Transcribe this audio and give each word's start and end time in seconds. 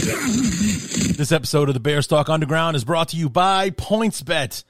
This 0.00 1.30
episode 1.30 1.68
of 1.68 1.74
the 1.74 1.80
Bears 1.80 2.06
Talk 2.06 2.30
Underground 2.30 2.74
is 2.74 2.84
brought 2.84 3.08
to 3.08 3.16
you 3.18 3.28
by 3.28 3.68
PointsBet. 3.68 4.64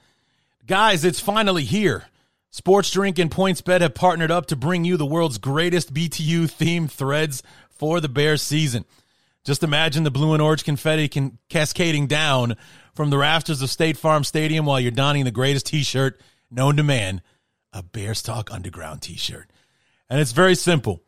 Guys, 0.67 1.05
it's 1.05 1.21
finally 1.21 1.63
here. 1.63 2.03
Sports 2.49 2.91
Drink 2.91 3.17
and 3.17 3.31
PointsBet 3.31 3.79
have 3.79 3.93
partnered 3.93 4.31
up 4.31 4.47
to 4.47 4.57
bring 4.57 4.83
you 4.83 4.97
the 4.97 5.05
world's 5.05 5.37
greatest 5.37 5.93
BTU 5.93 6.51
themed 6.51 6.91
threads 6.91 7.43
for 7.69 8.01
the 8.01 8.09
Bears 8.09 8.41
season. 8.41 8.83
Just 9.45 9.63
imagine 9.63 10.03
the 10.03 10.11
blue 10.11 10.33
and 10.33 10.41
orange 10.41 10.65
confetti 10.65 11.07
can 11.07 11.37
cascading 11.47 12.07
down 12.07 12.57
from 12.93 13.09
the 13.09 13.17
rafters 13.17 13.61
of 13.61 13.69
State 13.69 13.95
Farm 13.97 14.25
Stadium 14.25 14.65
while 14.65 14.81
you're 14.81 14.91
donning 14.91 15.23
the 15.23 15.31
greatest 15.31 15.67
t-shirt 15.67 16.19
known 16.51 16.75
to 16.75 16.83
man, 16.83 17.21
a 17.71 17.81
Bears 17.81 18.21
Talk 18.21 18.51
Underground 18.51 19.01
t-shirt. 19.01 19.49
And 20.09 20.19
it's 20.19 20.33
very 20.33 20.55
simple. 20.55 21.01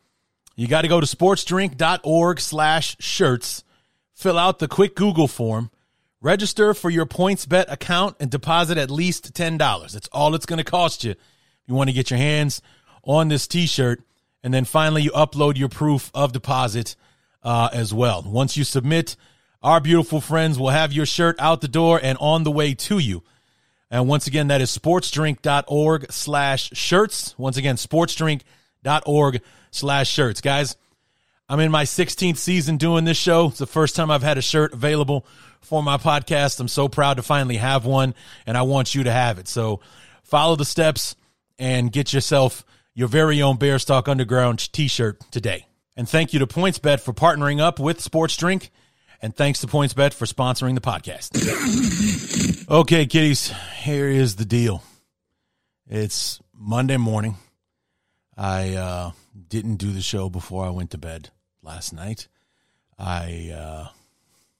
You 0.56 0.66
got 0.66 0.82
to 0.82 0.88
go 0.88 1.00
to 1.00 1.06
sportsdrink.org 1.06 2.40
slash 2.40 2.96
shirts, 3.00 3.63
fill 4.14 4.38
out 4.38 4.58
the 4.58 4.68
quick 4.68 4.94
Google 4.94 5.28
form, 5.28 5.70
register 6.20 6.72
for 6.72 6.88
your 6.88 7.06
PointsBet 7.06 7.70
account, 7.70 8.16
and 8.20 8.30
deposit 8.30 8.78
at 8.78 8.90
least 8.90 9.34
$10. 9.34 9.92
That's 9.92 10.08
all 10.08 10.34
it's 10.34 10.46
going 10.46 10.58
to 10.58 10.64
cost 10.64 11.04
you. 11.04 11.14
You 11.66 11.74
want 11.74 11.88
to 11.88 11.94
get 11.94 12.10
your 12.10 12.18
hands 12.18 12.62
on 13.02 13.28
this 13.28 13.46
t-shirt, 13.46 14.02
and 14.42 14.54
then 14.54 14.64
finally 14.64 15.02
you 15.02 15.10
upload 15.10 15.58
your 15.58 15.68
proof 15.68 16.10
of 16.14 16.32
deposit 16.32 16.96
uh, 17.42 17.68
as 17.72 17.92
well. 17.92 18.22
Once 18.26 18.56
you 18.56 18.64
submit, 18.64 19.16
our 19.62 19.80
beautiful 19.80 20.20
friends 20.20 20.58
will 20.58 20.70
have 20.70 20.92
your 20.92 21.06
shirt 21.06 21.36
out 21.38 21.60
the 21.60 21.68
door 21.68 22.00
and 22.02 22.16
on 22.20 22.44
the 22.44 22.50
way 22.50 22.74
to 22.74 22.98
you. 22.98 23.22
And 23.90 24.08
once 24.08 24.26
again, 24.26 24.48
that 24.48 24.60
is 24.60 24.76
sportsdrink.org 24.76 26.10
slash 26.10 26.70
shirts. 26.72 27.34
Once 27.38 27.56
again, 27.56 27.76
sportsdrink.org 27.76 29.40
slash 29.70 30.10
shirts. 30.10 30.40
Guys, 30.40 30.76
I'm 31.48 31.60
in 31.60 31.70
my 31.70 31.84
16th 31.84 32.38
season 32.38 32.78
doing 32.78 33.04
this 33.04 33.18
show. 33.18 33.48
It's 33.48 33.58
the 33.58 33.66
first 33.66 33.96
time 33.96 34.10
I've 34.10 34.22
had 34.22 34.38
a 34.38 34.42
shirt 34.42 34.72
available 34.72 35.26
for 35.60 35.82
my 35.82 35.98
podcast. 35.98 36.58
I'm 36.58 36.68
so 36.68 36.88
proud 36.88 37.18
to 37.18 37.22
finally 37.22 37.56
have 37.56 37.84
one, 37.84 38.14
and 38.46 38.56
I 38.56 38.62
want 38.62 38.94
you 38.94 39.04
to 39.04 39.12
have 39.12 39.38
it. 39.38 39.46
So 39.46 39.80
follow 40.22 40.56
the 40.56 40.64
steps 40.64 41.16
and 41.58 41.92
get 41.92 42.12
yourself 42.12 42.64
your 42.94 43.08
very 43.08 43.42
own 43.42 43.56
Bears 43.56 43.84
Talk 43.84 44.08
Underground 44.08 44.72
t-shirt 44.72 45.20
today. 45.30 45.66
And 45.96 46.08
thank 46.08 46.32
you 46.32 46.38
to 46.38 46.46
PointsBet 46.46 47.00
for 47.00 47.12
partnering 47.12 47.60
up 47.60 47.78
with 47.78 48.00
Sports 48.00 48.36
Drink. 48.36 48.70
And 49.20 49.34
thanks 49.34 49.60
to 49.60 49.66
PointsBet 49.66 50.12
for 50.14 50.26
sponsoring 50.26 50.74
the 50.74 50.80
podcast. 50.80 51.30
okay, 52.70 53.06
kiddies, 53.06 53.52
here 53.82 54.08
is 54.08 54.36
the 54.36 54.44
deal. 54.44 54.82
It's 55.86 56.40
Monday 56.52 56.96
morning. 56.96 57.36
I 58.36 58.74
uh, 58.74 59.10
didn't 59.48 59.76
do 59.76 59.92
the 59.92 60.02
show 60.02 60.28
before 60.28 60.64
I 60.64 60.70
went 60.70 60.90
to 60.90 60.98
bed 60.98 61.30
last 61.62 61.92
night. 61.92 62.28
I 62.98 63.52
uh, 63.54 63.88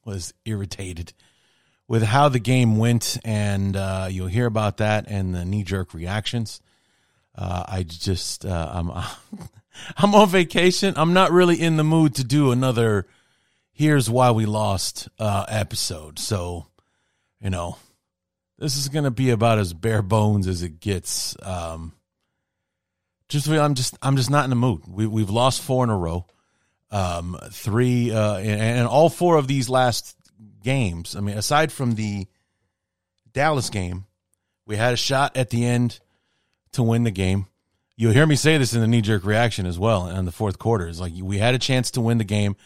was 0.04 0.34
irritated 0.44 1.12
with 1.86 2.02
how 2.02 2.28
the 2.28 2.38
game 2.38 2.78
went, 2.78 3.18
and 3.24 3.76
uh, 3.76 4.08
you'll 4.10 4.26
hear 4.28 4.46
about 4.46 4.78
that 4.78 5.06
and 5.08 5.34
the 5.34 5.44
knee 5.44 5.64
jerk 5.64 5.94
reactions. 5.94 6.60
Uh, 7.34 7.64
I 7.66 7.82
just 7.82 8.44
uh, 8.44 8.70
I'm 8.72 8.90
I'm 9.96 10.14
on 10.14 10.28
vacation. 10.28 10.94
I'm 10.96 11.12
not 11.12 11.32
really 11.32 11.60
in 11.60 11.76
the 11.76 11.84
mood 11.84 12.14
to 12.16 12.24
do 12.24 12.52
another 12.52 13.06
here's 13.74 14.08
why 14.08 14.30
we 14.30 14.46
lost 14.46 15.08
uh, 15.18 15.44
episode. 15.48 16.18
So, 16.18 16.66
you 17.40 17.50
know, 17.50 17.76
this 18.58 18.76
is 18.76 18.88
going 18.88 19.04
to 19.04 19.10
be 19.10 19.30
about 19.30 19.58
as 19.58 19.74
bare 19.74 20.00
bones 20.00 20.46
as 20.46 20.62
it 20.62 20.80
gets. 20.80 21.36
Um, 21.42 21.92
just 23.28 23.48
I'm 23.48 23.74
just 23.74 23.96
I'm 24.02 24.16
just 24.16 24.30
not 24.30 24.44
in 24.44 24.50
the 24.50 24.56
mood. 24.56 24.82
We 24.86 25.06
we've 25.06 25.30
lost 25.30 25.62
four 25.62 25.84
in 25.84 25.90
a 25.90 25.96
row. 25.96 26.26
Um, 26.90 27.36
three 27.50 28.12
uh, 28.12 28.36
and, 28.36 28.60
and 28.60 28.86
all 28.86 29.08
four 29.08 29.36
of 29.36 29.48
these 29.48 29.68
last 29.68 30.16
games. 30.62 31.16
I 31.16 31.20
mean, 31.20 31.36
aside 31.36 31.72
from 31.72 31.94
the 31.94 32.26
Dallas 33.32 33.68
game, 33.68 34.06
we 34.66 34.76
had 34.76 34.94
a 34.94 34.96
shot 34.96 35.36
at 35.36 35.50
the 35.50 35.64
end 35.64 35.98
to 36.72 36.82
win 36.82 37.02
the 37.02 37.10
game. 37.10 37.46
You'll 37.96 38.12
hear 38.12 38.26
me 38.26 38.36
say 38.36 38.58
this 38.58 38.74
in 38.74 38.80
the 38.80 38.86
knee 38.86 39.00
jerk 39.00 39.24
reaction 39.24 39.66
as 39.66 39.78
well 39.78 40.08
in 40.08 40.24
the 40.24 40.32
fourth 40.32 40.58
quarter. 40.58 40.86
It's 40.88 41.00
like 41.00 41.12
we 41.20 41.38
had 41.38 41.54
a 41.54 41.58
chance 41.58 41.92
to 41.92 42.00
win 42.00 42.18
the 42.18 42.24
game. 42.24 42.56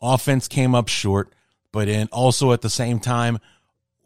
Offense 0.00 0.48
came 0.48 0.74
up 0.74 0.88
short, 0.88 1.32
but 1.72 1.88
in 1.88 2.08
also 2.12 2.52
at 2.52 2.62
the 2.62 2.70
same 2.70 3.00
time, 3.00 3.38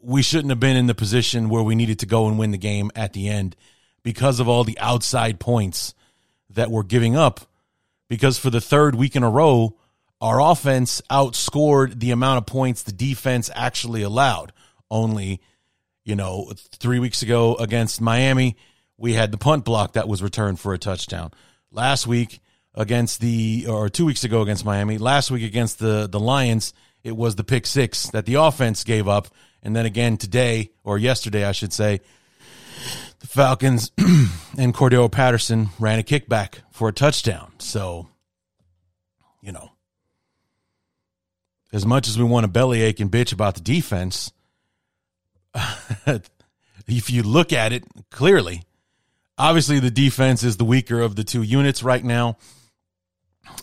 we 0.01 0.21
shouldn't 0.21 0.49
have 0.49 0.59
been 0.59 0.75
in 0.75 0.87
the 0.87 0.95
position 0.95 1.49
where 1.49 1.63
we 1.63 1.75
needed 1.75 1.99
to 1.99 2.05
go 2.05 2.27
and 2.27 2.37
win 2.37 2.51
the 2.51 2.57
game 2.57 2.91
at 2.95 3.13
the 3.13 3.29
end 3.29 3.55
because 4.03 4.39
of 4.39 4.47
all 4.47 4.63
the 4.63 4.77
outside 4.79 5.39
points 5.39 5.93
that 6.49 6.69
we're 6.69 6.83
giving 6.83 7.15
up. 7.15 7.41
Because 8.09 8.37
for 8.37 8.49
the 8.49 8.61
third 8.61 8.95
week 8.95 9.15
in 9.15 9.23
a 9.23 9.29
row, 9.29 9.77
our 10.21 10.39
offense 10.39 11.01
outscored 11.09 11.99
the 11.99 12.11
amount 12.11 12.37
of 12.37 12.45
points 12.45 12.83
the 12.83 12.91
defense 12.91 13.49
actually 13.55 14.03
allowed. 14.03 14.53
Only, 14.91 15.41
you 16.03 16.15
know, 16.15 16.51
three 16.75 16.99
weeks 16.99 17.23
ago 17.23 17.55
against 17.55 17.99
Miami, 18.01 18.55
we 18.97 19.13
had 19.13 19.31
the 19.31 19.37
punt 19.37 19.65
block 19.65 19.93
that 19.93 20.07
was 20.07 20.21
returned 20.21 20.59
for 20.59 20.73
a 20.73 20.77
touchdown. 20.77 21.31
Last 21.71 22.05
week 22.05 22.41
against 22.75 23.19
the, 23.19 23.65
or 23.67 23.89
two 23.89 24.05
weeks 24.05 24.23
ago 24.23 24.41
against 24.41 24.65
Miami, 24.65 24.97
last 24.97 25.31
week 25.31 25.43
against 25.43 25.79
the, 25.79 26.07
the 26.07 26.19
Lions, 26.19 26.73
it 27.03 27.17
was 27.17 27.35
the 27.35 27.43
pick 27.43 27.65
six 27.65 28.09
that 28.11 28.25
the 28.25 28.35
offense 28.35 28.83
gave 28.83 29.07
up. 29.07 29.27
And 29.61 29.75
then 29.75 29.85
again 29.85 30.17
today, 30.17 30.71
or 30.83 30.97
yesterday, 30.97 31.45
I 31.45 31.53
should 31.53 31.73
say, 31.73 32.01
the 33.23 33.27
Falcons 33.27 33.91
and 34.57 34.73
Cordarrelle 34.73 35.11
Patterson 35.11 35.69
ran 35.79 35.97
a 35.97 36.03
kickback 36.03 36.55
for 36.71 36.89
a 36.89 36.93
touchdown. 36.93 37.53
So, 37.57 38.09
you 39.41 39.53
know, 39.53 39.71
as 41.71 41.85
much 41.85 42.09
as 42.09 42.17
we 42.17 42.25
want 42.25 42.43
to 42.43 42.49
bellyache 42.49 42.99
and 42.99 43.09
bitch 43.09 43.31
about 43.31 43.55
the 43.55 43.61
defense, 43.61 44.33
if 46.05 47.09
you 47.09 47.23
look 47.23 47.53
at 47.53 47.71
it 47.71 47.85
clearly, 48.11 48.63
obviously 49.37 49.79
the 49.79 49.89
defense 49.89 50.43
is 50.43 50.57
the 50.57 50.65
weaker 50.65 50.99
of 50.99 51.15
the 51.15 51.23
two 51.23 51.43
units 51.43 51.81
right 51.81 52.03
now. 52.03 52.37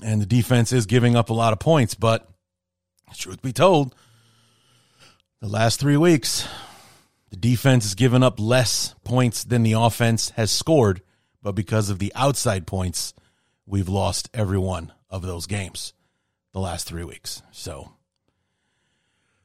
And 0.02 0.22
the 0.22 0.26
defense 0.26 0.72
is 0.72 0.86
giving 0.86 1.16
up 1.16 1.28
a 1.28 1.34
lot 1.34 1.52
of 1.52 1.58
points. 1.58 1.94
But 1.94 2.26
truth 3.14 3.42
be 3.42 3.52
told, 3.52 3.94
the 5.40 5.48
last 5.48 5.80
three 5.80 5.96
weeks, 5.98 6.48
the 7.30 7.36
defense 7.36 7.84
has 7.84 7.94
given 7.94 8.22
up 8.22 8.38
less 8.38 8.94
points 9.04 9.44
than 9.44 9.62
the 9.62 9.72
offense 9.72 10.30
has 10.30 10.50
scored, 10.50 11.00
but 11.42 11.52
because 11.52 11.88
of 11.88 11.98
the 11.98 12.12
outside 12.14 12.66
points, 12.66 13.14
we've 13.66 13.88
lost 13.88 14.28
every 14.34 14.58
one 14.58 14.92
of 15.08 15.22
those 15.22 15.46
games 15.46 15.94
the 16.52 16.60
last 16.60 16.86
three 16.86 17.04
weeks. 17.04 17.42
So 17.52 17.92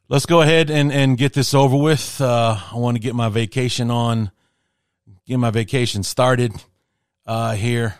let's 0.10 0.26
go 0.26 0.42
ahead 0.42 0.70
and, 0.70 0.92
and 0.92 1.18
get 1.18 1.34
this 1.34 1.54
over 1.54 1.78
with. 1.78 2.20
Uh, 2.20 2.60
I 2.72 2.78
want 2.78 2.96
to 2.96 3.02
get 3.02 3.16
my 3.16 3.30
vacation 3.30 3.92
on, 3.92 4.32
get 5.28 5.38
my 5.38 5.52
vacation 5.52 6.02
started 6.02 6.54
uh, 7.26 7.54
here. 7.54 7.96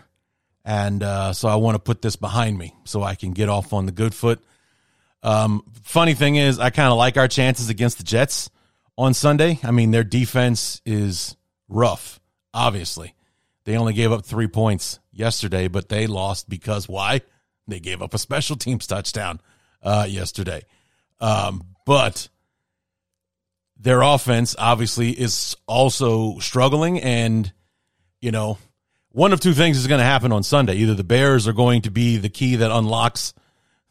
And 0.64 1.00
uh, 1.04 1.32
so 1.32 1.48
I 1.48 1.54
want 1.56 1.76
to 1.76 1.78
put 1.78 2.02
this 2.02 2.16
behind 2.16 2.58
me 2.58 2.74
so 2.84 3.04
I 3.04 3.14
can 3.14 3.30
get 3.30 3.48
off 3.48 3.72
on 3.72 3.86
the 3.86 3.92
good 3.92 4.14
foot. 4.14 4.42
Um, 5.22 5.62
funny 5.84 6.14
thing 6.14 6.34
is, 6.36 6.58
I 6.58 6.70
kind 6.70 6.90
of 6.90 6.98
like 6.98 7.16
our 7.16 7.28
chances 7.28 7.68
against 7.68 7.98
the 7.98 8.04
Jets 8.04 8.50
on 8.96 9.14
Sunday. 9.14 9.58
I 9.62 9.70
mean, 9.70 9.90
their 9.90 10.04
defense 10.04 10.80
is 10.84 11.36
rough, 11.68 12.20
obviously. 12.54 13.14
They 13.64 13.76
only 13.76 13.94
gave 13.94 14.12
up 14.12 14.24
three 14.24 14.46
points 14.46 15.00
yesterday, 15.12 15.68
but 15.68 15.88
they 15.88 16.06
lost 16.06 16.48
because 16.48 16.88
why? 16.88 17.22
They 17.66 17.80
gave 17.80 18.00
up 18.00 18.14
a 18.14 18.18
special 18.18 18.56
teams 18.56 18.86
touchdown 18.86 19.40
uh, 19.82 20.06
yesterday. 20.08 20.62
Um, 21.20 21.64
but 21.84 22.28
their 23.76 24.02
offense 24.02 24.54
obviously 24.58 25.10
is 25.10 25.56
also 25.66 26.38
struggling. 26.38 27.00
And, 27.00 27.52
you 28.20 28.30
know, 28.30 28.58
one 29.10 29.32
of 29.32 29.40
two 29.40 29.54
things 29.54 29.78
is 29.78 29.86
going 29.86 29.98
to 29.98 30.04
happen 30.04 30.30
on 30.30 30.42
Sunday. 30.42 30.76
Either 30.76 30.94
the 30.94 31.04
Bears 31.04 31.48
are 31.48 31.52
going 31.52 31.82
to 31.82 31.90
be 31.90 32.18
the 32.18 32.28
key 32.28 32.56
that 32.56 32.70
unlocks 32.70 33.34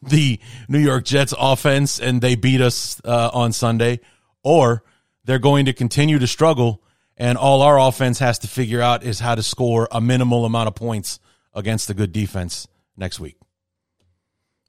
the 0.02 0.38
New 0.68 0.78
York 0.78 1.04
Jets 1.04 1.34
offense 1.38 1.98
and 1.98 2.20
they 2.20 2.34
beat 2.34 2.60
us 2.60 3.00
uh, 3.04 3.30
on 3.32 3.52
Sunday, 3.52 4.00
or 4.42 4.82
they're 5.26 5.38
going 5.38 5.66
to 5.66 5.72
continue 5.72 6.18
to 6.18 6.26
struggle, 6.26 6.82
and 7.16 7.36
all 7.36 7.62
our 7.62 7.78
offense 7.78 8.18
has 8.20 8.38
to 8.40 8.48
figure 8.48 8.80
out 8.80 9.02
is 9.02 9.20
how 9.20 9.34
to 9.34 9.42
score 9.42 9.88
a 9.90 10.00
minimal 10.00 10.44
amount 10.44 10.68
of 10.68 10.74
points 10.74 11.20
against 11.52 11.90
a 11.90 11.94
good 11.94 12.12
defense 12.12 12.66
next 12.96 13.20
week. 13.20 13.36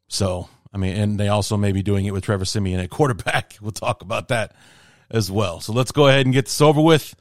So 0.09 0.49
I 0.73 0.77
mean, 0.77 0.95
and 0.95 1.19
they 1.19 1.27
also 1.27 1.57
may 1.57 1.71
be 1.71 1.81
doing 1.81 2.05
it 2.05 2.11
with 2.11 2.23
Trevor 2.23 2.45
Siemian 2.45 2.79
at 2.79 2.89
quarterback. 2.89 3.57
We'll 3.61 3.71
talk 3.71 4.01
about 4.01 4.27
that 4.27 4.55
as 5.09 5.31
well. 5.31 5.59
So 5.59 5.73
let's 5.73 5.91
go 5.91 6.07
ahead 6.07 6.25
and 6.25 6.33
get 6.33 6.45
this 6.45 6.61
over 6.61 6.81
with. 6.81 7.15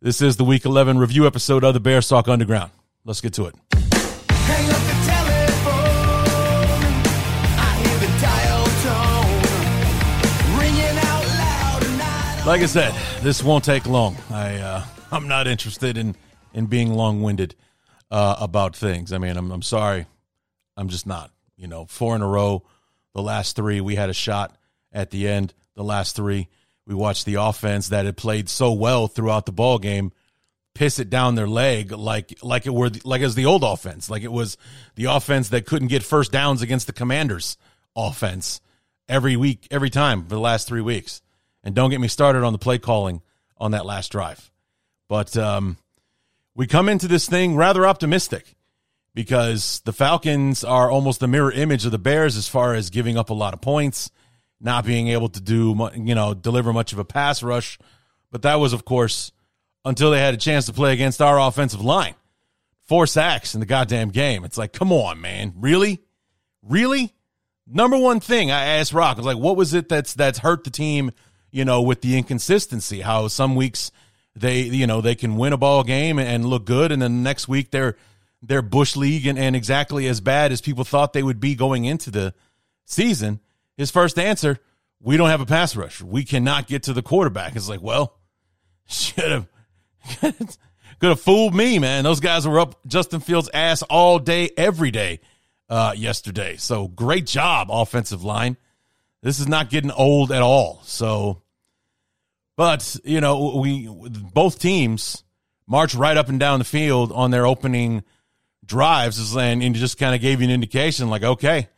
This 0.00 0.20
is 0.20 0.36
the 0.36 0.44
Week 0.44 0.64
11 0.64 0.98
review 0.98 1.26
episode 1.26 1.64
of 1.64 1.74
the 1.74 1.80
Bears 1.80 2.08
Talk 2.08 2.28
Underground. 2.28 2.72
Let's 3.04 3.20
get 3.20 3.34
to 3.34 3.46
it. 3.46 4.97
Like 12.48 12.62
I 12.62 12.66
said, 12.66 12.94
this 13.20 13.44
won't 13.44 13.62
take 13.62 13.84
long. 13.84 14.16
I 14.30 14.56
uh, 14.56 14.84
I'm 15.12 15.28
not 15.28 15.46
interested 15.46 15.98
in 15.98 16.16
in 16.54 16.64
being 16.64 16.94
long 16.94 17.20
winded 17.20 17.54
uh, 18.10 18.36
about 18.40 18.74
things. 18.74 19.12
I 19.12 19.18
mean, 19.18 19.36
I'm 19.36 19.50
I'm 19.52 19.60
sorry, 19.60 20.06
I'm 20.74 20.88
just 20.88 21.06
not. 21.06 21.30
You 21.58 21.66
know, 21.66 21.84
four 21.84 22.16
in 22.16 22.22
a 22.22 22.26
row. 22.26 22.62
The 23.12 23.20
last 23.20 23.54
three, 23.54 23.82
we 23.82 23.96
had 23.96 24.08
a 24.08 24.14
shot 24.14 24.56
at 24.90 25.10
the 25.10 25.28
end. 25.28 25.52
The 25.74 25.84
last 25.84 26.16
three, 26.16 26.48
we 26.86 26.94
watched 26.94 27.26
the 27.26 27.34
offense 27.34 27.90
that 27.90 28.06
had 28.06 28.16
played 28.16 28.48
so 28.48 28.72
well 28.72 29.08
throughout 29.08 29.44
the 29.44 29.52
ball 29.52 29.78
game 29.78 30.10
piss 30.74 30.98
it 30.98 31.10
down 31.10 31.34
their 31.34 31.48
leg 31.48 31.92
like 31.92 32.32
like 32.42 32.64
it 32.64 32.72
were 32.72 32.88
like 33.04 33.20
as 33.20 33.34
the 33.34 33.44
old 33.44 33.62
offense, 33.62 34.08
like 34.08 34.22
it 34.22 34.32
was 34.32 34.56
the 34.94 35.04
offense 35.04 35.50
that 35.50 35.66
couldn't 35.66 35.88
get 35.88 36.02
first 36.02 36.32
downs 36.32 36.62
against 36.62 36.86
the 36.86 36.94
Commanders 36.94 37.58
offense 37.94 38.62
every 39.06 39.36
week, 39.36 39.68
every 39.70 39.90
time 39.90 40.22
for 40.22 40.30
the 40.30 40.40
last 40.40 40.66
three 40.66 40.80
weeks. 40.80 41.20
And 41.64 41.74
don't 41.74 41.90
get 41.90 42.00
me 42.00 42.08
started 42.08 42.44
on 42.44 42.52
the 42.52 42.58
play 42.58 42.78
calling 42.78 43.22
on 43.56 43.72
that 43.72 43.86
last 43.86 44.12
drive. 44.12 44.50
But 45.08 45.36
um, 45.36 45.76
we 46.54 46.66
come 46.66 46.88
into 46.88 47.08
this 47.08 47.28
thing 47.28 47.56
rather 47.56 47.86
optimistic 47.86 48.56
because 49.14 49.80
the 49.84 49.92
Falcons 49.92 50.62
are 50.62 50.90
almost 50.90 51.20
the 51.20 51.28
mirror 51.28 51.50
image 51.50 51.84
of 51.84 51.90
the 51.90 51.98
Bears 51.98 52.36
as 52.36 52.48
far 52.48 52.74
as 52.74 52.90
giving 52.90 53.16
up 53.18 53.30
a 53.30 53.34
lot 53.34 53.54
of 53.54 53.60
points, 53.60 54.10
not 54.60 54.84
being 54.84 55.08
able 55.08 55.28
to 55.30 55.40
do 55.40 55.90
you 55.96 56.14
know 56.14 56.34
deliver 56.34 56.72
much 56.72 56.92
of 56.92 56.98
a 56.98 57.04
pass 57.04 57.42
rush. 57.42 57.78
But 58.30 58.42
that 58.42 58.60
was, 58.60 58.72
of 58.72 58.84
course, 58.84 59.32
until 59.84 60.10
they 60.10 60.20
had 60.20 60.34
a 60.34 60.38
chance 60.38 60.66
to 60.66 60.72
play 60.72 60.92
against 60.92 61.22
our 61.22 61.40
offensive 61.40 61.80
line. 61.80 62.14
Four 62.84 63.06
sacks 63.06 63.54
in 63.54 63.60
the 63.60 63.66
goddamn 63.66 64.10
game. 64.10 64.44
It's 64.44 64.58
like, 64.58 64.72
come 64.72 64.92
on, 64.92 65.20
man, 65.20 65.52
really, 65.56 66.00
really. 66.62 67.14
Number 67.66 67.98
one 67.98 68.20
thing 68.20 68.50
I 68.50 68.64
asked 68.64 68.92
Rock 68.92 69.16
I 69.16 69.20
was 69.20 69.26
like, 69.26 69.36
what 69.38 69.56
was 69.56 69.74
it 69.74 69.88
that's 69.88 70.14
that's 70.14 70.38
hurt 70.38 70.64
the 70.64 70.70
team? 70.70 71.10
You 71.50 71.64
know, 71.64 71.82
with 71.82 72.02
the 72.02 72.16
inconsistency, 72.18 73.00
how 73.00 73.28
some 73.28 73.54
weeks 73.54 73.90
they 74.36 74.62
you 74.62 74.86
know 74.86 75.00
they 75.00 75.14
can 75.14 75.36
win 75.36 75.52
a 75.52 75.56
ball 75.56 75.82
game 75.82 76.18
and 76.18 76.44
look 76.44 76.64
good, 76.64 76.92
and 76.92 77.00
then 77.00 77.16
the 77.16 77.22
next 77.22 77.48
week 77.48 77.70
they're 77.70 77.96
they're 78.42 78.62
bush 78.62 78.96
league 78.96 79.26
and, 79.26 79.38
and 79.38 79.56
exactly 79.56 80.06
as 80.06 80.20
bad 80.20 80.52
as 80.52 80.60
people 80.60 80.84
thought 80.84 81.12
they 81.12 81.22
would 81.22 81.40
be 81.40 81.54
going 81.54 81.84
into 81.84 82.10
the 82.10 82.34
season. 82.84 83.40
His 83.76 83.90
first 83.90 84.18
answer, 84.18 84.58
we 85.00 85.16
don't 85.16 85.28
have 85.28 85.40
a 85.40 85.46
pass 85.46 85.76
rush. 85.76 86.02
We 86.02 86.24
cannot 86.24 86.66
get 86.66 86.84
to 86.84 86.92
the 86.92 87.02
quarterback. 87.02 87.56
It's 87.56 87.68
like, 87.68 87.82
well, 87.82 88.18
should 88.86 89.30
have 89.30 89.48
could 90.20 91.10
have 91.10 91.20
fooled 91.20 91.54
me, 91.54 91.78
man. 91.78 92.04
Those 92.04 92.20
guys 92.20 92.46
were 92.46 92.60
up 92.60 92.78
Justin 92.86 93.20
Fields' 93.20 93.50
ass 93.52 93.82
all 93.82 94.18
day, 94.18 94.50
every 94.56 94.90
day 94.90 95.20
uh, 95.68 95.94
yesterday. 95.96 96.56
So 96.56 96.88
great 96.88 97.26
job, 97.26 97.68
offensive 97.70 98.24
line. 98.24 98.56
This 99.22 99.40
is 99.40 99.48
not 99.48 99.70
getting 99.70 99.90
old 99.90 100.30
at 100.30 100.42
all. 100.42 100.80
So, 100.84 101.42
but 102.56 102.96
you 103.04 103.20
know, 103.20 103.56
we 103.56 103.88
both 104.32 104.58
teams 104.58 105.24
march 105.66 105.94
right 105.94 106.16
up 106.16 106.28
and 106.28 106.40
down 106.40 106.58
the 106.58 106.64
field 106.64 107.12
on 107.12 107.30
their 107.30 107.46
opening 107.46 108.02
drives, 108.64 109.36
and, 109.36 109.62
and 109.62 109.74
just 109.74 109.98
kind 109.98 110.14
of 110.14 110.20
gave 110.20 110.40
you 110.40 110.46
an 110.46 110.50
indication, 110.52 111.08
like, 111.08 111.22
okay, 111.22 111.68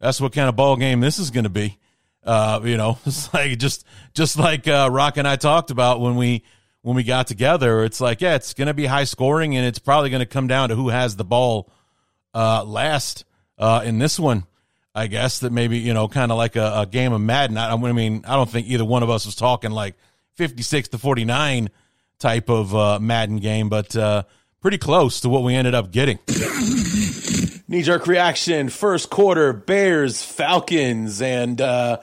that's 0.00 0.20
what 0.20 0.32
kind 0.32 0.48
of 0.48 0.56
ball 0.56 0.76
game 0.76 1.00
this 1.00 1.18
is 1.18 1.30
going 1.30 1.44
to 1.44 1.50
be. 1.50 1.78
Uh, 2.22 2.60
you 2.64 2.76
know, 2.76 2.98
it's 3.06 3.32
like 3.32 3.58
just 3.58 3.84
just 4.14 4.38
like 4.38 4.66
uh, 4.68 4.88
Rock 4.90 5.16
and 5.16 5.26
I 5.26 5.36
talked 5.36 5.70
about 5.70 6.00
when 6.00 6.16
we 6.16 6.44
when 6.82 6.96
we 6.96 7.02
got 7.02 7.26
together. 7.26 7.84
It's 7.84 8.00
like, 8.00 8.20
yeah, 8.20 8.34
it's 8.34 8.54
going 8.54 8.68
to 8.68 8.74
be 8.74 8.86
high 8.86 9.04
scoring, 9.04 9.56
and 9.56 9.66
it's 9.66 9.78
probably 9.78 10.10
going 10.10 10.20
to 10.20 10.26
come 10.26 10.46
down 10.46 10.68
to 10.68 10.76
who 10.76 10.88
has 10.88 11.16
the 11.16 11.24
ball 11.24 11.72
uh, 12.34 12.64
last 12.64 13.24
uh, 13.58 13.82
in 13.84 13.98
this 13.98 14.18
one. 14.18 14.44
I 14.96 15.08
guess 15.08 15.40
that 15.40 15.52
maybe 15.52 15.78
you 15.78 15.92
know, 15.92 16.08
kind 16.08 16.32
of 16.32 16.38
like 16.38 16.56
a, 16.56 16.80
a 16.80 16.86
game 16.86 17.12
of 17.12 17.20
Madden. 17.20 17.58
I, 17.58 17.72
I 17.72 17.92
mean, 17.92 18.24
I 18.26 18.34
don't 18.34 18.48
think 18.48 18.66
either 18.66 18.84
one 18.84 19.02
of 19.02 19.10
us 19.10 19.26
was 19.26 19.34
talking 19.34 19.70
like 19.70 19.94
fifty 20.34 20.62
six 20.62 20.88
to 20.88 20.98
forty 20.98 21.26
nine 21.26 21.68
type 22.18 22.48
of 22.48 22.74
uh, 22.74 22.98
Madden 22.98 23.36
game, 23.36 23.68
but 23.68 23.94
uh, 23.94 24.22
pretty 24.62 24.78
close 24.78 25.20
to 25.20 25.28
what 25.28 25.42
we 25.42 25.54
ended 25.54 25.74
up 25.74 25.90
getting. 25.90 26.18
Knee 27.68 27.82
jerk 27.82 28.06
reaction, 28.06 28.70
first 28.70 29.10
quarter, 29.10 29.52
Bears, 29.52 30.24
Falcons, 30.24 31.20
and 31.20 31.60
uh, 31.60 31.98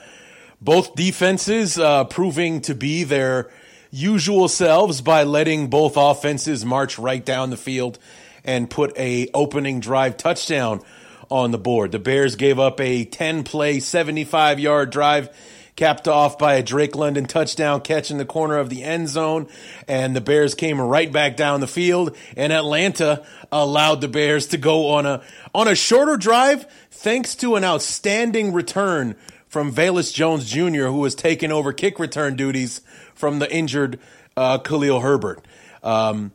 both 0.60 0.94
defenses 0.94 1.76
uh, 1.76 2.04
proving 2.04 2.60
to 2.60 2.76
be 2.76 3.02
their 3.02 3.50
usual 3.90 4.46
selves 4.46 5.00
by 5.00 5.24
letting 5.24 5.68
both 5.68 5.96
offenses 5.96 6.64
march 6.64 6.98
right 6.98 7.24
down 7.24 7.50
the 7.50 7.56
field 7.56 7.98
and 8.44 8.70
put 8.70 8.96
a 8.98 9.28
opening 9.34 9.80
drive 9.80 10.16
touchdown 10.16 10.80
on 11.30 11.50
the 11.50 11.58
board. 11.58 11.92
The 11.92 11.98
Bears 11.98 12.36
gave 12.36 12.58
up 12.58 12.80
a 12.80 13.04
10 13.04 13.44
play, 13.44 13.80
75 13.80 14.60
yard 14.60 14.90
drive 14.90 15.30
capped 15.76 16.06
off 16.06 16.38
by 16.38 16.54
a 16.54 16.62
Drake 16.62 16.94
London 16.94 17.26
touchdown 17.26 17.80
catch 17.80 18.10
in 18.10 18.18
the 18.18 18.24
corner 18.24 18.58
of 18.58 18.70
the 18.70 18.84
end 18.84 19.08
zone. 19.08 19.48
And 19.88 20.14
the 20.14 20.20
Bears 20.20 20.54
came 20.54 20.80
right 20.80 21.10
back 21.10 21.36
down 21.36 21.60
the 21.60 21.66
field 21.66 22.16
and 22.36 22.52
Atlanta 22.52 23.24
allowed 23.50 24.00
the 24.00 24.08
Bears 24.08 24.48
to 24.48 24.56
go 24.56 24.90
on 24.90 25.06
a, 25.06 25.22
on 25.54 25.68
a 25.68 25.74
shorter 25.74 26.16
drive 26.16 26.66
thanks 26.90 27.34
to 27.36 27.56
an 27.56 27.64
outstanding 27.64 28.52
return 28.52 29.16
from 29.48 29.72
Velus 29.72 30.12
Jones 30.12 30.50
Jr., 30.50 30.86
who 30.86 30.98
was 30.98 31.14
taking 31.14 31.52
over 31.52 31.72
kick 31.72 31.98
return 31.98 32.34
duties 32.34 32.80
from 33.14 33.38
the 33.38 33.52
injured 33.52 34.00
uh, 34.36 34.58
Khalil 34.58 35.00
Herbert. 35.00 35.44
Um, 35.82 36.32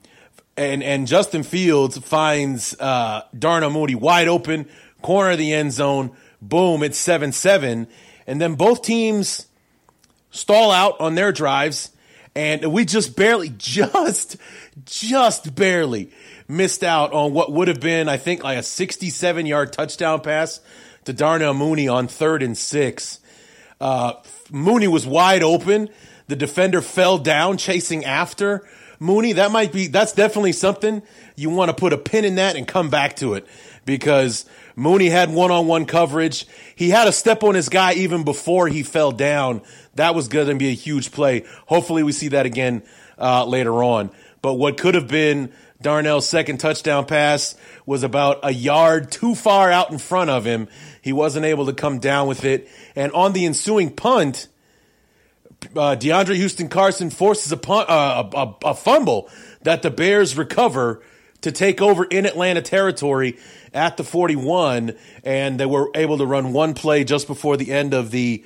and 0.59 0.83
and 0.83 1.07
Justin 1.07 1.43
Fields 1.43 1.97
finds 1.99 2.77
uh, 2.81 3.21
Darnell 3.37 3.69
Mooney 3.69 3.95
wide 3.95 4.27
open, 4.27 4.67
corner 5.01 5.31
of 5.31 5.37
the 5.37 5.53
end 5.53 5.71
zone. 5.71 6.11
Boom! 6.41 6.83
It's 6.83 6.97
seven 6.97 7.31
seven, 7.31 7.87
and 8.27 8.41
then 8.41 8.55
both 8.55 8.81
teams 8.81 9.47
stall 10.31 10.71
out 10.71 10.99
on 10.99 11.15
their 11.15 11.31
drives, 11.31 11.91
and 12.35 12.73
we 12.73 12.83
just 12.83 13.15
barely, 13.15 13.49
just, 13.57 14.35
just 14.83 15.55
barely 15.55 16.11
missed 16.49 16.83
out 16.83 17.13
on 17.13 17.33
what 17.33 17.53
would 17.53 17.69
have 17.69 17.79
been, 17.79 18.09
I 18.09 18.17
think, 18.17 18.43
like 18.43 18.57
a 18.57 18.63
sixty-seven 18.63 19.45
yard 19.45 19.71
touchdown 19.71 20.19
pass 20.19 20.59
to 21.05 21.13
Darnell 21.13 21.53
Mooney 21.53 21.87
on 21.87 22.09
third 22.09 22.43
and 22.43 22.57
six. 22.57 23.21
Uh, 23.79 24.13
Mooney 24.51 24.89
was 24.89 25.07
wide 25.07 25.41
open. 25.41 25.87
The 26.27 26.35
defender 26.35 26.81
fell 26.81 27.17
down 27.17 27.57
chasing 27.57 28.03
after 28.03 28.67
Mooney. 28.99 29.33
That 29.33 29.51
might 29.51 29.71
be, 29.71 29.87
that's 29.87 30.13
definitely 30.13 30.51
something 30.51 31.01
you 31.35 31.49
want 31.49 31.69
to 31.69 31.75
put 31.75 31.93
a 31.93 31.97
pin 31.97 32.25
in 32.25 32.35
that 32.35 32.55
and 32.55 32.67
come 32.67 32.89
back 32.89 33.15
to 33.17 33.33
it 33.33 33.47
because 33.85 34.45
Mooney 34.75 35.09
had 35.09 35.31
one 35.31 35.51
on 35.51 35.67
one 35.67 35.85
coverage. 35.85 36.45
He 36.75 36.89
had 36.89 37.07
a 37.07 37.11
step 37.11 37.43
on 37.43 37.55
his 37.55 37.69
guy 37.69 37.93
even 37.93 38.23
before 38.23 38.67
he 38.67 38.83
fell 38.83 39.11
down. 39.11 39.61
That 39.95 40.15
was 40.15 40.27
going 40.27 40.47
to 40.47 40.55
be 40.55 40.69
a 40.69 40.73
huge 40.73 41.11
play. 41.11 41.45
Hopefully 41.65 42.03
we 42.03 42.11
see 42.11 42.29
that 42.29 42.45
again 42.45 42.83
uh, 43.17 43.45
later 43.45 43.83
on. 43.83 44.11
But 44.41 44.53
what 44.53 44.77
could 44.77 44.95
have 44.95 45.07
been 45.07 45.51
Darnell's 45.81 46.27
second 46.27 46.57
touchdown 46.57 47.05
pass 47.05 47.55
was 47.85 48.03
about 48.03 48.39
a 48.43 48.51
yard 48.51 49.11
too 49.11 49.33
far 49.33 49.71
out 49.71 49.91
in 49.91 49.97
front 49.97 50.29
of 50.29 50.45
him. 50.45 50.67
He 51.01 51.13
wasn't 51.13 51.45
able 51.45 51.65
to 51.67 51.73
come 51.73 51.99
down 51.99 52.27
with 52.27 52.43
it. 52.43 52.67
And 52.95 53.11
on 53.13 53.33
the 53.33 53.45
ensuing 53.45 53.95
punt, 53.95 54.49
uh, 55.75 55.95
DeAndre 55.95 56.35
Houston 56.35 56.69
Carson 56.69 57.09
forces 57.09 57.51
a, 57.51 57.57
punt, 57.57 57.89
uh, 57.89 58.29
a, 58.33 58.37
a, 58.37 58.55
a 58.71 58.73
fumble 58.73 59.29
that 59.61 59.81
the 59.81 59.91
Bears 59.91 60.37
recover 60.37 61.03
to 61.41 61.51
take 61.51 61.81
over 61.81 62.03
in 62.03 62.25
Atlanta 62.25 62.61
territory 62.61 63.37
at 63.73 63.97
the 63.97 64.03
41, 64.03 64.95
and 65.23 65.59
they 65.59 65.65
were 65.65 65.89
able 65.95 66.17
to 66.17 66.25
run 66.25 66.53
one 66.53 66.73
play 66.73 67.03
just 67.03 67.27
before 67.27 67.55
the 67.57 67.71
end 67.71 67.93
of 67.93 68.11
the 68.11 68.43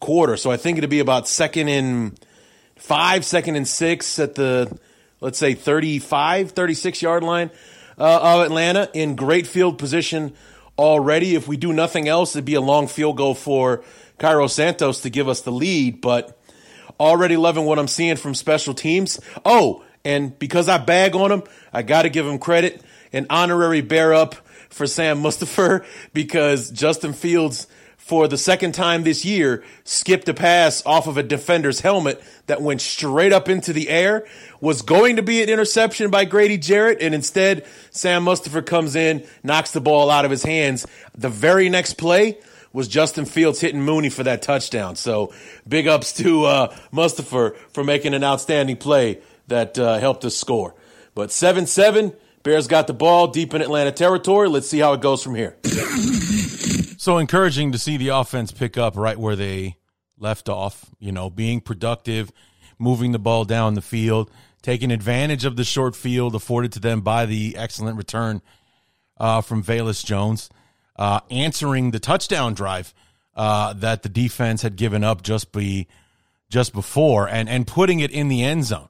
quarter. 0.00 0.36
So 0.36 0.50
I 0.50 0.56
think 0.56 0.78
it'd 0.78 0.90
be 0.90 1.00
about 1.00 1.28
second 1.28 1.68
and 1.68 2.18
five, 2.76 3.24
second 3.24 3.56
and 3.56 3.66
six 3.66 4.18
at 4.18 4.34
the, 4.34 4.78
let's 5.20 5.38
say, 5.38 5.54
35, 5.54 6.52
36 6.52 7.02
yard 7.02 7.24
line 7.24 7.50
uh, 7.98 8.20
of 8.22 8.46
Atlanta 8.46 8.90
in 8.92 9.16
great 9.16 9.46
field 9.46 9.78
position 9.78 10.34
already. 10.78 11.34
If 11.34 11.48
we 11.48 11.56
do 11.56 11.72
nothing 11.72 12.06
else, 12.06 12.36
it'd 12.36 12.44
be 12.44 12.54
a 12.54 12.60
long 12.60 12.86
field 12.86 13.16
goal 13.16 13.34
for 13.34 13.82
Cairo 14.18 14.46
Santos 14.46 15.00
to 15.02 15.10
give 15.10 15.28
us 15.28 15.40
the 15.40 15.52
lead, 15.52 16.00
but 16.00 16.38
already 16.98 17.36
loving 17.36 17.64
what 17.64 17.78
I'm 17.78 17.88
seeing 17.88 18.16
from 18.16 18.34
special 18.34 18.74
teams. 18.74 19.20
Oh, 19.44 19.84
and 20.04 20.38
because 20.38 20.68
I 20.68 20.78
bag 20.78 21.16
on 21.16 21.32
him, 21.32 21.42
I 21.72 21.82
got 21.82 22.02
to 22.02 22.08
give 22.08 22.26
him 22.26 22.38
credit. 22.38 22.80
An 23.12 23.26
honorary 23.30 23.80
bear 23.80 24.14
up 24.14 24.34
for 24.68 24.86
Sam 24.86 25.22
Mustipher 25.22 25.84
because 26.12 26.70
Justin 26.70 27.12
Fields, 27.12 27.66
for 27.96 28.28
the 28.28 28.38
second 28.38 28.72
time 28.72 29.02
this 29.02 29.24
year, 29.24 29.64
skipped 29.84 30.28
a 30.28 30.34
pass 30.34 30.84
off 30.86 31.08
of 31.08 31.16
a 31.16 31.22
defender's 31.22 31.80
helmet 31.80 32.22
that 32.46 32.62
went 32.62 32.80
straight 32.80 33.32
up 33.32 33.48
into 33.48 33.72
the 33.72 33.88
air. 33.88 34.26
Was 34.60 34.82
going 34.82 35.16
to 35.16 35.22
be 35.22 35.42
an 35.42 35.48
interception 35.48 36.10
by 36.10 36.24
Grady 36.24 36.56
Jarrett, 36.56 36.98
and 37.00 37.14
instead, 37.14 37.66
Sam 37.90 38.24
Mustipher 38.24 38.64
comes 38.64 38.94
in, 38.94 39.26
knocks 39.42 39.72
the 39.72 39.80
ball 39.80 40.10
out 40.10 40.24
of 40.24 40.30
his 40.30 40.44
hands. 40.44 40.86
The 41.16 41.28
very 41.28 41.68
next 41.68 41.94
play 41.94 42.38
was 42.76 42.88
Justin 42.88 43.24
Fields 43.24 43.58
hitting 43.58 43.80
Mooney 43.80 44.10
for 44.10 44.22
that 44.24 44.42
touchdown. 44.42 44.96
So 44.96 45.32
big 45.66 45.88
ups 45.88 46.12
to 46.14 46.44
uh, 46.44 46.76
Mustipher 46.92 47.56
for 47.70 47.82
making 47.82 48.12
an 48.12 48.22
outstanding 48.22 48.76
play 48.76 49.22
that 49.46 49.78
uh, 49.78 49.98
helped 49.98 50.26
us 50.26 50.36
score. 50.36 50.74
But 51.14 51.32
7 51.32 51.66
7, 51.66 52.12
Bears 52.42 52.66
got 52.66 52.86
the 52.86 52.92
ball 52.92 53.28
deep 53.28 53.54
in 53.54 53.62
Atlanta 53.62 53.92
territory. 53.92 54.50
Let's 54.50 54.68
see 54.68 54.78
how 54.78 54.92
it 54.92 55.00
goes 55.00 55.22
from 55.22 55.34
here. 55.34 55.56
So 56.98 57.18
encouraging 57.18 57.70
to 57.70 57.78
see 57.78 57.98
the 57.98 58.08
offense 58.08 58.50
pick 58.50 58.76
up 58.76 58.96
right 58.96 59.18
where 59.18 59.36
they 59.36 59.76
left 60.18 60.48
off, 60.48 60.86
you 60.98 61.12
know, 61.12 61.30
being 61.30 61.60
productive, 61.60 62.32
moving 62.80 63.12
the 63.12 63.18
ball 63.20 63.44
down 63.44 63.74
the 63.74 63.82
field, 63.82 64.28
taking 64.60 64.90
advantage 64.90 65.44
of 65.44 65.54
the 65.54 65.62
short 65.62 65.94
field 65.94 66.34
afforded 66.34 66.72
to 66.72 66.80
them 66.80 67.02
by 67.02 67.24
the 67.24 67.54
excellent 67.56 67.96
return 67.96 68.42
uh, 69.18 69.40
from 69.40 69.62
Velus 69.62 70.04
Jones, 70.04 70.50
uh, 70.98 71.20
answering 71.30 71.90
the 71.90 72.00
touchdown 72.00 72.54
drive 72.54 72.94
uh, 73.34 73.72
that 73.74 74.02
the 74.02 74.08
defense 74.08 74.62
had 74.62 74.76
given 74.76 75.04
up 75.04 75.22
just 75.22 75.52
be 75.52 75.86
just 76.48 76.72
before, 76.72 77.28
and 77.28 77.48
and 77.48 77.66
putting 77.66 78.00
it 78.00 78.10
in 78.10 78.28
the 78.28 78.42
end 78.42 78.64
zone. 78.64 78.88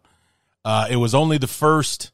Uh, 0.65 0.87
it 0.91 0.97
was 0.97 1.15
only 1.15 1.39
the 1.39 1.47
first. 1.47 2.11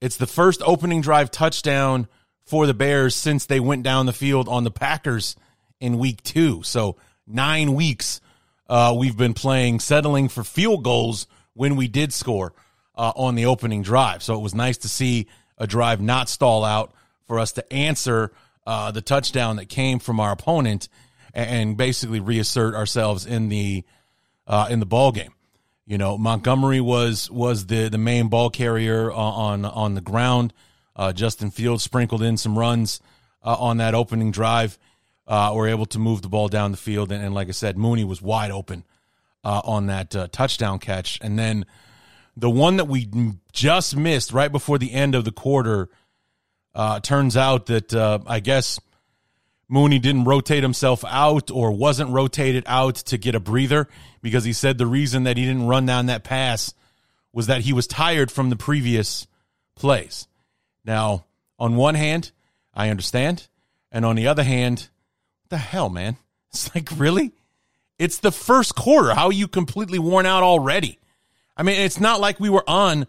It's 0.00 0.16
the 0.16 0.26
first 0.26 0.62
opening 0.64 1.00
drive 1.00 1.30
touchdown 1.30 2.08
for 2.44 2.66
the 2.66 2.74
Bears 2.74 3.14
since 3.14 3.46
they 3.46 3.60
went 3.60 3.84
down 3.84 4.06
the 4.06 4.12
field 4.12 4.48
on 4.48 4.64
the 4.64 4.70
Packers 4.70 5.36
in 5.80 5.98
week 5.98 6.22
two. 6.22 6.62
So 6.64 6.96
nine 7.26 7.74
weeks 7.74 8.20
uh, 8.68 8.94
we've 8.98 9.16
been 9.16 9.34
playing, 9.34 9.80
settling 9.80 10.28
for 10.28 10.42
field 10.42 10.82
goals 10.82 11.26
when 11.54 11.76
we 11.76 11.88
did 11.88 12.12
score 12.12 12.52
uh, 12.96 13.12
on 13.14 13.34
the 13.34 13.46
opening 13.46 13.82
drive. 13.82 14.22
So 14.22 14.34
it 14.34 14.40
was 14.40 14.54
nice 14.54 14.78
to 14.78 14.88
see 14.88 15.28
a 15.58 15.66
drive 15.66 16.00
not 16.00 16.28
stall 16.28 16.64
out 16.64 16.92
for 17.26 17.38
us 17.38 17.52
to 17.52 17.72
answer 17.72 18.32
uh, 18.66 18.90
the 18.90 19.02
touchdown 19.02 19.56
that 19.56 19.68
came 19.68 19.98
from 19.98 20.20
our 20.20 20.32
opponent 20.32 20.88
and 21.34 21.76
basically 21.76 22.20
reassert 22.20 22.74
ourselves 22.74 23.26
in 23.26 23.48
the 23.48 23.84
uh, 24.46 24.66
in 24.70 24.80
the 24.80 24.86
ball 24.86 25.12
game. 25.12 25.32
You 25.86 25.98
know, 25.98 26.16
Montgomery 26.16 26.80
was 26.80 27.30
was 27.30 27.66
the 27.66 27.88
the 27.88 27.98
main 27.98 28.28
ball 28.28 28.50
carrier 28.50 29.10
on 29.10 29.64
on 29.64 29.94
the 29.94 30.00
ground. 30.00 30.52
Uh, 30.94 31.12
Justin 31.12 31.50
Fields 31.50 31.82
sprinkled 31.82 32.22
in 32.22 32.36
some 32.36 32.58
runs 32.58 33.00
uh, 33.42 33.56
on 33.58 33.78
that 33.78 33.94
opening 33.94 34.30
drive. 34.30 34.78
Uh, 35.26 35.52
were 35.54 35.68
able 35.68 35.86
to 35.86 35.98
move 35.98 36.20
the 36.20 36.28
ball 36.28 36.48
down 36.48 36.72
the 36.72 36.76
field, 36.76 37.12
and, 37.12 37.24
and 37.24 37.32
like 37.32 37.48
I 37.48 37.52
said, 37.52 37.78
Mooney 37.78 38.04
was 38.04 38.20
wide 38.20 38.50
open 38.50 38.84
uh, 39.44 39.62
on 39.64 39.86
that 39.86 40.14
uh, 40.14 40.28
touchdown 40.30 40.78
catch. 40.78 41.18
And 41.22 41.38
then 41.38 41.64
the 42.36 42.50
one 42.50 42.76
that 42.76 42.86
we 42.86 43.08
just 43.52 43.96
missed 43.96 44.32
right 44.32 44.50
before 44.50 44.78
the 44.78 44.92
end 44.92 45.14
of 45.14 45.24
the 45.24 45.32
quarter 45.32 45.88
uh, 46.74 47.00
turns 47.00 47.36
out 47.36 47.66
that 47.66 47.94
I 48.26 48.40
guess 48.40 48.80
Mooney 49.68 49.98
didn't 49.98 50.24
rotate 50.24 50.62
himself 50.62 51.02
out 51.06 51.50
or 51.50 51.72
wasn't 51.72 52.10
rotated 52.10 52.64
out 52.66 52.96
to 52.96 53.16
get 53.16 53.34
a 53.34 53.40
breather 53.40 53.88
because 54.20 54.44
he 54.44 54.52
said 54.52 54.76
the 54.76 54.86
reason 54.86 55.24
that 55.24 55.38
he 55.38 55.46
didn't 55.46 55.66
run 55.66 55.86
down 55.86 56.06
that 56.06 56.24
pass 56.24 56.74
was 57.32 57.46
that 57.46 57.62
he 57.62 57.72
was 57.72 57.86
tired 57.86 58.30
from 58.30 58.50
the 58.50 58.56
previous 58.56 59.26
plays. 59.74 60.28
Now, 60.84 61.24
on 61.58 61.76
one 61.76 61.94
hand, 61.94 62.32
I 62.74 62.90
understand. 62.90 63.48
And 63.90 64.04
on 64.04 64.16
the 64.16 64.26
other 64.26 64.42
hand, 64.42 64.88
the 65.48 65.58
hell, 65.58 65.88
man? 65.88 66.16
It's 66.52 66.74
like, 66.74 66.90
really? 66.98 67.32
It's 67.98 68.18
the 68.18 68.30
first 68.30 68.74
quarter. 68.74 69.14
How 69.14 69.28
are 69.28 69.32
you 69.32 69.48
completely 69.48 69.98
worn 69.98 70.26
out 70.26 70.42
already? 70.42 70.98
I 71.56 71.62
mean, 71.62 71.80
it's 71.80 71.98
not 71.98 72.20
like 72.20 72.38
we 72.38 72.50
were 72.50 72.68
on 72.68 73.06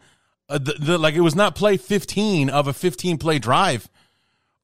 uh, 0.49 0.57
the, 0.57 0.73
the, 0.73 0.97
like 0.97 1.15
it 1.15 1.21
was 1.21 1.35
not 1.35 1.55
play 1.55 1.77
15 1.77 2.49
of 2.49 2.67
a 2.67 2.73
15 2.73 3.17
play 3.17 3.39
drive 3.39 3.89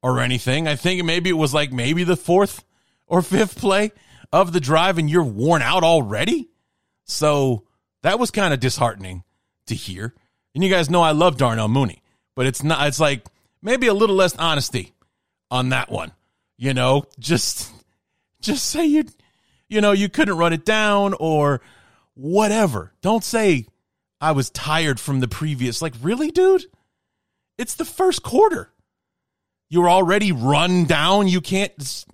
or 0.02 0.20
anything. 0.20 0.68
I 0.68 0.76
think 0.76 1.04
maybe 1.04 1.30
it 1.30 1.34
was 1.34 1.54
like 1.54 1.72
maybe 1.72 2.04
the 2.04 2.18
fourth 2.18 2.64
or 3.08 3.22
fifth 3.22 3.58
play 3.58 3.92
of 4.32 4.54
the 4.54 4.60
drive 4.60 4.98
and 4.98 5.10
you're 5.10 5.24
worn 5.24 5.62
out 5.62 5.84
already. 5.84 6.50
So 7.06 7.64
that 8.04 8.20
was 8.20 8.32
kind 8.32 8.54
of 8.54 8.60
disheartening 8.60 9.24
to 9.68 9.76
hear. 9.76 10.14
And 10.54 10.64
you 10.64 10.70
guys 10.70 10.90
know 10.90 11.02
I 11.02 11.12
love 11.12 11.38
Darnell 11.38 11.68
Mooney 11.68 12.04
but 12.40 12.46
it's 12.46 12.64
not. 12.64 12.88
It's 12.88 13.02
like 13.02 13.26
maybe 13.62 13.88
a 13.88 13.94
little 13.94 14.16
less 14.16 14.34
honesty 14.38 14.94
on 15.52 15.68
that 15.70 15.92
one. 15.92 16.14
You 16.56 16.74
know, 16.74 17.04
just 17.20 17.70
just 18.42 18.66
say 18.66 18.86
you, 18.86 19.04
you 19.68 19.82
know, 19.82 19.92
you 19.92 20.08
couldn't 20.08 20.38
run 20.38 20.54
it 20.54 20.64
down 20.64 21.16
or 21.20 21.60
whatever. 22.14 22.94
Don't 23.02 23.26
say 23.26 23.68
I 24.22 24.32
was 24.32 24.50
tired 24.50 25.00
from 25.00 25.20
the 25.20 25.28
previous. 25.28 25.82
Like, 25.82 25.94
really, 26.02 26.32
dude? 26.32 26.66
It's 27.58 27.76
the 27.76 27.86
first 27.86 28.24
quarter. 28.24 28.72
You're 29.70 29.90
already 29.90 30.32
run 30.32 30.86
down. 30.86 31.28
You 31.28 31.42
can't. 31.42 32.06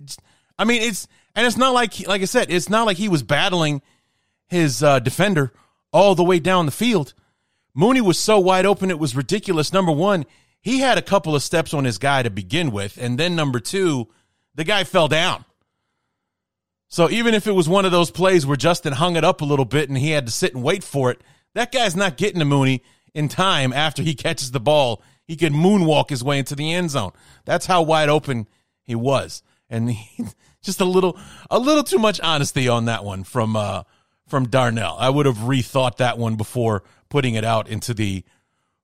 I 0.58 0.64
mean, 0.64 0.82
it's 0.82 1.08
and 1.34 1.46
it's 1.46 1.56
not 1.56 1.74
like 1.74 2.06
like 2.06 2.22
I 2.22 2.26
said, 2.26 2.50
it's 2.50 2.68
not 2.68 2.86
like 2.86 2.96
he 2.96 3.08
was 3.08 3.22
battling 3.22 3.82
his 4.48 4.82
uh, 4.82 4.98
defender 4.98 5.52
all 5.92 6.14
the 6.14 6.24
way 6.24 6.38
down 6.38 6.66
the 6.66 6.72
field. 6.72 7.14
Mooney 7.74 8.00
was 8.00 8.18
so 8.18 8.38
wide 8.38 8.66
open, 8.66 8.90
it 8.90 8.98
was 8.98 9.14
ridiculous. 9.14 9.72
Number 9.72 9.92
one, 9.92 10.24
he 10.60 10.80
had 10.80 10.98
a 10.98 11.02
couple 11.02 11.34
of 11.34 11.42
steps 11.42 11.74
on 11.74 11.84
his 11.84 11.98
guy 11.98 12.22
to 12.22 12.30
begin 12.30 12.70
with. 12.70 12.96
And 12.96 13.18
then 13.18 13.36
number 13.36 13.60
two, 13.60 14.08
the 14.54 14.64
guy 14.64 14.84
fell 14.84 15.08
down. 15.08 15.44
So 16.88 17.10
even 17.10 17.34
if 17.34 17.46
it 17.46 17.52
was 17.52 17.68
one 17.68 17.84
of 17.84 17.92
those 17.92 18.10
plays 18.10 18.46
where 18.46 18.56
Justin 18.56 18.94
hung 18.94 19.16
it 19.16 19.24
up 19.24 19.42
a 19.42 19.44
little 19.44 19.64
bit 19.64 19.88
and 19.88 19.98
he 19.98 20.10
had 20.10 20.26
to 20.26 20.32
sit 20.32 20.54
and 20.54 20.62
wait 20.62 20.82
for 20.82 21.10
it, 21.10 21.20
that 21.56 21.72
guy's 21.72 21.96
not 21.96 22.18
getting 22.18 22.38
to 22.38 22.44
Mooney 22.44 22.82
in 23.14 23.28
time 23.28 23.72
after 23.72 24.02
he 24.02 24.14
catches 24.14 24.50
the 24.50 24.60
ball. 24.60 25.02
He 25.24 25.36
could 25.36 25.54
moonwalk 25.54 26.10
his 26.10 26.22
way 26.22 26.38
into 26.38 26.54
the 26.54 26.70
end 26.72 26.90
zone. 26.90 27.12
That's 27.46 27.64
how 27.64 27.80
wide 27.80 28.10
open 28.10 28.46
he 28.82 28.94
was. 28.94 29.42
And 29.70 29.90
he, 29.90 30.26
just 30.62 30.82
a 30.82 30.84
little 30.84 31.18
a 31.50 31.58
little 31.58 31.82
too 31.82 31.98
much 31.98 32.20
honesty 32.20 32.68
on 32.68 32.84
that 32.84 33.04
one 33.04 33.24
from 33.24 33.56
uh 33.56 33.84
from 34.28 34.48
Darnell. 34.48 34.96
I 34.98 35.08
would 35.08 35.24
have 35.24 35.38
rethought 35.38 35.96
that 35.96 36.18
one 36.18 36.36
before 36.36 36.82
putting 37.08 37.36
it 37.36 37.44
out 37.44 37.68
into 37.68 37.94
the 37.94 38.22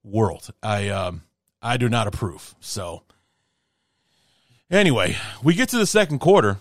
world. 0.03 0.49
I 0.63 0.89
um, 0.89 1.25
I 1.61 1.77
do 1.77 1.91
not 1.91 2.07
approve. 2.07 2.55
So 2.61 3.03
anyway, 4.71 5.17
we 5.43 5.53
get 5.53 5.69
to 5.71 5.79
the 5.79 5.87
second 5.87 6.21
quarter, 6.21 6.57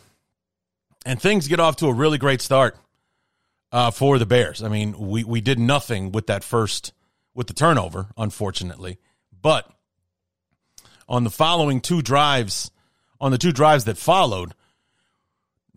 and 1.05 1.21
things 1.21 1.47
get 1.47 1.61
off 1.61 1.77
to 1.77 1.87
a 1.87 1.93
really 1.93 2.17
great 2.17 2.41
start 2.41 2.75
uh, 3.71 3.91
for 3.91 4.17
the 4.17 4.25
Bears. 4.25 4.61
I 4.63 4.69
mean, 4.69 4.97
we 4.97 5.23
we 5.23 5.41
did 5.41 5.59
nothing 5.59 6.11
with 6.11 6.27
that 6.27 6.43
first 6.43 6.93
with 7.33 7.47
the 7.47 7.53
turnover, 7.53 8.07
unfortunately, 8.17 8.99
but 9.41 9.69
on 11.07 11.23
the 11.23 11.29
following 11.29 11.81
two 11.81 12.01
drives, 12.01 12.71
on 13.19 13.31
the 13.31 13.37
two 13.37 13.51
drives 13.51 13.85
that 13.85 13.97
followed, 13.97 14.53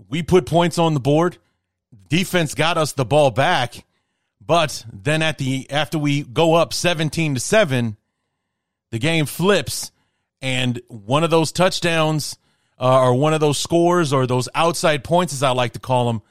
we 0.09 0.23
put 0.23 0.47
points 0.47 0.79
on 0.79 0.95
the 0.95 1.01
board. 1.01 1.39
Defense 2.09 2.55
got 2.55 2.77
us 2.77 2.93
the 2.93 3.05
ball 3.05 3.31
back 3.31 3.85
but 4.47 4.85
then 4.93 5.23
at 5.23 5.39
the 5.39 5.71
after 5.71 5.99
we 5.99 6.23
go 6.23 6.55
up 6.55 6.73
17 6.73 7.35
to 7.35 7.41
7, 7.41 7.97
the 8.91 8.99
game 8.99 9.27
flips 9.27 9.91
and 10.43 10.81
one 10.89 11.25
of 11.25 11.31
those 11.31 11.53
touchdowns 11.53 12.37
uh, 12.79 13.01
or 13.01 13.15
one 13.15 13.33
of 13.33 13.41
those 13.41 13.59
scores 13.59 14.13
or 14.13 14.27
those 14.27 14.49
outside 14.55 15.03
points 15.05 15.33
as 15.33 15.43
I 15.43 15.51
like 15.51 15.73
to 15.73 15.79
call 15.79 16.07
them 16.07 16.23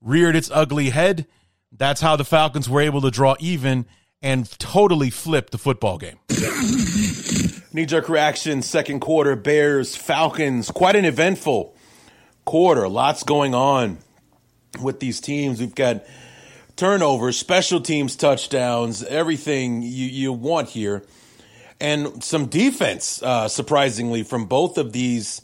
reared 0.00 0.36
its 0.36 0.50
ugly 0.52 0.90
head. 0.90 1.26
That's 1.72 2.00
how 2.00 2.16
the 2.16 2.24
Falcons 2.24 2.68
were 2.68 2.80
able 2.80 3.00
to 3.02 3.10
draw 3.10 3.36
even 3.38 3.86
and 4.22 4.50
totally 4.58 5.10
flip 5.10 5.50
the 5.50 5.58
football 5.58 5.98
game. 5.98 6.18
Knee 7.72 7.86
jerk 7.86 8.08
reaction, 8.08 8.62
second 8.62 9.00
quarter, 9.00 9.36
Bears, 9.36 9.96
Falcons. 9.96 10.70
Quite 10.70 10.96
an 10.96 11.04
eventful 11.04 11.74
quarter. 12.44 12.88
Lots 12.88 13.22
going 13.22 13.54
on 13.54 13.98
with 14.82 15.00
these 15.00 15.20
teams. 15.20 15.60
We've 15.60 15.74
got 15.74 16.04
turnovers, 16.76 17.38
special 17.38 17.80
teams 17.80 18.16
touchdowns, 18.16 19.02
everything 19.04 19.82
you, 19.82 20.06
you 20.06 20.32
want 20.32 20.70
here. 20.70 21.04
And 21.80 22.22
some 22.22 22.46
defense, 22.46 23.22
uh, 23.22 23.48
surprisingly, 23.48 24.22
from 24.22 24.46
both 24.46 24.76
of 24.76 24.92
these 24.92 25.42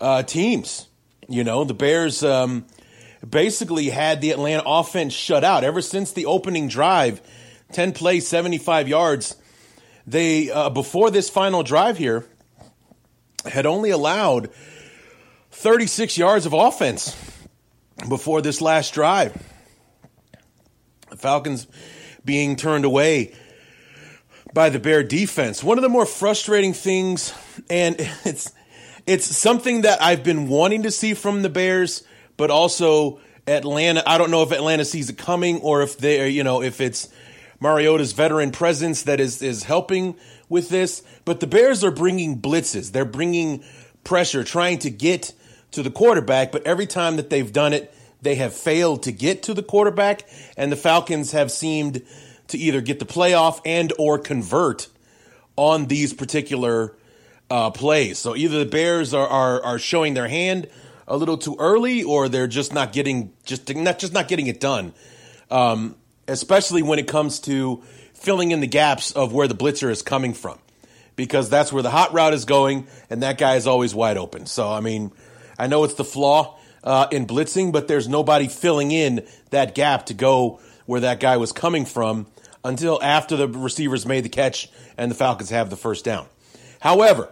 uh, 0.00 0.22
teams. 0.22 0.88
You 1.28 1.44
know, 1.44 1.64
the 1.64 1.74
Bears 1.74 2.24
um, 2.24 2.66
basically 3.28 3.90
had 3.90 4.20
the 4.20 4.30
Atlanta 4.30 4.62
offense 4.66 5.12
shut 5.12 5.44
out 5.44 5.64
ever 5.64 5.80
since 5.80 6.12
the 6.12 6.26
opening 6.26 6.68
drive, 6.68 7.20
10 7.72 7.92
plays, 7.92 8.26
75 8.26 8.88
yards. 8.88 9.36
They, 10.06 10.50
uh, 10.50 10.70
before 10.70 11.10
this 11.10 11.30
final 11.30 11.62
drive 11.62 11.98
here, 11.98 12.26
had 13.44 13.66
only 13.66 13.90
allowed 13.90 14.50
36 15.50 16.18
yards 16.18 16.46
of 16.46 16.52
offense 16.52 17.16
before 18.08 18.42
this 18.42 18.60
last 18.60 18.94
drive. 18.94 19.40
The 21.10 21.16
Falcons 21.16 21.66
being 22.24 22.56
turned 22.56 22.84
away 22.84 23.34
by 24.54 24.68
the 24.70 24.78
Bear 24.78 25.02
defense. 25.02 25.62
One 25.62 25.78
of 25.78 25.82
the 25.82 25.88
more 25.88 26.06
frustrating 26.06 26.72
things, 26.72 27.32
and 27.70 27.96
it's 28.24 28.52
it's 29.06 29.26
something 29.26 29.82
that 29.82 30.00
I've 30.00 30.22
been 30.22 30.48
wanting 30.48 30.84
to 30.84 30.90
see 30.90 31.14
from 31.14 31.42
the 31.42 31.48
Bears, 31.48 32.04
but 32.42 32.50
also 32.50 33.20
Atlanta. 33.46 34.02
I 34.04 34.18
don't 34.18 34.32
know 34.32 34.42
if 34.42 34.50
Atlanta 34.50 34.84
sees 34.84 35.08
it 35.08 35.16
coming 35.16 35.60
or 35.60 35.82
if 35.82 35.96
they, 35.96 36.28
you 36.28 36.42
know, 36.42 36.60
if 36.60 36.80
it's 36.80 37.08
Mariota's 37.60 38.10
veteran 38.10 38.50
presence 38.50 39.04
that 39.04 39.20
is 39.20 39.42
is 39.42 39.62
helping 39.62 40.16
with 40.48 40.68
this. 40.68 41.04
But 41.24 41.38
the 41.38 41.46
Bears 41.46 41.84
are 41.84 41.92
bringing 41.92 42.40
blitzes. 42.40 42.90
They're 42.90 43.04
bringing 43.04 43.62
pressure, 44.02 44.42
trying 44.42 44.80
to 44.80 44.90
get 44.90 45.34
to 45.70 45.84
the 45.84 45.90
quarterback, 45.90 46.50
but 46.50 46.66
every 46.66 46.88
time 46.88 47.14
that 47.14 47.30
they've 47.30 47.52
done 47.52 47.72
it, 47.72 47.94
they 48.22 48.34
have 48.34 48.52
failed 48.52 49.04
to 49.04 49.12
get 49.12 49.44
to 49.44 49.54
the 49.54 49.62
quarterback, 49.62 50.28
and 50.56 50.72
the 50.72 50.76
Falcons 50.76 51.30
have 51.30 51.52
seemed 51.52 52.02
to 52.48 52.58
either 52.58 52.80
get 52.80 52.98
the 52.98 53.06
playoff 53.06 53.60
and 53.64 53.92
or 54.00 54.18
convert 54.18 54.88
on 55.54 55.86
these 55.86 56.12
particular 56.12 56.96
uh, 57.48 57.70
plays. 57.70 58.18
So 58.18 58.34
either 58.34 58.58
the 58.58 58.66
Bears 58.68 59.14
are, 59.14 59.28
are 59.28 59.62
are 59.62 59.78
showing 59.78 60.14
their 60.14 60.26
hand 60.26 60.66
a 61.12 61.16
little 61.16 61.36
too 61.36 61.54
early, 61.58 62.02
or 62.02 62.30
they're 62.30 62.46
just 62.46 62.72
not 62.72 62.90
getting 62.90 63.34
just 63.44 63.72
not 63.74 63.98
just 63.98 64.14
not 64.14 64.28
getting 64.28 64.46
it 64.46 64.58
done. 64.58 64.94
Um, 65.50 65.94
especially 66.26 66.82
when 66.82 66.98
it 66.98 67.06
comes 67.06 67.38
to 67.40 67.82
filling 68.14 68.50
in 68.50 68.60
the 68.60 68.66
gaps 68.66 69.12
of 69.12 69.34
where 69.34 69.46
the 69.46 69.54
blitzer 69.54 69.90
is 69.90 70.00
coming 70.00 70.32
from, 70.32 70.58
because 71.14 71.50
that's 71.50 71.70
where 71.70 71.82
the 71.82 71.90
hot 71.90 72.14
route 72.14 72.32
is 72.32 72.46
going, 72.46 72.86
and 73.10 73.22
that 73.22 73.36
guy 73.36 73.56
is 73.56 73.66
always 73.66 73.94
wide 73.94 74.16
open. 74.16 74.46
So 74.46 74.72
I 74.72 74.80
mean, 74.80 75.12
I 75.58 75.66
know 75.66 75.84
it's 75.84 75.94
the 75.94 76.04
flaw 76.04 76.58
uh, 76.82 77.08
in 77.10 77.26
blitzing, 77.26 77.72
but 77.72 77.88
there's 77.88 78.08
nobody 78.08 78.48
filling 78.48 78.90
in 78.90 79.26
that 79.50 79.74
gap 79.74 80.06
to 80.06 80.14
go 80.14 80.60
where 80.86 81.00
that 81.00 81.20
guy 81.20 81.36
was 81.36 81.52
coming 81.52 81.84
from 81.84 82.26
until 82.64 83.02
after 83.02 83.36
the 83.36 83.48
receivers 83.48 84.06
made 84.06 84.24
the 84.24 84.30
catch 84.30 84.70
and 84.96 85.10
the 85.10 85.14
Falcons 85.14 85.50
have 85.50 85.68
the 85.68 85.76
first 85.76 86.06
down. 86.06 86.26
However, 86.80 87.28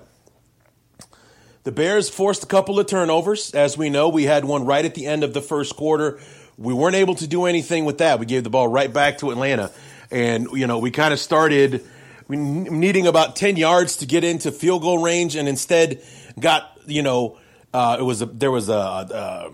the 1.63 1.73
Bears 1.73 2.09
forced 2.09 2.43
a 2.43 2.47
couple 2.47 2.79
of 2.81 2.87
turnovers. 2.87 3.55
As 3.55 3.77
we 3.77 3.91
know, 3.91 4.09
we 4.09 4.25
had 4.25 4.45
one 4.45 4.65
right 4.65 4.85
at 4.85 4.95
the 4.95 5.07
end 5.07 5.25
of 5.25 5.35
the 5.35 5.43
first 5.43 5.77
quarter. 5.77 6.19
We 6.57 6.73
weren't 6.73 6.97
able 6.97 7.15
to 7.17 7.27
do 7.27 7.45
anything 7.45 7.85
with 7.85 7.99
that. 7.99 8.19
We 8.19 8.27
gave 8.27 8.45
the 8.45 8.51
ball 8.51 8.69
right 8.69 8.93
back 8.93 9.19
to 9.19 9.31
Atlanta. 9.31 9.71
And, 10.11 10.49
you 10.53 10.67
know, 10.67 10.79
we 10.79 10.91
kind 10.91 11.13
of 11.13 11.21
started 11.21 11.85
needing 12.29 13.07
about 13.07 13.37
10 13.37 13.57
yards 13.57 13.97
to 13.99 14.07
get 14.07 14.25
into 14.25 14.53
field 14.53 14.83
goal 14.83 15.03
range 15.03 15.37
and 15.37 15.49
instead 15.49 16.03
got, 16.39 16.79
you 16.87 17.03
know, 17.03 17.39
uh, 17.75 17.97
it 18.01 18.03
was 18.03 18.23
a, 18.23 18.27
there 18.27 18.51
was 18.51 18.69
a, 18.69 18.73
a, 18.73 19.53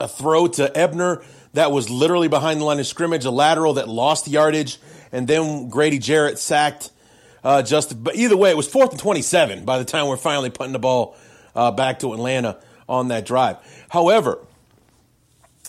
a 0.00 0.08
throw 0.08 0.46
to 0.46 0.76
Ebner 0.76 1.22
that 1.54 1.72
was 1.72 1.90
literally 1.90 2.28
behind 2.28 2.60
the 2.60 2.64
line 2.64 2.80
of 2.80 2.86
scrimmage, 2.86 3.24
a 3.24 3.30
lateral 3.30 3.74
that 3.74 3.88
lost 3.88 4.28
yardage, 4.28 4.78
and 5.10 5.28
then 5.28 5.68
Grady 5.68 5.98
Jarrett 5.98 6.38
sacked 6.38 6.90
uh, 7.44 7.62
just. 7.62 8.02
But 8.02 8.16
either 8.16 8.36
way, 8.36 8.50
it 8.50 8.56
was 8.56 8.68
fourth 8.68 8.90
and 8.90 9.00
twenty-seven 9.00 9.64
by 9.64 9.78
the 9.78 9.84
time 9.84 10.06
we're 10.06 10.16
finally 10.16 10.50
putting 10.50 10.72
the 10.72 10.78
ball 10.78 11.16
uh, 11.54 11.70
back 11.70 12.00
to 12.00 12.12
Atlanta 12.12 12.58
on 12.88 13.08
that 13.08 13.24
drive. 13.26 13.56
However, 13.88 14.38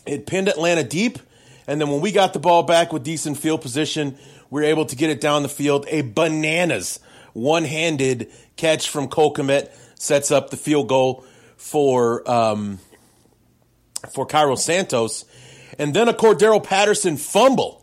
it 0.05 0.25
pinned 0.25 0.47
Atlanta 0.47 0.83
deep, 0.83 1.19
and 1.67 1.79
then 1.79 1.89
when 1.89 2.01
we 2.01 2.11
got 2.11 2.33
the 2.33 2.39
ball 2.39 2.63
back 2.63 2.91
with 2.91 3.03
decent 3.03 3.37
field 3.37 3.61
position, 3.61 4.17
we 4.49 4.61
were 4.61 4.67
able 4.67 4.85
to 4.85 4.95
get 4.95 5.09
it 5.09 5.21
down 5.21 5.43
the 5.43 5.49
field. 5.49 5.85
A 5.89 6.01
bananas 6.01 6.99
one-handed 7.33 8.31
catch 8.55 8.89
from 8.89 9.07
Cole 9.07 9.35
sets 9.95 10.31
up 10.31 10.49
the 10.49 10.57
field 10.57 10.87
goal 10.87 11.25
for 11.55 12.29
um, 12.29 12.79
for 14.11 14.25
Cairo 14.25 14.55
Santos, 14.55 15.25
and 15.79 15.93
then 15.93 16.09
a 16.09 16.13
Cordarrelle 16.13 16.63
Patterson 16.63 17.17
fumble 17.17 17.82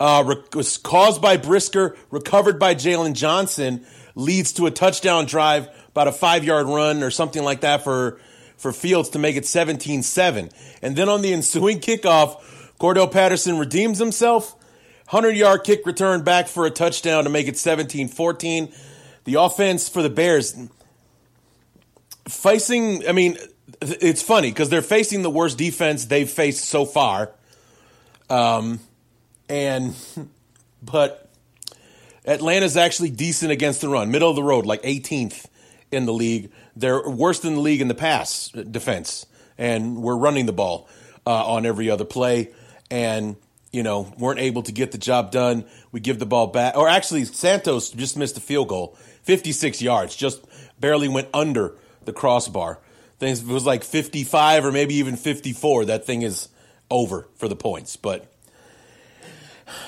uh, 0.00 0.34
was 0.54 0.78
caused 0.78 1.20
by 1.20 1.36
Brisker, 1.36 1.96
recovered 2.10 2.58
by 2.58 2.74
Jaylon 2.74 3.14
Johnson, 3.14 3.84
leads 4.14 4.52
to 4.54 4.66
a 4.66 4.70
touchdown 4.70 5.26
drive, 5.26 5.68
about 5.88 6.08
a 6.08 6.12
five 6.12 6.44
yard 6.44 6.66
run 6.66 7.02
or 7.02 7.10
something 7.10 7.42
like 7.42 7.60
that 7.62 7.84
for 7.84 8.20
for 8.56 8.72
Fields 8.72 9.10
to 9.10 9.20
make 9.20 9.36
it 9.36 9.44
17-7. 9.44 10.52
And 10.82 10.96
then 10.96 11.08
on 11.08 11.22
the 11.22 11.32
ensuing 11.32 11.78
kickoff, 11.78 12.42
Cordarrelle 12.80 13.10
Patterson 13.10 13.56
redeems 13.56 13.98
himself. 14.00 14.54
100 15.10 15.36
yard 15.36 15.64
kick 15.64 15.86
return 15.86 16.22
back 16.22 16.48
for 16.48 16.66
a 16.66 16.70
touchdown 16.70 17.24
to 17.24 17.30
make 17.30 17.48
it 17.48 17.56
17 17.56 18.08
14. 18.08 18.72
The 19.24 19.34
offense 19.34 19.88
for 19.88 20.02
the 20.02 20.10
Bears 20.10 20.58
facing, 22.28 23.06
I 23.08 23.12
mean, 23.12 23.38
it's 23.80 24.22
funny 24.22 24.50
because 24.50 24.68
they're 24.68 24.82
facing 24.82 25.22
the 25.22 25.30
worst 25.30 25.56
defense 25.56 26.06
they've 26.06 26.28
faced 26.28 26.64
so 26.64 26.84
far. 26.84 27.30
Um, 28.28 28.80
and, 29.48 29.94
but 30.82 31.28
Atlanta's 32.26 32.76
actually 32.76 33.10
decent 33.10 33.50
against 33.50 33.80
the 33.80 33.88
run, 33.88 34.10
middle 34.10 34.30
of 34.30 34.36
the 34.36 34.42
road, 34.42 34.66
like 34.66 34.82
18th 34.82 35.46
in 35.90 36.06
the 36.06 36.12
league. 36.12 36.50
They're 36.76 37.08
worse 37.08 37.40
than 37.40 37.54
the 37.54 37.60
league 37.60 37.80
in 37.80 37.88
the 37.88 37.94
pass 37.94 38.50
defense, 38.50 39.26
and 39.56 40.02
we're 40.02 40.16
running 40.16 40.46
the 40.46 40.52
ball 40.52 40.88
uh, 41.26 41.46
on 41.46 41.66
every 41.66 41.90
other 41.90 42.04
play. 42.04 42.50
And, 42.90 43.36
you 43.72 43.82
know, 43.82 44.12
weren't 44.18 44.40
able 44.40 44.62
to 44.62 44.72
get 44.72 44.92
the 44.92 44.98
job 44.98 45.30
done. 45.30 45.64
We 45.92 46.00
give 46.00 46.18
the 46.18 46.26
ball 46.26 46.46
back. 46.46 46.76
Or 46.76 46.88
actually, 46.88 47.24
Santos 47.24 47.90
just 47.90 48.16
missed 48.16 48.36
a 48.36 48.40
field 48.40 48.68
goal, 48.68 48.96
56 49.22 49.82
yards, 49.82 50.16
just 50.16 50.44
barely 50.80 51.08
went 51.08 51.28
under 51.34 51.74
the 52.04 52.12
crossbar. 52.12 52.78
Things 53.18 53.42
it 53.42 53.46
was 53.46 53.66
like 53.66 53.84
55 53.84 54.64
or 54.64 54.72
maybe 54.72 54.94
even 54.94 55.16
54. 55.16 55.86
That 55.86 56.06
thing 56.06 56.22
is 56.22 56.48
over 56.90 57.28
for 57.34 57.48
the 57.48 57.56
points. 57.56 57.96
But 57.96 58.32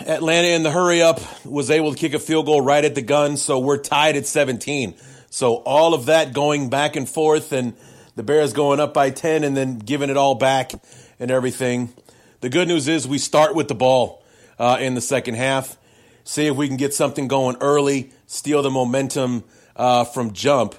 Atlanta 0.06 0.48
in 0.48 0.62
the 0.62 0.70
hurry 0.70 1.02
up 1.02 1.20
was 1.44 1.70
able 1.70 1.92
to 1.92 1.98
kick 1.98 2.14
a 2.14 2.18
field 2.18 2.46
goal 2.46 2.60
right 2.60 2.84
at 2.84 2.94
the 2.94 3.02
gun, 3.02 3.36
so 3.36 3.58
we're 3.58 3.78
tied 3.78 4.16
at 4.16 4.26
17. 4.26 4.94
So 5.30 5.56
all 5.56 5.94
of 5.94 6.06
that 6.06 6.32
going 6.32 6.70
back 6.70 6.96
and 6.96 7.08
forth, 7.08 7.52
and 7.52 7.74
the 8.16 8.22
Bears 8.22 8.52
going 8.52 8.80
up 8.80 8.92
by 8.92 9.10
10 9.10 9.44
and 9.44 9.56
then 9.56 9.78
giving 9.78 10.10
it 10.10 10.16
all 10.16 10.34
back 10.34 10.72
and 11.18 11.30
everything. 11.30 11.92
The 12.40 12.48
good 12.48 12.68
news 12.68 12.88
is 12.88 13.06
we 13.06 13.18
start 13.18 13.54
with 13.54 13.68
the 13.68 13.74
ball 13.74 14.22
uh, 14.58 14.78
in 14.80 14.94
the 14.94 15.00
second 15.00 15.34
half. 15.34 15.76
See 16.24 16.46
if 16.46 16.56
we 16.56 16.68
can 16.68 16.76
get 16.76 16.92
something 16.92 17.28
going 17.28 17.56
early, 17.60 18.12
steal 18.26 18.62
the 18.62 18.70
momentum 18.70 19.44
uh, 19.76 20.04
from 20.04 20.32
jump. 20.32 20.74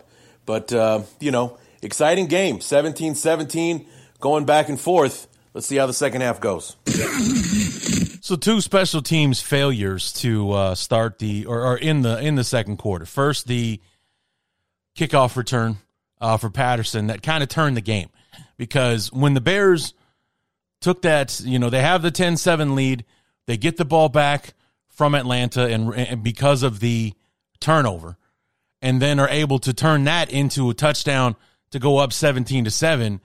But, 0.46 0.72
uh, 0.74 1.02
you 1.20 1.32
know, 1.32 1.58
exciting 1.82 2.28
game 2.28 2.62
17 2.62 3.16
17, 3.16 3.86
going 4.20 4.46
back 4.46 4.70
and 4.70 4.80
forth. 4.80 5.28
Let's 5.54 5.68
see 5.68 5.78
how 5.78 5.86
the 5.86 5.94
second 5.94 6.22
half 6.22 6.40
goes. 6.40 6.76
So 8.32 8.38
two 8.38 8.62
special 8.62 9.02
teams 9.02 9.42
failures 9.42 10.14
to 10.22 10.52
uh, 10.54 10.76
start 10.76 11.20
the 11.20 11.48
or, 11.48 11.66
or 11.66 11.78
in 11.78 12.02
the 12.02 12.18
in 12.18 12.36
the 12.36 12.46
second 12.46 12.78
quarter. 12.78 13.06
First, 13.06 13.46
the 13.46 13.82
kickoff 14.96 15.36
return 15.36 15.80
uh, 16.22 16.38
for 16.38 16.50
Patterson 16.50 17.08
that 17.08 17.24
kind 17.24 17.44
of 17.44 17.50
turned 17.50 17.76
the 17.76 17.82
game 17.82 18.08
because 18.56 19.12
when 19.12 19.34
the 19.34 19.42
Bears 19.42 19.94
took 20.80 21.02
that, 21.02 21.42
you 21.42 21.60
know, 21.60 21.70
they 21.70 21.82
have 21.82 22.04
the 22.04 22.10
10-7 22.10 22.74
lead, 22.74 23.04
they 23.48 23.58
get 23.58 23.76
the 23.76 23.84
ball 23.84 24.08
back 24.08 24.54
from 24.88 25.14
Atlanta 25.14 25.66
and, 25.68 25.94
and 25.94 26.24
because 26.24 26.64
of 26.64 26.80
the 26.80 27.14
turnover 27.60 28.16
and 28.82 29.02
then 29.02 29.20
are 29.20 29.28
able 29.28 29.60
to 29.60 29.74
turn 29.74 30.06
that 30.06 30.32
into 30.32 30.70
a 30.70 30.74
touchdown 30.74 31.36
to 31.72 31.80
go 31.80 31.98
up 31.98 32.14
17 32.14 32.64
to 32.64 32.72
7. 32.72 33.20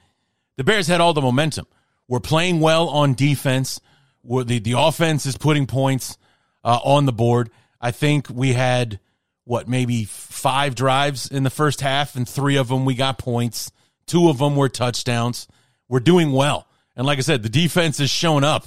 The 0.56 0.64
Bears 0.64 0.88
had 0.88 1.00
all 1.00 1.14
the 1.14 1.22
momentum. 1.22 1.68
We're 2.08 2.18
playing 2.18 2.58
well 2.58 2.88
on 2.88 3.14
defense 3.14 3.80
the 4.26 4.58
the 4.58 4.74
offense 4.76 5.26
is 5.26 5.36
putting 5.36 5.66
points 5.66 6.18
uh, 6.64 6.78
on 6.84 7.06
the 7.06 7.12
board. 7.12 7.50
I 7.80 7.90
think 7.90 8.28
we 8.28 8.52
had 8.52 9.00
what 9.44 9.68
maybe 9.68 10.04
five 10.04 10.74
drives 10.74 11.30
in 11.30 11.44
the 11.44 11.50
first 11.50 11.80
half, 11.80 12.16
and 12.16 12.28
three 12.28 12.56
of 12.56 12.68
them 12.68 12.84
we 12.84 12.94
got 12.94 13.18
points. 13.18 13.70
Two 14.06 14.28
of 14.28 14.38
them 14.38 14.56
were 14.56 14.68
touchdowns. 14.68 15.46
We're 15.88 16.00
doing 16.00 16.32
well, 16.32 16.66
and 16.96 17.06
like 17.06 17.18
I 17.18 17.22
said, 17.22 17.42
the 17.42 17.48
defense 17.48 17.98
has 17.98 18.10
shown 18.10 18.44
up 18.44 18.66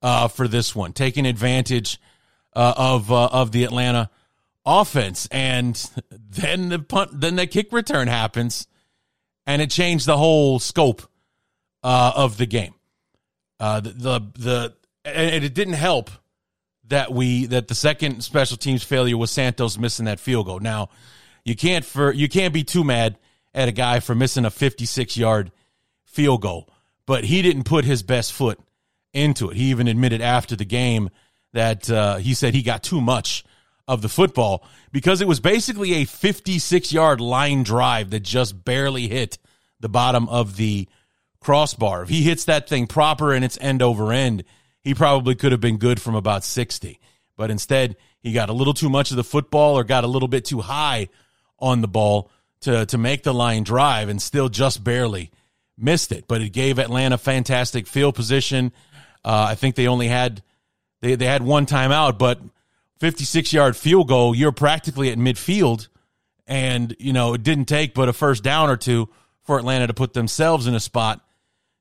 uh, 0.00 0.28
for 0.28 0.46
this 0.48 0.74
one, 0.74 0.92
taking 0.92 1.26
advantage 1.26 2.00
uh, 2.54 2.74
of 2.76 3.10
uh, 3.10 3.26
of 3.26 3.52
the 3.52 3.64
Atlanta 3.64 4.10
offense, 4.64 5.26
and 5.30 5.90
then 6.10 6.68
the 6.68 6.78
punt, 6.78 7.20
then 7.20 7.36
the 7.36 7.46
kick 7.46 7.72
return 7.72 8.08
happens, 8.08 8.66
and 9.46 9.62
it 9.62 9.70
changed 9.70 10.06
the 10.06 10.16
whole 10.16 10.58
scope 10.58 11.02
uh, 11.82 12.12
of 12.14 12.36
the 12.36 12.46
game. 12.46 12.74
Uh, 13.58 13.80
the, 13.80 13.90
the 13.90 14.20
the 14.38 14.74
and 15.04 15.44
it 15.44 15.54
didn't 15.54 15.74
help 15.74 16.10
that 16.84 17.12
we 17.12 17.46
that 17.46 17.68
the 17.68 17.74
second 17.74 18.22
special 18.22 18.56
teams 18.56 18.82
failure 18.82 19.16
was 19.16 19.30
Santos 19.30 19.78
missing 19.78 20.06
that 20.06 20.20
field 20.20 20.46
goal. 20.46 20.60
Now, 20.60 20.90
you 21.44 21.56
can't 21.56 21.84
for 21.84 22.12
you 22.12 22.28
can't 22.28 22.54
be 22.54 22.64
too 22.64 22.84
mad 22.84 23.18
at 23.54 23.68
a 23.68 23.72
guy 23.72 24.00
for 24.00 24.14
missing 24.14 24.44
a 24.44 24.50
56 24.50 25.16
yard 25.16 25.52
field 26.04 26.42
goal, 26.42 26.68
but 27.06 27.24
he 27.24 27.42
didn't 27.42 27.64
put 27.64 27.84
his 27.84 28.02
best 28.02 28.32
foot 28.32 28.58
into 29.12 29.50
it. 29.50 29.56
He 29.56 29.64
even 29.64 29.88
admitted 29.88 30.20
after 30.20 30.56
the 30.56 30.64
game 30.64 31.10
that 31.52 31.90
uh, 31.90 32.16
he 32.16 32.34
said 32.34 32.54
he 32.54 32.62
got 32.62 32.82
too 32.82 33.00
much 33.00 33.44
of 33.88 34.00
the 34.00 34.08
football 34.08 34.64
because 34.90 35.20
it 35.20 35.28
was 35.28 35.40
basically 35.40 35.94
a 35.94 36.04
56 36.04 36.92
yard 36.92 37.20
line 37.20 37.62
drive 37.62 38.10
that 38.10 38.20
just 38.20 38.64
barely 38.64 39.08
hit 39.08 39.38
the 39.80 39.88
bottom 39.88 40.28
of 40.28 40.56
the 40.56 40.88
crossbar. 41.40 42.04
If 42.04 42.08
he 42.08 42.22
hits 42.22 42.44
that 42.44 42.68
thing 42.68 42.86
proper 42.86 43.32
and 43.32 43.44
it's 43.44 43.58
end 43.60 43.82
over 43.82 44.12
end, 44.12 44.44
he 44.82 44.94
probably 44.94 45.34
could 45.34 45.52
have 45.52 45.60
been 45.60 45.78
good 45.78 46.00
from 46.00 46.14
about 46.14 46.44
60. 46.44 46.98
But 47.36 47.50
instead, 47.50 47.96
he 48.20 48.32
got 48.32 48.50
a 48.50 48.52
little 48.52 48.74
too 48.74 48.90
much 48.90 49.10
of 49.10 49.16
the 49.16 49.24
football 49.24 49.78
or 49.78 49.84
got 49.84 50.04
a 50.04 50.08
little 50.08 50.28
bit 50.28 50.44
too 50.44 50.60
high 50.60 51.08
on 51.58 51.80
the 51.80 51.88
ball 51.88 52.30
to, 52.62 52.86
to 52.86 52.98
make 52.98 53.22
the 53.22 53.34
line 53.34 53.64
drive 53.64 54.08
and 54.08 54.20
still 54.20 54.48
just 54.48 54.82
barely 54.82 55.30
missed 55.78 56.12
it. 56.12 56.26
But 56.28 56.42
it 56.42 56.50
gave 56.50 56.78
Atlanta 56.78 57.18
fantastic 57.18 57.86
field 57.86 58.14
position. 58.14 58.72
Uh, 59.24 59.46
I 59.50 59.54
think 59.54 59.76
they 59.76 59.88
only 59.88 60.08
had 60.08 60.42
they, 61.00 61.14
they 61.16 61.26
had 61.26 61.42
one 61.42 61.66
timeout, 61.66 62.18
but 62.18 62.40
56 63.00 63.52
yard 63.52 63.76
field 63.76 64.08
goal, 64.08 64.34
you're 64.34 64.52
practically 64.52 65.10
at 65.10 65.18
midfield. 65.18 65.88
And, 66.46 66.94
you 66.98 67.12
know, 67.12 67.34
it 67.34 67.42
didn't 67.42 67.66
take 67.66 67.94
but 67.94 68.08
a 68.08 68.12
first 68.12 68.42
down 68.42 68.68
or 68.68 68.76
two 68.76 69.08
for 69.42 69.58
Atlanta 69.58 69.86
to 69.86 69.94
put 69.94 70.12
themselves 70.12 70.66
in 70.66 70.74
a 70.74 70.80
spot 70.80 71.20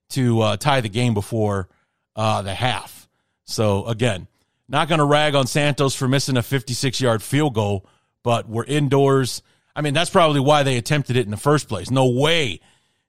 to 0.10 0.42
uh, 0.42 0.58
tie 0.58 0.82
the 0.82 0.90
game 0.90 1.14
before 1.14 1.70
uh, 2.15 2.41
the 2.41 2.54
half. 2.54 3.08
So 3.45 3.86
again, 3.86 4.28
not 4.67 4.88
going 4.88 5.00
to 5.00 5.06
rag 5.06 5.36
on 5.36 5.47
Santos 5.47 5.95
for 5.95 6.08
missing 6.08 6.38
a 6.38 6.43
56 6.43 7.02
yard 7.02 7.21
field 7.21 7.54
goal, 7.54 7.86
but 8.24 8.47
we're 8.47 8.63
indoors. 8.65 9.43
I 9.76 9.82
mean, 9.82 9.93
that's 9.93 10.10
probably 10.10 10.39
why 10.39 10.63
they 10.63 10.78
attempted 10.78 11.17
it 11.17 11.26
in 11.26 11.32
the 11.32 11.38
first 11.38 11.67
place. 11.67 11.91
No 11.91 12.08
way 12.08 12.62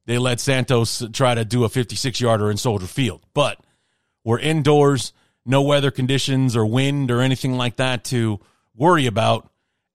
they 0.07 0.19
let 0.19 0.41
Santos 0.41 1.05
try 1.13 1.35
to 1.35 1.45
do 1.45 1.65
a 1.65 1.69
56 1.69 2.21
yarder 2.21 2.51
in 2.51 2.57
Soldier 2.57 2.87
Field, 2.87 3.25
but 3.35 3.61
we're 4.25 4.39
indoors, 4.39 5.13
no 5.47 5.63
weather 5.63 5.91
conditions 5.91 6.57
or 6.57 6.67
wind 6.67 7.11
or 7.11 7.21
anything 7.21 7.57
like 7.57 7.77
that 7.77 8.05
to 8.05 8.41
worry 8.75 9.07
about. 9.07 9.49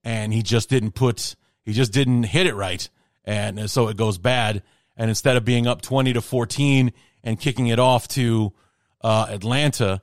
And 0.04 0.34
he 0.34 0.42
just 0.44 0.70
didn't 0.70 0.92
put, 0.92 1.36
he 1.64 1.74
just 1.74 1.92
didn't 1.92 2.24
hit 2.24 2.48
it 2.48 2.56
right. 2.56 2.88
And 3.26 3.70
so 3.70 3.90
it 3.90 3.98
goes 3.98 4.18
bad. 4.18 4.64
And 4.96 5.10
instead 5.10 5.36
of 5.36 5.44
being 5.44 5.68
up 5.68 5.82
20 5.82 6.14
to 6.14 6.22
14 6.22 6.94
and 7.24 7.40
kicking 7.40 7.68
it 7.68 7.80
off 7.80 8.08
to 8.10 8.54
uh, 9.08 9.26
Atlanta, 9.30 10.02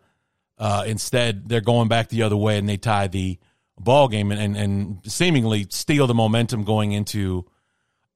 uh, 0.56 0.84
instead 0.86 1.46
they're 1.46 1.60
going 1.60 1.88
back 1.88 2.08
the 2.08 2.22
other 2.22 2.38
way 2.38 2.56
and 2.56 2.66
they 2.66 2.78
tie 2.78 3.06
the 3.06 3.38
ball 3.78 4.08
game 4.08 4.32
and, 4.32 4.40
and, 4.40 4.56
and 4.56 5.00
seemingly 5.04 5.66
steal 5.68 6.06
the 6.06 6.14
momentum 6.14 6.64
going 6.64 6.92
into 6.92 7.44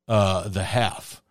uh, 0.09 0.49
the 0.49 0.65
half. 0.65 1.23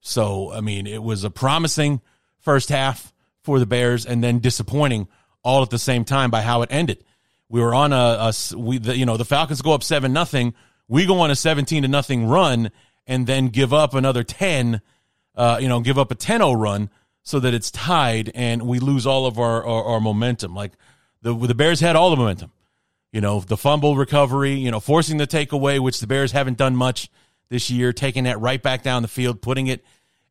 So, 0.00 0.52
I 0.52 0.60
mean, 0.60 0.86
it 0.86 1.02
was 1.02 1.24
a 1.24 1.30
promising 1.30 2.02
first 2.40 2.68
half 2.68 3.14
for 3.42 3.58
the 3.58 3.64
Bears 3.64 4.04
and 4.04 4.22
then 4.22 4.40
disappointing 4.40 5.08
all 5.42 5.62
at 5.62 5.70
the 5.70 5.78
same 5.78 6.04
time 6.04 6.30
by 6.30 6.42
how 6.42 6.60
it 6.60 6.68
ended. 6.70 7.02
We 7.48 7.62
were 7.62 7.74
on 7.74 7.94
a, 7.94 7.96
a 8.30 8.58
we, 8.58 8.76
the, 8.76 8.98
you 8.98 9.06
know, 9.06 9.16
the 9.16 9.24
Falcons 9.24 9.62
go 9.62 9.72
up 9.72 9.82
seven 9.82 10.12
nothing. 10.12 10.52
We 10.88 11.06
go 11.06 11.20
on 11.20 11.30
a 11.30 11.36
17 11.36 11.84
to 11.84 11.88
nothing 11.88 12.28
run 12.28 12.70
and 13.06 13.26
then 13.26 13.48
give 13.48 13.72
up 13.72 13.94
another 13.94 14.24
10, 14.24 14.82
uh, 15.36 15.56
you 15.58 15.68
know, 15.68 15.80
give 15.80 15.98
up 15.98 16.10
a 16.10 16.14
10 16.14 16.40
0 16.40 16.52
run 16.52 16.90
so 17.26 17.40
that 17.40 17.52
it's 17.52 17.72
tied 17.72 18.30
and 18.36 18.62
we 18.62 18.78
lose 18.78 19.04
all 19.04 19.26
of 19.26 19.36
our, 19.36 19.66
our, 19.66 19.84
our 19.84 20.00
momentum. 20.00 20.54
Like 20.54 20.74
the, 21.22 21.34
the 21.34 21.56
Bears 21.56 21.80
had 21.80 21.96
all 21.96 22.10
the 22.10 22.16
momentum, 22.16 22.52
you 23.10 23.20
know, 23.20 23.40
the 23.40 23.56
fumble 23.56 23.96
recovery, 23.96 24.52
you 24.52 24.70
know, 24.70 24.78
forcing 24.78 25.16
the 25.16 25.26
takeaway, 25.26 25.80
which 25.80 25.98
the 25.98 26.06
Bears 26.06 26.30
haven't 26.30 26.56
done 26.56 26.76
much 26.76 27.10
this 27.48 27.68
year, 27.68 27.92
taking 27.92 28.24
that 28.24 28.38
right 28.38 28.62
back 28.62 28.84
down 28.84 29.02
the 29.02 29.08
field, 29.08 29.42
putting 29.42 29.66
it 29.66 29.84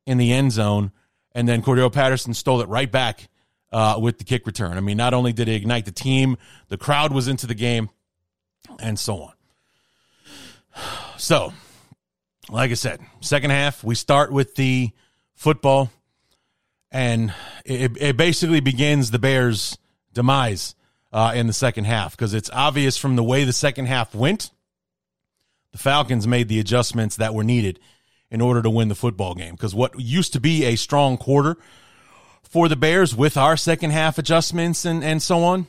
in 0.06 0.18
the 0.18 0.32
end 0.32 0.54
zone. 0.54 0.94
And 1.34 1.50
then 1.50 1.62
Cordarrelle 1.62 1.92
Patterson 1.92 2.34
stole 2.34 2.62
it 2.62 2.70
right 2.70 2.90
back 2.90 3.28
uh, 3.74 4.00
with 4.00 4.18
the 4.18 4.24
kick 4.24 4.48
return. 4.48 4.78
I 4.78 4.80
mean, 4.80 4.96
not 4.96 5.14
only 5.14 5.34
did 5.34 5.50
it 5.50 5.56
ignite 5.56 5.84
the 5.84 5.92
team, 5.92 6.38
the 6.70 6.78
crowd 6.78 7.12
was 7.12 7.28
into 7.28 7.46
the 7.46 7.56
game, 7.56 7.90
and 8.80 8.98
so 8.98 9.22
on. 9.22 9.34
So, 11.18 11.54
like 12.50 12.72
I 12.72 12.74
said, 12.74 13.00
second 13.22 13.52
half, 13.52 13.86
we 13.86 13.96
start 13.96 14.34
with 14.34 14.56
the 14.56 14.92
football, 15.34 15.90
and 16.96 17.34
it, 17.66 17.92
it 18.00 18.16
basically 18.16 18.62
begins 18.62 19.12
the 19.12 19.20
Bears' 19.20 19.78
demise 20.14 20.76
uh, 21.12 21.34
in 21.36 21.46
the 21.46 21.52
second 21.52 21.84
half 21.84 22.16
because 22.16 22.34
it's 22.34 22.50
obvious 22.54 22.96
from 22.96 23.18
the 23.18 23.24
way 23.24 23.44
the 23.44 23.52
second 23.52 23.88
half 23.88 24.16
went. 24.16 24.50
The 25.74 25.78
Falcons 25.78 26.26
made 26.26 26.48
the 26.48 26.58
adjustments 26.58 27.18
that 27.18 27.34
were 27.34 27.44
needed 27.44 27.82
in 28.32 28.40
order 28.40 28.62
to 28.62 28.70
win 28.70 28.88
the 28.88 28.96
football 28.96 29.36
game 29.36 29.56
because 29.56 29.76
what 29.76 30.00
used 30.00 30.32
to 30.34 30.40
be 30.40 30.64
a 30.64 30.78
strong 30.78 31.18
quarter 31.18 31.58
for 32.44 32.70
the 32.70 32.78
Bears 32.78 33.14
with 33.14 33.36
our 33.36 33.58
second 33.58 33.92
half 33.92 34.18
adjustments 34.18 34.86
and, 34.86 35.04
and 35.04 35.22
so 35.22 35.44
on 35.44 35.68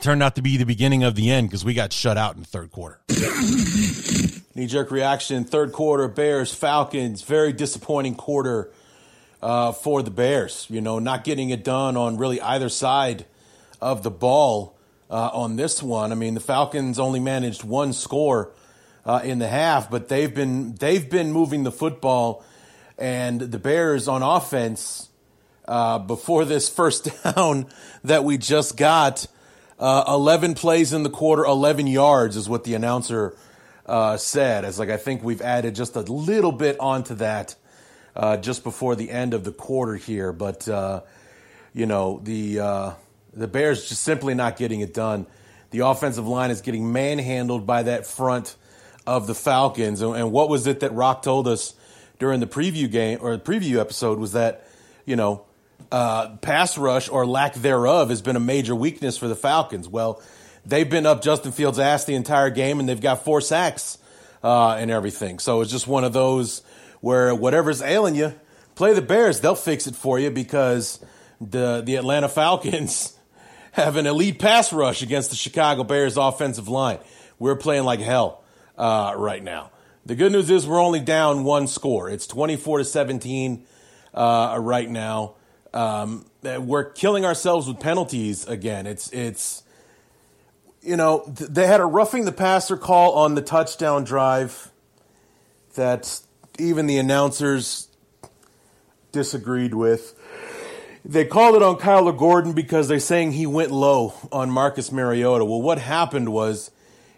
turned 0.00 0.24
out 0.24 0.34
to 0.34 0.42
be 0.42 0.56
the 0.56 0.66
beginning 0.66 1.04
of 1.04 1.14
the 1.14 1.30
end 1.30 1.48
because 1.50 1.64
we 1.64 1.72
got 1.72 1.92
shut 1.92 2.18
out 2.18 2.34
in 2.34 2.40
the 2.40 2.48
third 2.48 2.72
quarter. 2.72 2.98
Knee 4.56 4.66
jerk 4.66 4.90
reaction, 4.90 5.44
third 5.44 5.70
quarter, 5.70 6.08
Bears, 6.08 6.52
Falcons, 6.52 7.22
very 7.22 7.52
disappointing 7.52 8.16
quarter 8.16 8.72
uh, 9.42 9.72
for 9.72 10.02
the 10.02 10.10
Bears. 10.10 10.66
You 10.70 10.80
know, 10.80 10.98
not 10.98 11.24
getting 11.24 11.50
it 11.50 11.64
done 11.64 11.96
on 11.96 12.16
really 12.16 12.40
either 12.40 12.68
side 12.68 13.26
of 13.80 14.02
the 14.02 14.10
ball 14.10 14.76
uh, 15.10 15.30
on 15.32 15.56
this 15.56 15.82
one. 15.82 16.12
I 16.12 16.14
mean, 16.14 16.34
the 16.34 16.40
Falcons 16.40 16.98
only 16.98 17.20
managed 17.20 17.64
one 17.64 17.92
score 17.92 18.52
uh, 19.04 19.20
in 19.24 19.38
the 19.38 19.48
half, 19.48 19.90
but 19.90 20.08
they've 20.08 20.32
been 20.32 20.74
they've 20.76 21.08
been 21.08 21.32
moving 21.32 21.64
the 21.64 21.72
football, 21.72 22.44
and 22.96 23.40
the 23.40 23.58
Bears 23.58 24.08
on 24.08 24.22
offense 24.22 25.08
uh, 25.66 25.98
before 25.98 26.44
this 26.44 26.68
first 26.68 27.10
down 27.34 27.66
that 28.04 28.24
we 28.24 28.38
just 28.38 28.76
got. 28.76 29.26
Uh, 29.78 30.04
11 30.06 30.54
plays 30.54 30.92
in 30.92 31.02
the 31.02 31.10
quarter, 31.10 31.42
11 31.42 31.88
yards 31.88 32.36
is 32.36 32.48
what 32.48 32.62
the 32.62 32.74
announcer 32.74 33.36
uh, 33.84 34.16
said. 34.16 34.64
As 34.64 34.78
like 34.78 34.90
I 34.90 34.96
think 34.96 35.24
we've 35.24 35.40
added 35.40 35.74
just 35.74 35.96
a 35.96 36.02
little 36.02 36.52
bit 36.52 36.76
onto 36.78 37.16
that 37.16 37.56
uh, 38.14 38.36
just 38.36 38.64
before 38.64 38.96
the 38.96 39.10
end 39.10 39.34
of 39.34 39.44
the 39.44 39.52
quarter 39.52 39.96
here, 39.96 40.32
but 40.32 40.68
uh, 40.68 41.02
you 41.74 41.86
know 41.86 42.20
the 42.22 42.60
uh, 42.60 42.92
the 43.32 43.48
Bears 43.48 43.88
just 43.88 44.02
simply 44.02 44.34
not 44.34 44.56
getting 44.56 44.80
it 44.80 44.94
done. 44.94 45.26
The 45.70 45.80
offensive 45.80 46.26
line 46.26 46.50
is 46.50 46.60
getting 46.60 46.92
manhandled 46.92 47.66
by 47.66 47.84
that 47.84 48.06
front 48.06 48.56
of 49.06 49.26
the 49.26 49.34
Falcons. 49.34 50.02
And, 50.02 50.14
and 50.14 50.32
what 50.32 50.48
was 50.48 50.66
it 50.66 50.80
that 50.80 50.92
Rock 50.92 51.22
told 51.22 51.48
us 51.48 51.74
during 52.18 52.40
the 52.40 52.46
preview 52.46 52.90
game 52.90 53.18
or 53.22 53.36
the 53.36 53.42
preview 53.42 53.80
episode 53.80 54.18
was 54.18 54.32
that 54.32 54.66
you 55.06 55.16
know 55.16 55.44
uh, 55.90 56.36
pass 56.36 56.78
rush 56.78 57.08
or 57.08 57.26
lack 57.26 57.54
thereof 57.54 58.10
has 58.10 58.22
been 58.22 58.36
a 58.36 58.40
major 58.40 58.74
weakness 58.74 59.16
for 59.16 59.28
the 59.28 59.36
Falcons. 59.36 59.88
Well, 59.88 60.22
they've 60.64 60.88
been 60.88 61.06
up 61.06 61.22
Justin 61.22 61.52
Fields' 61.52 61.78
ass 61.78 62.04
the 62.04 62.14
entire 62.14 62.50
game, 62.50 62.78
and 62.80 62.88
they've 62.88 63.00
got 63.00 63.24
four 63.24 63.40
sacks 63.40 63.98
uh, 64.42 64.76
and 64.78 64.90
everything. 64.90 65.38
So 65.38 65.60
it's 65.60 65.70
just 65.70 65.86
one 65.86 66.04
of 66.04 66.12
those 66.12 66.62
where 67.02 67.34
whatever's 67.34 67.82
ailing 67.82 68.14
you, 68.14 68.32
play 68.74 68.94
the 68.94 69.02
Bears. 69.02 69.40
They'll 69.40 69.54
fix 69.54 69.86
it 69.86 69.94
for 69.94 70.18
you 70.18 70.30
because 70.30 71.04
the 71.38 71.82
the 71.84 71.96
Atlanta 71.96 72.30
Falcons 72.30 73.14
have 73.72 73.96
an 73.96 74.06
elite 74.06 74.38
pass 74.38 74.72
rush 74.72 75.02
against 75.02 75.28
the 75.28 75.36
Chicago 75.36 75.84
Bears 75.84 76.16
offensive 76.16 76.68
line. 76.68 76.98
We're 77.38 77.56
playing 77.56 77.84
like 77.84 78.00
hell 78.00 78.42
uh, 78.78 79.12
right 79.18 79.44
now. 79.44 79.70
The 80.06 80.14
good 80.14 80.32
news 80.32 80.48
is 80.48 80.66
we're 80.66 80.80
only 80.80 81.00
down 81.00 81.44
one 81.44 81.66
score. 81.66 82.08
It's 82.08 82.26
24 82.26 82.78
to 82.78 82.84
17 82.86 83.66
uh, 84.14 84.56
right 84.58 84.88
now 84.88 85.34
um, 85.74 86.26
we're 86.42 86.84
killing 86.84 87.24
ourselves 87.24 87.66
with 87.66 87.80
penalties 87.80 88.46
again. 88.46 88.86
It's 88.86 89.10
it's 89.10 89.62
you 90.82 90.96
know 90.96 91.24
they 91.26 91.66
had 91.66 91.80
a 91.80 91.86
roughing 91.86 92.24
the 92.24 92.32
passer 92.32 92.76
call 92.76 93.14
on 93.14 93.34
the 93.34 93.42
touchdown 93.42 94.04
drive 94.04 94.70
that 95.74 96.20
even 96.58 96.86
the 96.86 96.98
announcers 96.98 97.88
disagreed 99.12 99.74
with. 99.74 100.18
They 101.04 101.24
called 101.24 101.56
it 101.56 101.62
on 101.62 101.76
Kyler 101.76 102.16
Gordon 102.16 102.52
because 102.52 102.88
they're 102.88 103.00
saying 103.00 103.32
he 103.32 103.46
went 103.46 103.72
low 103.72 104.14
on 104.30 104.50
Marcus 104.50 104.92
Mariota. 104.92 105.44
Well, 105.44 105.60
what 105.60 105.78
happened 105.78 106.28
was 106.28 106.70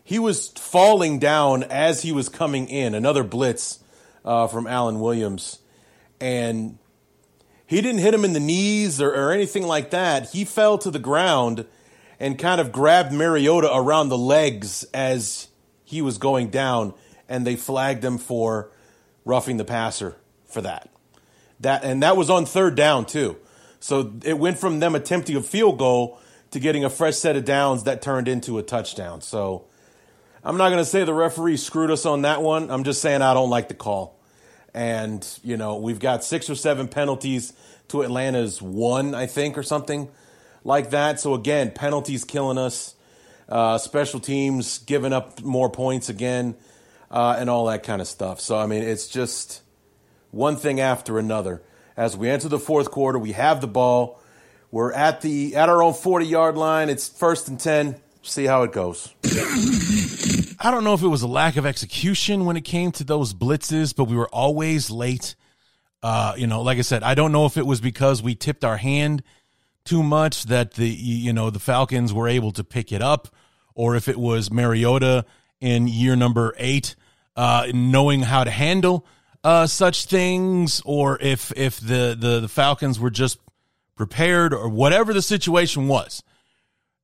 he 0.03 0.19
was 0.19 0.49
falling 0.49 1.19
down 1.19 1.65
as 1.65 2.03
he 2.03 2.13
was 2.13 2.29
coming 2.29 2.69
in. 2.69 2.95
Another 2.95 3.23
blitz 3.23 3.81
uh, 4.25 4.47
from 4.47 4.67
Alan 4.67 5.01
Williams, 5.01 5.59
and 6.19 6.79
he 7.67 7.81
didn't 7.81 8.01
hit 8.01 8.15
him 8.15 8.25
in 8.25 8.33
the 8.33 8.41
knees 8.41 9.03
or, 9.03 9.11
or 9.11 9.33
anything 9.33 9.65
like 9.65 9.91
that. 9.91 10.31
He 10.31 10.45
fell 10.45 10.79
to 10.79 10.91
the 10.91 10.99
ground 10.99 11.67
and 12.19 12.39
kind 12.39 12.61
of 12.61 12.73
grabbed 12.73 13.13
Mariota 13.13 13.71
around 13.75 14.09
the 14.09 14.19
legs 14.19 14.85
as 14.95 15.49
he 15.85 16.01
was 16.01 16.17
going 16.17 16.49
down, 16.49 16.95
and 17.29 17.47
they 17.47 17.57
flagged 17.57 18.03
him 18.03 18.17
for 18.17 18.71
roughing 19.25 19.57
the 19.57 19.65
passer 19.65 20.17
for 20.47 20.61
that. 20.63 20.89
That 21.61 21.85
and 21.85 22.03
that 22.03 22.17
was 22.17 22.31
on 22.31 22.47
third 22.47 22.75
down 22.75 23.07
too. 23.07 23.37
So 23.81 24.15
it 24.25 24.39
went 24.39 24.59
from 24.59 24.81
them 24.81 24.95
attempting 24.95 25.37
a 25.37 25.43
field 25.43 25.79
goal 25.79 26.19
to 26.53 26.61
getting 26.61 26.85
a 26.85 26.91
fresh 26.91 27.17
set 27.17 27.37
of 27.37 27.45
downs 27.45 27.85
that 27.85 28.01
turned 28.01 28.29
into 28.29 28.59
a 28.59 28.63
touchdown. 28.63 29.21
So 29.21 29.67
I'm 30.45 30.57
not 30.57 30.69
going 30.69 30.83
to 30.83 30.89
say 30.89 31.05
the 31.05 31.15
referee 31.15 31.57
screwed 31.57 31.91
us 31.91 32.07
on 32.07 32.23
that 32.23 32.43
one. 32.43 32.71
I'm 32.71 32.85
just 32.85 33.01
saying 33.01 33.23
I 33.23 33.35
don't 33.35 33.51
like 33.51 33.69
the 33.69 33.75
call. 33.75 34.21
And, 34.75 35.27
you 35.43 35.57
know, 35.57 35.77
we've 35.77 35.99
got 35.99 36.23
six 36.23 36.51
or 36.51 36.55
seven 36.55 36.87
penalties 36.87 37.53
to 37.89 38.03
Atlanta's 38.03 38.61
one, 38.61 39.15
I 39.15 39.27
think, 39.27 39.57
or 39.57 39.63
something 39.63 40.09
like 40.65 40.91
that. 40.91 41.19
So, 41.19 41.35
again, 41.35 41.71
penalties 41.71 42.25
killing 42.25 42.59
us, 42.59 42.95
uh, 43.49 43.79
special 43.79 44.21
teams 44.21 44.79
giving 44.79 45.13
up 45.13 45.43
more 45.43 45.71
points 45.71 46.09
again, 46.09 46.57
uh, 47.15 47.37
and 47.39 47.49
all 47.49 47.67
that 47.67 47.85
kind 47.85 48.03
of 48.03 48.09
stuff. 48.09 48.41
So, 48.41 48.59
I 48.59 48.67
mean, 48.67 48.83
it's 48.83 49.07
just 49.07 49.63
one 50.33 50.57
thing 50.57 50.81
after 50.81 51.17
another. 51.17 51.63
As 51.97 52.17
we 52.17 52.29
enter 52.29 52.49
the 52.49 52.59
fourth 52.59 52.91
quarter, 52.91 53.21
we 53.21 53.33
have 53.33 53.61
the 53.61 53.69
ball. 53.69 54.21
We're 54.73 54.93
at 54.93 55.21
the 55.21 55.55
at 55.55 55.69
our 55.69 55.81
own 55.81 55.95
40 55.95 56.27
yard 56.27 56.57
line. 56.57 56.91
It's 56.91 57.09
first 57.09 57.47
and 57.47 57.59
10. 57.59 57.95
See 58.23 58.47
how 58.47 58.65
it 58.65 58.73
goes. 58.73 59.15
I 60.59 60.71
don't 60.73 60.83
know 60.83 60.95
if 60.95 61.03
it 61.03 61.09
was 61.09 61.23
a 61.23 61.29
lack 61.29 61.57
of 61.57 61.65
execution 61.65 62.47
when 62.47 62.57
it 62.57 62.63
came 62.63 62.91
to 62.93 63.05
those 63.05 63.33
blitzes, 63.33 63.95
but 63.95 64.05
we 64.05 64.17
were 64.17 64.29
always 64.31 64.91
late. 64.91 65.37
Uh, 66.03 66.35
you 66.37 66.49
know, 66.49 66.63
like 66.63 66.79
I 66.79 66.83
said, 66.83 67.05
I 67.05 67.15
don't 67.15 67.31
know 67.31 67.47
if 67.47 67.57
it 67.57 67.67
was 67.67 67.81
because 67.81 68.25
we 68.25 68.35
tipped 68.35 68.65
our 68.65 68.79
hand 68.79 69.23
too 69.85 70.03
much 70.03 70.45
that 70.45 70.73
the 70.73 70.89
you 70.89 71.33
know 71.33 71.51
the 71.51 71.61
Falcons 71.61 72.13
were 72.13 72.27
able 72.27 72.51
to 72.53 72.65
pick 72.65 72.91
it 72.91 73.03
up, 73.03 73.29
or 73.77 73.95
if 73.95 74.09
it 74.09 74.17
was 74.17 74.51
Mariota 74.51 75.25
in 75.61 75.87
year 75.87 76.17
number 76.17 76.55
eight, 76.59 76.97
uh, 77.37 77.69
knowing 77.73 78.23
how 78.23 78.45
to 78.45 78.51
handle 78.51 79.07
uh, 79.43 79.67
such 79.67 80.07
things, 80.07 80.81
or 80.85 81.19
if 81.21 81.53
if 81.57 81.79
the, 81.79 82.17
the 82.19 82.41
the 82.41 82.49
Falcons 82.49 82.99
were 82.99 83.11
just 83.11 83.39
prepared, 83.95 84.55
or 84.55 84.69
whatever 84.69 85.13
the 85.13 85.23
situation 85.23 85.87
was. 85.87 86.23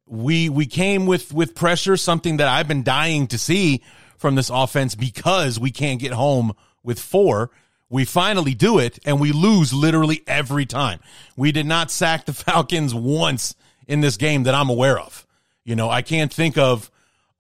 We 0.07 0.49
we 0.49 0.67
came 0.67 1.07
with 1.07 1.33
with 1.33 1.55
pressure, 1.55 1.97
something 1.97 2.39
that 2.39 2.49
I've 2.49 2.67
been 2.67 2.83
dying 2.83 3.27
to 3.29 3.39
see 3.39 3.83
from 4.17 4.35
this 4.35 4.51
offense 4.51 4.95
because 4.95 5.61
we 5.61 5.71
can't 5.71 6.01
get 6.01 6.13
home 6.13 6.53
with 6.83 6.99
four. 6.99 7.51
We 7.89 8.05
finally 8.05 8.55
do 8.55 8.79
it, 8.79 8.99
and 9.05 9.21
we 9.21 9.33
lose 9.33 9.73
literally 9.73 10.23
every 10.27 10.65
time. 10.65 11.01
We 11.37 11.53
did 11.53 11.67
not 11.67 11.91
sack 11.91 12.25
the 12.25 12.33
Falcons 12.33 12.95
once 12.95 13.55
in 13.87 14.01
this 14.01 14.17
game 14.17 14.45
that 14.45 14.55
I'm 14.55 14.71
aware 14.71 14.99
of. 14.99 15.27
You 15.65 15.77
know, 15.77 15.91
I 15.91 16.03
can't 16.03 16.33
think 16.33 16.57
of 16.57 16.91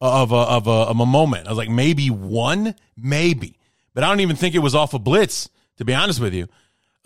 of 0.00 0.32
a, 0.32 0.36
of 0.36 0.66
a, 0.66 0.70
of 0.70 1.00
a 1.00 1.06
moment. 1.06 1.46
I 1.46 1.50
was 1.50 1.58
like, 1.58 1.68
maybe 1.68 2.10
one, 2.10 2.74
maybe, 2.96 3.58
but 3.94 4.04
I 4.04 4.08
don't 4.08 4.20
even 4.20 4.36
think 4.36 4.54
it 4.54 4.60
was 4.60 4.74
off 4.74 4.94
a 4.94 4.98
blitz. 4.98 5.48
To 5.76 5.84
be 5.84 5.94
honest 5.94 6.20
with 6.20 6.34
you, 6.34 6.46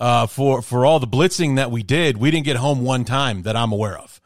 uh, 0.01 0.27
for 0.27 0.61
for 0.61 0.85
all 0.85 0.99
the 0.99 1.07
blitzing 1.07 1.57
that 1.57 1.71
we 1.71 1.85
did, 1.85 2.17
we 2.17 2.33
didn't 2.33 2.45
get 2.45 2.57
home 2.57 2.83
one 2.83 3.05
time 3.05 3.43
that 3.43 3.55
I'm 3.55 3.71
aware 3.71 3.97
of. 3.97 4.21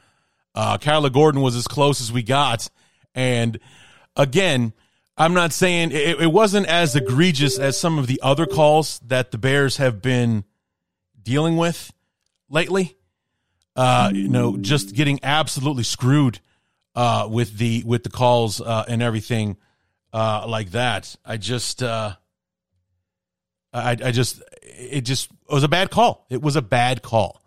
Uh, 0.54 0.78
Gordon 1.08 1.42
was 1.42 1.54
as 1.54 1.68
close 1.68 2.00
as 2.00 2.10
we 2.10 2.22
got, 2.22 2.70
and 3.14 3.60
again, 4.16 4.72
I'm 5.18 5.34
not 5.34 5.52
saying 5.52 5.90
it, 5.92 6.20
it 6.20 6.32
wasn't 6.32 6.66
as 6.66 6.96
egregious 6.96 7.58
as 7.58 7.78
some 7.78 7.98
of 7.98 8.06
the 8.06 8.20
other 8.22 8.46
calls 8.46 9.00
that 9.00 9.32
the 9.32 9.38
Bears 9.38 9.76
have 9.76 10.00
been 10.00 10.44
dealing 11.22 11.56
with 11.56 11.92
lately. 12.48 12.96
Uh, 13.76 14.10
you 14.12 14.28
know, 14.28 14.56
just 14.56 14.94
getting 14.94 15.20
absolutely 15.22 15.84
screwed 15.84 16.40
uh, 16.98 17.28
with 17.30 17.56
the 17.58 17.84
with 17.86 18.02
the 18.02 18.10
calls 18.10 18.60
uh, 18.60 18.84
and 18.88 19.00
everything 19.00 19.56
uh, 20.12 20.44
like 20.48 20.72
that. 20.72 21.14
I 21.24 21.36
just, 21.36 21.80
uh, 21.80 22.16
I, 23.72 23.90
I 23.90 24.10
just, 24.10 24.42
it 24.62 25.02
just 25.02 25.30
it 25.30 25.54
was 25.54 25.62
a 25.62 25.68
bad 25.68 25.90
call. 25.90 26.26
It 26.28 26.42
was 26.42 26.56
a 26.56 26.62
bad 26.62 27.00
call. 27.02 27.40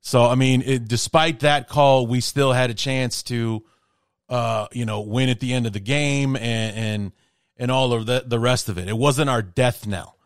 So 0.00 0.24
I 0.24 0.34
mean, 0.34 0.62
it, 0.66 0.88
despite 0.88 1.40
that 1.40 1.68
call, 1.68 2.08
we 2.08 2.20
still 2.20 2.52
had 2.52 2.70
a 2.70 2.74
chance 2.74 3.22
to, 3.24 3.62
uh, 4.28 4.66
you 4.72 4.84
know, 4.84 5.02
win 5.02 5.28
at 5.28 5.38
the 5.38 5.52
end 5.52 5.68
of 5.68 5.72
the 5.72 5.78
game 5.78 6.34
and 6.34 6.76
and 6.76 7.12
and 7.58 7.70
all 7.70 7.92
of 7.92 8.06
the 8.06 8.24
the 8.26 8.40
rest 8.40 8.68
of 8.68 8.76
it. 8.76 8.88
It 8.88 8.98
wasn't 8.98 9.30
our 9.30 9.42
death 9.42 9.86
knell. 9.86 10.18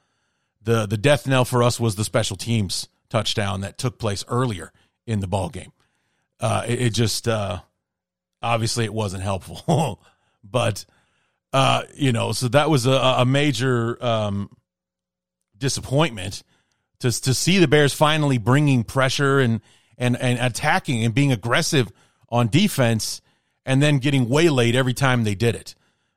the 0.63 0.87
The 0.87 0.97
death 0.97 1.27
knell 1.27 1.45
for 1.45 1.63
us 1.63 1.79
was 1.79 1.97
the 1.97 2.05
special 2.05 2.39
teams 2.39 2.89
touchdown 3.11 3.61
that 3.61 3.77
took 3.77 3.99
place 3.99 4.25
earlier 4.27 4.73
in 5.07 5.21
the 5.21 5.27
ball 5.27 5.51
game. 5.51 5.73
Uh, 6.41 6.65
it, 6.67 6.81
it 6.81 6.95
just 6.95 7.29
uh, 7.29 7.61
obviously 8.45 8.85
it 8.85 8.95
wasn't 8.95 9.23
helpful, 9.23 10.01
but 10.45 10.85
uh, 11.53 11.83
you 11.95 12.13
know, 12.13 12.33
so 12.33 12.49
that 12.49 12.69
was 12.69 12.87
a, 12.87 12.93
a 12.93 13.25
major 13.25 14.03
um, 14.05 14.51
disappointment 15.57 16.43
to 17.01 17.11
to 17.23 17.35
see 17.35 17.59
the 17.59 17.69
Bears 17.69 17.95
finally 17.95 18.39
bringing 18.39 18.85
pressure 18.85 19.41
and 19.41 19.61
and 19.97 20.17
and 20.21 20.39
attacking 20.39 21.05
and 21.05 21.15
being 21.15 21.33
aggressive 21.33 21.93
on 22.29 22.49
defense, 22.49 23.21
and 23.65 23.83
then 23.83 23.99
getting 23.99 24.29
waylaid 24.29 24.75
every 24.75 24.95
time 24.95 25.25
they 25.25 25.35
did 25.35 25.55
it. 25.55 25.75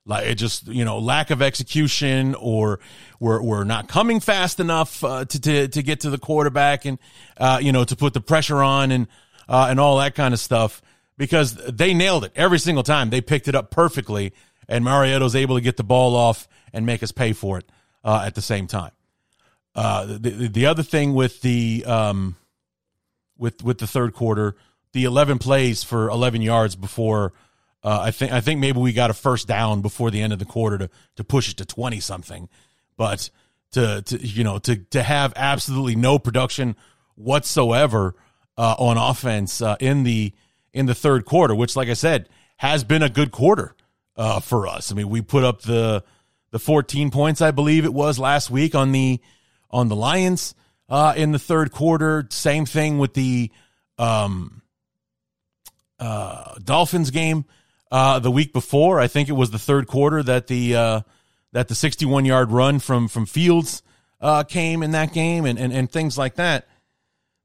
Like 0.07 0.25
it 0.25 0.35
just 0.35 0.67
you 0.67 0.85
know 0.85 0.99
lack 0.99 1.29
of 1.29 1.41
execution 1.41 2.33
or 2.35 2.79
we're 3.19 3.41
we're 3.41 3.65
not 3.65 3.87
coming 3.89 4.19
fast 4.19 4.59
enough 4.59 5.03
uh, 5.03 5.25
to, 5.25 5.41
to 5.41 5.67
to 5.67 5.83
get 5.83 5.99
to 5.99 6.09
the 6.09 6.17
quarterback 6.17 6.85
and 6.85 6.97
uh, 7.37 7.59
you 7.61 7.71
know 7.73 7.83
to 7.83 7.95
put 7.95 8.13
the 8.13 8.21
pressure 8.21 8.63
on 8.63 8.91
and 8.91 9.07
uh, 9.49 9.67
and 9.69 9.79
all 9.79 9.97
that 9.97 10.15
kind 10.15 10.33
of 10.33 10.39
stuff 10.39 10.81
because 11.17 11.55
they 11.55 11.93
nailed 11.93 12.23
it 12.23 12.31
every 12.35 12.59
single 12.59 12.83
time. 12.83 13.09
They 13.09 13.21
picked 13.21 13.47
it 13.47 13.55
up 13.55 13.71
perfectly, 13.71 14.33
and 14.67 14.83
Mariota's 14.83 15.35
able 15.35 15.55
to 15.55 15.61
get 15.61 15.77
the 15.77 15.83
ball 15.83 16.15
off 16.15 16.47
and 16.73 16.85
make 16.85 17.03
us 17.03 17.11
pay 17.11 17.33
for 17.33 17.57
it 17.57 17.69
uh, 18.03 18.23
at 18.25 18.35
the 18.35 18.41
same 18.41 18.67
time. 18.67 18.91
Uh, 19.75 20.05
the 20.05 20.47
the 20.47 20.65
other 20.65 20.83
thing 20.83 21.13
with 21.13 21.41
the 21.41 21.83
um, 21.85 22.35
with 23.37 23.63
with 23.63 23.77
the 23.77 23.87
third 23.87 24.13
quarter, 24.13 24.55
the 24.93 25.03
eleven 25.03 25.37
plays 25.37 25.83
for 25.83 26.09
eleven 26.09 26.41
yards 26.41 26.75
before. 26.75 27.33
Uh, 27.83 27.99
I 28.01 28.11
think 28.11 28.31
I 28.31 28.41
think 28.41 28.59
maybe 28.59 28.79
we 28.79 28.91
got 28.91 29.11
a 29.11 29.13
first 29.13 29.47
down 29.47 29.81
before 29.81 30.09
the 30.09 30.21
end 30.21 30.33
of 30.33 30.39
the 30.39 30.45
quarter 30.45 30.77
to 30.79 30.89
to 31.17 31.23
push 31.23 31.51
it 31.51 31.57
to 31.57 31.65
twenty 31.65 31.99
something, 31.99 32.49
but 32.97 33.29
to 33.71 34.01
to 34.01 34.17
you 34.25 34.43
know 34.43 34.57
to 34.59 34.77
to 34.77 35.03
have 35.03 35.31
absolutely 35.35 35.95
no 35.95 36.17
production 36.17 36.75
whatsoever 37.15 38.15
uh, 38.57 38.75
on 38.79 38.97
offense 38.97 39.61
uh, 39.61 39.75
in 39.79 40.03
the 40.03 40.33
in 40.73 40.85
the 40.85 40.95
third 40.95 41.25
quarter, 41.25 41.55
which, 41.55 41.75
like 41.75 41.89
I 41.89 41.93
said, 41.93 42.29
has 42.57 42.83
been 42.83 43.03
a 43.03 43.09
good 43.09 43.31
quarter 43.31 43.75
uh, 44.15 44.39
for 44.39 44.67
us. 44.67 44.91
I 44.91 44.95
mean, 44.95 45.09
we 45.09 45.21
put 45.21 45.43
up 45.43 45.61
the 45.61 46.03
the 46.51 46.59
14 46.59 47.11
points, 47.11 47.41
I 47.41 47.51
believe 47.51 47.85
it 47.85 47.93
was 47.93 48.17
last 48.17 48.49
week 48.49 48.73
on 48.73 48.91
the 48.91 49.19
on 49.69 49.89
the 49.89 49.95
Lions 49.95 50.55
uh, 50.89 51.13
in 51.15 51.31
the 51.31 51.39
third 51.39 51.71
quarter. 51.71 52.25
Same 52.31 52.65
thing 52.65 52.97
with 52.99 53.13
the 53.13 53.51
um, 53.97 54.61
uh, 55.99 56.55
Dolphins 56.63 57.11
game 57.11 57.45
uh, 57.91 58.19
the 58.19 58.31
week 58.31 58.53
before. 58.53 58.99
I 58.99 59.07
think 59.07 59.29
it 59.29 59.33
was 59.33 59.51
the 59.51 59.59
third 59.59 59.87
quarter 59.87 60.23
that 60.23 60.47
the 60.47 60.75
uh, 60.75 61.01
that 61.51 61.67
the 61.67 61.75
61 61.75 62.25
yard 62.25 62.51
run 62.51 62.79
from 62.79 63.07
from 63.07 63.25
Fields 63.25 63.83
uh, 64.21 64.43
came 64.43 64.83
in 64.83 64.91
that 64.91 65.13
game, 65.13 65.45
and, 65.45 65.59
and 65.59 65.73
and 65.73 65.91
things 65.91 66.17
like 66.17 66.35
that. 66.35 66.67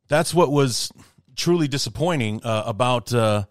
That's 0.09 0.35
what 0.35 0.53
was 0.53 0.93
truly 1.37 1.69
disappointing 1.69 2.41
uh, 2.45 2.65
about 2.67 3.13
uh, 3.13 3.45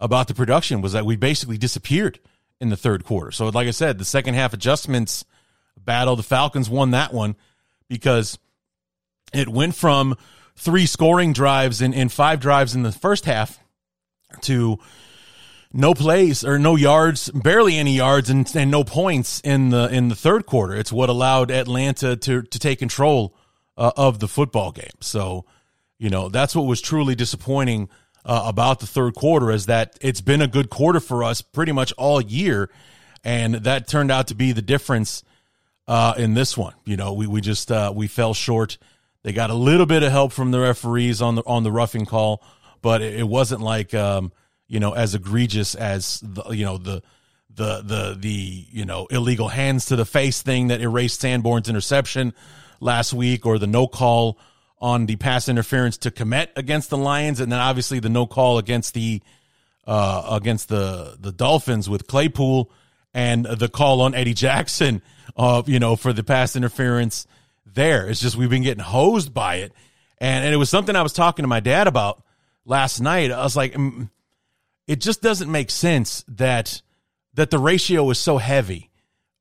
about 0.00 0.28
the 0.28 0.34
production 0.34 0.80
was 0.80 0.92
that 0.92 1.06
we 1.06 1.16
basically 1.16 1.58
disappeared 1.58 2.20
in 2.60 2.68
the 2.68 2.76
third 2.76 3.04
quarter. 3.04 3.30
So, 3.30 3.48
like 3.48 3.68
I 3.68 3.72
said, 3.72 3.98
the 3.98 4.04
second 4.04 4.34
half 4.34 4.52
adjustments 4.52 5.24
battle, 5.76 6.16
the 6.16 6.22
Falcons 6.22 6.70
won 6.70 6.92
that 6.92 7.12
one 7.12 7.36
because 7.88 8.38
it 9.32 9.48
went 9.48 9.74
from 9.74 10.16
three 10.56 10.86
scoring 10.86 11.32
drives 11.32 11.80
in 11.80 12.08
five 12.08 12.40
drives 12.40 12.74
in 12.74 12.82
the 12.82 12.92
first 12.92 13.24
half 13.24 13.58
to 14.42 14.78
no 15.72 15.92
plays 15.92 16.44
or 16.44 16.58
no 16.58 16.76
yards, 16.76 17.30
barely 17.30 17.76
any 17.76 17.96
yards, 17.96 18.30
and, 18.30 18.50
and 18.54 18.70
no 18.70 18.84
points 18.84 19.40
in 19.40 19.70
the 19.70 19.88
in 19.88 20.08
the 20.08 20.14
third 20.14 20.46
quarter. 20.46 20.74
It's 20.74 20.92
what 20.92 21.08
allowed 21.08 21.50
Atlanta 21.50 22.16
to 22.16 22.42
to 22.42 22.58
take 22.58 22.78
control 22.78 23.36
uh, 23.76 23.90
of 23.96 24.20
the 24.20 24.28
football 24.28 24.70
game. 24.70 24.96
So, 25.00 25.44
you 25.98 26.10
know, 26.10 26.28
that's 26.28 26.54
what 26.54 26.62
was 26.66 26.80
truly 26.80 27.14
disappointing 27.14 27.88
uh, 28.24 28.44
about 28.46 28.80
the 28.80 28.86
third 28.86 29.14
quarter 29.14 29.50
is 29.50 29.66
that 29.66 29.98
it's 30.00 30.20
been 30.20 30.40
a 30.40 30.48
good 30.48 30.70
quarter 30.70 31.00
for 31.00 31.22
us 31.22 31.42
pretty 31.42 31.72
much 31.72 31.92
all 31.92 32.20
year, 32.20 32.70
and 33.22 33.56
that 33.56 33.86
turned 33.86 34.10
out 34.10 34.28
to 34.28 34.34
be 34.34 34.52
the 34.52 34.62
difference 34.62 35.22
uh, 35.86 36.14
in 36.16 36.34
this 36.34 36.56
one. 36.56 36.74
You 36.84 36.96
know, 36.96 37.12
we 37.12 37.26
we 37.26 37.40
just 37.40 37.70
uh, 37.70 37.92
we 37.94 38.06
fell 38.06 38.34
short. 38.34 38.78
They 39.22 39.32
got 39.32 39.50
a 39.50 39.54
little 39.54 39.86
bit 39.86 40.02
of 40.02 40.12
help 40.12 40.32
from 40.32 40.50
the 40.50 40.60
referees 40.60 41.22
on 41.22 41.34
the 41.36 41.42
on 41.46 41.62
the 41.62 41.72
roughing 41.72 42.06
call, 42.06 42.42
but 42.82 43.02
it, 43.02 43.20
it 43.20 43.28
wasn't 43.28 43.60
like. 43.60 43.94
Um, 43.94 44.32
you 44.66 44.80
know, 44.80 44.92
as 44.92 45.14
egregious 45.14 45.74
as 45.74 46.20
the, 46.20 46.50
you 46.50 46.64
know, 46.64 46.78
the, 46.78 47.02
the, 47.54 47.82
the, 47.82 48.16
the, 48.18 48.66
you 48.70 48.84
know, 48.84 49.06
illegal 49.06 49.48
hands 49.48 49.86
to 49.86 49.96
the 49.96 50.04
face 50.04 50.42
thing 50.42 50.68
that 50.68 50.80
erased 50.80 51.20
Sanborn's 51.20 51.68
interception 51.68 52.34
last 52.80 53.12
week 53.12 53.46
or 53.46 53.58
the 53.58 53.66
no 53.66 53.86
call 53.86 54.38
on 54.84 55.06
the 55.06 55.16
pass 55.16 55.48
interference 55.48 55.96
to 55.96 56.10
Kmet 56.10 56.48
against 56.56 56.90
the 56.90 56.98
Lions. 56.98 57.40
And 57.40 57.50
then 57.50 57.58
obviously 57.58 58.00
the 58.00 58.10
no 58.10 58.26
call 58.26 58.58
against 58.58 58.92
the, 58.92 59.22
uh, 59.86 60.28
against 60.30 60.68
the, 60.68 61.16
the 61.18 61.32
Dolphins 61.32 61.88
with 61.88 62.06
Claypool 62.06 62.70
and 63.14 63.46
the 63.46 63.70
call 63.70 64.02
on 64.02 64.14
Eddie 64.14 64.34
Jackson, 64.34 65.00
uh, 65.38 65.62
you 65.64 65.78
know, 65.78 65.96
for 65.96 66.12
the 66.12 66.22
pass 66.22 66.54
interference 66.54 67.26
there. 67.64 68.10
It's 68.10 68.20
just, 68.20 68.36
we've 68.36 68.50
been 68.50 68.62
getting 68.62 68.84
hosed 68.84 69.32
by 69.32 69.56
it. 69.56 69.72
And, 70.18 70.44
and 70.44 70.52
it 70.52 70.58
was 70.58 70.68
something 70.68 70.94
I 70.94 71.00
was 71.00 71.14
talking 71.14 71.44
to 71.44 71.48
my 71.48 71.60
dad 71.60 71.86
about 71.86 72.22
last 72.66 73.00
night. 73.00 73.32
I 73.32 73.42
was 73.42 73.56
like, 73.56 73.72
mm, 73.72 74.10
it 74.86 75.00
just 75.00 75.22
doesn't 75.22 75.50
make 75.50 75.70
sense 75.70 76.26
that 76.28 76.82
that 77.32 77.50
the 77.50 77.58
ratio 77.58 78.08
is 78.10 78.18
so 78.18 78.36
heavy 78.36 78.90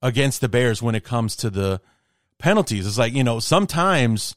against 0.01 0.39
the 0.39 0.47
Bears 0.47 0.81
when 0.81 0.95
it 0.95 1.03
comes 1.03 1.35
to 1.35 1.49
the 1.49 1.81
penalties. 2.39 2.87
It's 2.87 2.97
like, 2.97 3.13
you 3.13 3.25
know, 3.25 3.39
sometimes 3.39 4.35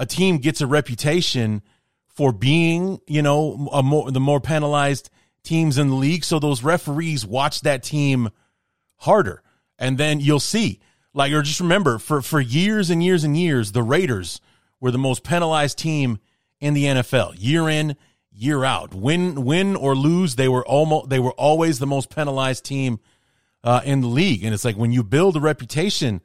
a 0.00 0.06
team 0.06 0.38
gets 0.38 0.62
a 0.62 0.66
reputation 0.66 1.60
for 2.08 2.32
being, 2.32 2.98
you 3.06 3.20
know, 3.20 3.68
a 3.70 3.82
more 3.82 4.10
the 4.10 4.18
more 4.18 4.40
penalized 4.40 5.10
teams 5.42 5.76
in 5.76 5.88
the 5.88 5.94
league, 5.94 6.24
so 6.24 6.38
those 6.38 6.64
referees 6.64 7.26
watch 7.26 7.60
that 7.60 7.82
team 7.82 8.30
harder. 8.96 9.42
And 9.78 9.98
then 9.98 10.18
you'll 10.18 10.40
see. 10.40 10.80
Like 11.12 11.32
or 11.32 11.42
just 11.42 11.60
remember 11.60 11.98
for 11.98 12.22
for 12.22 12.40
years 12.40 12.88
and 12.88 13.04
years 13.04 13.24
and 13.24 13.36
years 13.36 13.72
the 13.72 13.82
Raiders 13.82 14.40
were 14.80 14.90
the 14.90 14.98
most 14.98 15.22
penalized 15.22 15.76
team 15.76 16.18
in 16.60 16.72
the 16.72 16.84
NFL. 16.84 17.34
Year 17.36 17.68
in, 17.68 17.94
year 18.32 18.64
out. 18.64 18.94
Win, 18.94 19.44
win 19.44 19.76
or 19.76 19.94
lose, 19.94 20.36
they 20.36 20.48
were 20.48 20.64
almost 20.66 21.10
they 21.10 21.18
were 21.18 21.32
always 21.32 21.78
the 21.78 21.86
most 21.86 22.08
penalized 22.08 22.64
team 22.64 23.00
uh, 23.62 23.82
in 23.84 24.00
the 24.00 24.06
league. 24.06 24.44
And 24.44 24.54
it's 24.54 24.64
like 24.64 24.76
when 24.76 24.92
you 24.92 25.04
build 25.04 25.36
a 25.36 25.40
reputation 25.40 26.22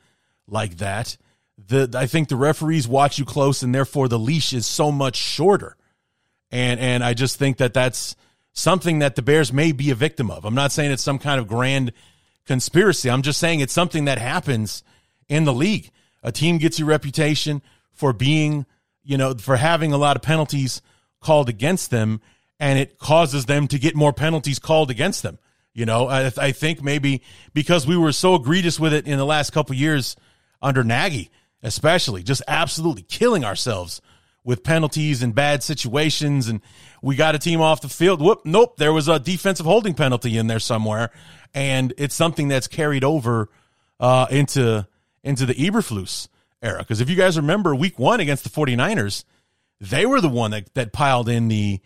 like 0.48 0.78
that, 0.78 1.18
the 1.58 1.90
I 1.96 2.06
think 2.06 2.30
the 2.30 2.36
referees 2.36 2.88
watch 2.88 3.18
you 3.18 3.26
close, 3.26 3.64
and 3.64 3.74
therefore 3.74 4.08
the 4.08 4.20
leash 4.20 4.54
is 4.54 4.66
so 4.66 4.92
much 4.92 5.16
shorter. 5.16 5.76
And 6.52 6.80
and 6.80 7.04
I 7.04 7.14
just 7.14 7.38
think 7.38 7.58
that 7.58 7.74
that's 7.74 8.16
something 8.54 9.00
that 9.00 9.16
the 9.16 9.22
Bears 9.22 9.52
may 9.52 9.72
be 9.72 9.92
a 9.92 9.96
victim 9.96 10.32
of. 10.32 10.46
I'm 10.46 10.56
not 10.56 10.72
saying 10.72 10.92
it's 10.92 11.04
some 11.04 11.20
kind 11.20 11.40
of 11.40 11.48
grand 11.48 11.92
conspiracy. 12.46 13.10
I'm 13.10 13.22
just 13.22 13.40
saying 13.40 13.60
it's 13.60 13.74
something 13.74 14.06
that 14.06 14.18
happens 14.18 14.84
in 15.28 15.44
the 15.44 15.54
league. 15.54 15.92
A 16.24 16.32
team 16.32 16.58
gets 16.58 16.80
a 16.80 16.86
reputation 16.86 17.62
for 17.92 18.14
being, 18.14 18.66
you 19.04 19.18
know, 19.18 19.34
for 19.36 19.58
having 19.58 19.94
a 19.94 19.98
lot 19.98 20.16
of 20.16 20.22
penalties 20.22 20.82
called 21.20 21.50
against 21.50 21.92
them, 21.92 22.22
and 22.60 22.80
it 22.80 22.98
causes 22.98 23.46
them 23.46 23.68
to 23.68 23.80
get 23.80 23.96
more 23.96 24.14
penalties 24.14 24.60
called 24.60 24.90
against 24.90 25.24
them. 25.24 25.40
You 25.74 25.86
know, 25.86 26.08
I, 26.08 26.32
I 26.38 26.52
think 26.52 26.82
maybe 26.82 27.22
because 27.54 27.86
we 27.86 27.98
were 27.98 28.14
so 28.14 28.36
egregious 28.36 28.80
with 28.80 28.94
it 28.94 29.08
in 29.08 29.18
the 29.18 29.26
last 29.26 29.52
couple 29.52 29.76
years 29.76 30.16
under 30.62 30.84
Nagy, 30.84 31.30
especially, 31.66 32.22
just 32.22 32.44
absolutely 32.48 33.02
killing 33.02 33.44
ourselves 33.44 34.00
with 34.44 34.64
penalties 34.64 35.24
and 35.24 35.34
bad 35.34 35.64
situations. 35.64 36.48
And 36.48 36.62
we 37.02 37.16
got 37.16 37.36
a 37.36 37.40
team 37.40 37.60
off 37.60 37.82
the 37.82 37.90
field. 37.90 38.22
Whoop, 38.22 38.42
nope, 38.46 38.78
there 38.78 38.94
was 38.94 39.08
a 39.08 39.20
defensive 39.20 39.66
holding 39.66 39.96
penalty 39.96 40.38
in 40.38 40.48
there 40.48 40.60
somewhere. 40.60 41.10
And 41.54 41.94
it's 41.98 42.16
something 42.16 42.48
that's 42.48 42.68
carried 42.68 43.04
over 43.04 43.50
uh, 44.00 44.28
into 44.30 44.88
into 45.24 45.46
the 45.48 45.56
Eberflus 45.56 46.28
era. 46.62 46.80
Because 46.80 47.02
if 47.02 47.10
you 47.10 47.16
guys 47.16 47.36
remember 47.36 47.74
week 47.74 47.98
one 47.98 48.20
against 48.20 48.44
the 48.44 48.50
49ers, 48.52 49.24
they 49.82 50.06
were 50.06 50.22
the 50.22 50.30
one 50.30 50.52
that, 50.52 50.72
that 50.76 50.94
piled 50.94 51.28
in 51.28 51.48
the 51.48 51.82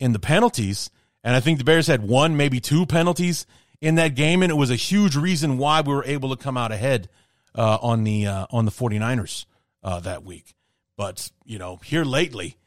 in 0.00 0.12
the 0.12 0.18
penalties. 0.18 0.90
And 1.22 1.36
I 1.36 1.40
think 1.40 1.58
the 1.58 1.64
Bears 1.64 1.86
had 1.86 2.02
one, 2.02 2.36
maybe 2.36 2.58
two 2.58 2.84
penalties 2.84 3.46
in 3.80 3.94
that 3.94 4.16
game. 4.16 4.42
And 4.42 4.50
it 4.50 4.56
was 4.56 4.70
a 4.70 4.76
huge 4.76 5.14
reason 5.14 5.56
why 5.56 5.82
we 5.82 5.94
were 5.94 6.04
able 6.04 6.34
to 6.34 6.42
come 6.42 6.56
out 6.56 6.72
ahead 6.72 7.08
uh, 7.54 7.78
on 7.82 8.04
the 8.04 8.26
uh, 8.26 8.46
on 8.50 8.64
the 8.64 8.70
49ers 8.70 9.46
uh, 9.82 10.00
that 10.00 10.24
week. 10.24 10.54
But, 10.96 11.30
you 11.46 11.58
know, 11.58 11.76
here 11.76 12.04
lately, 12.04 12.58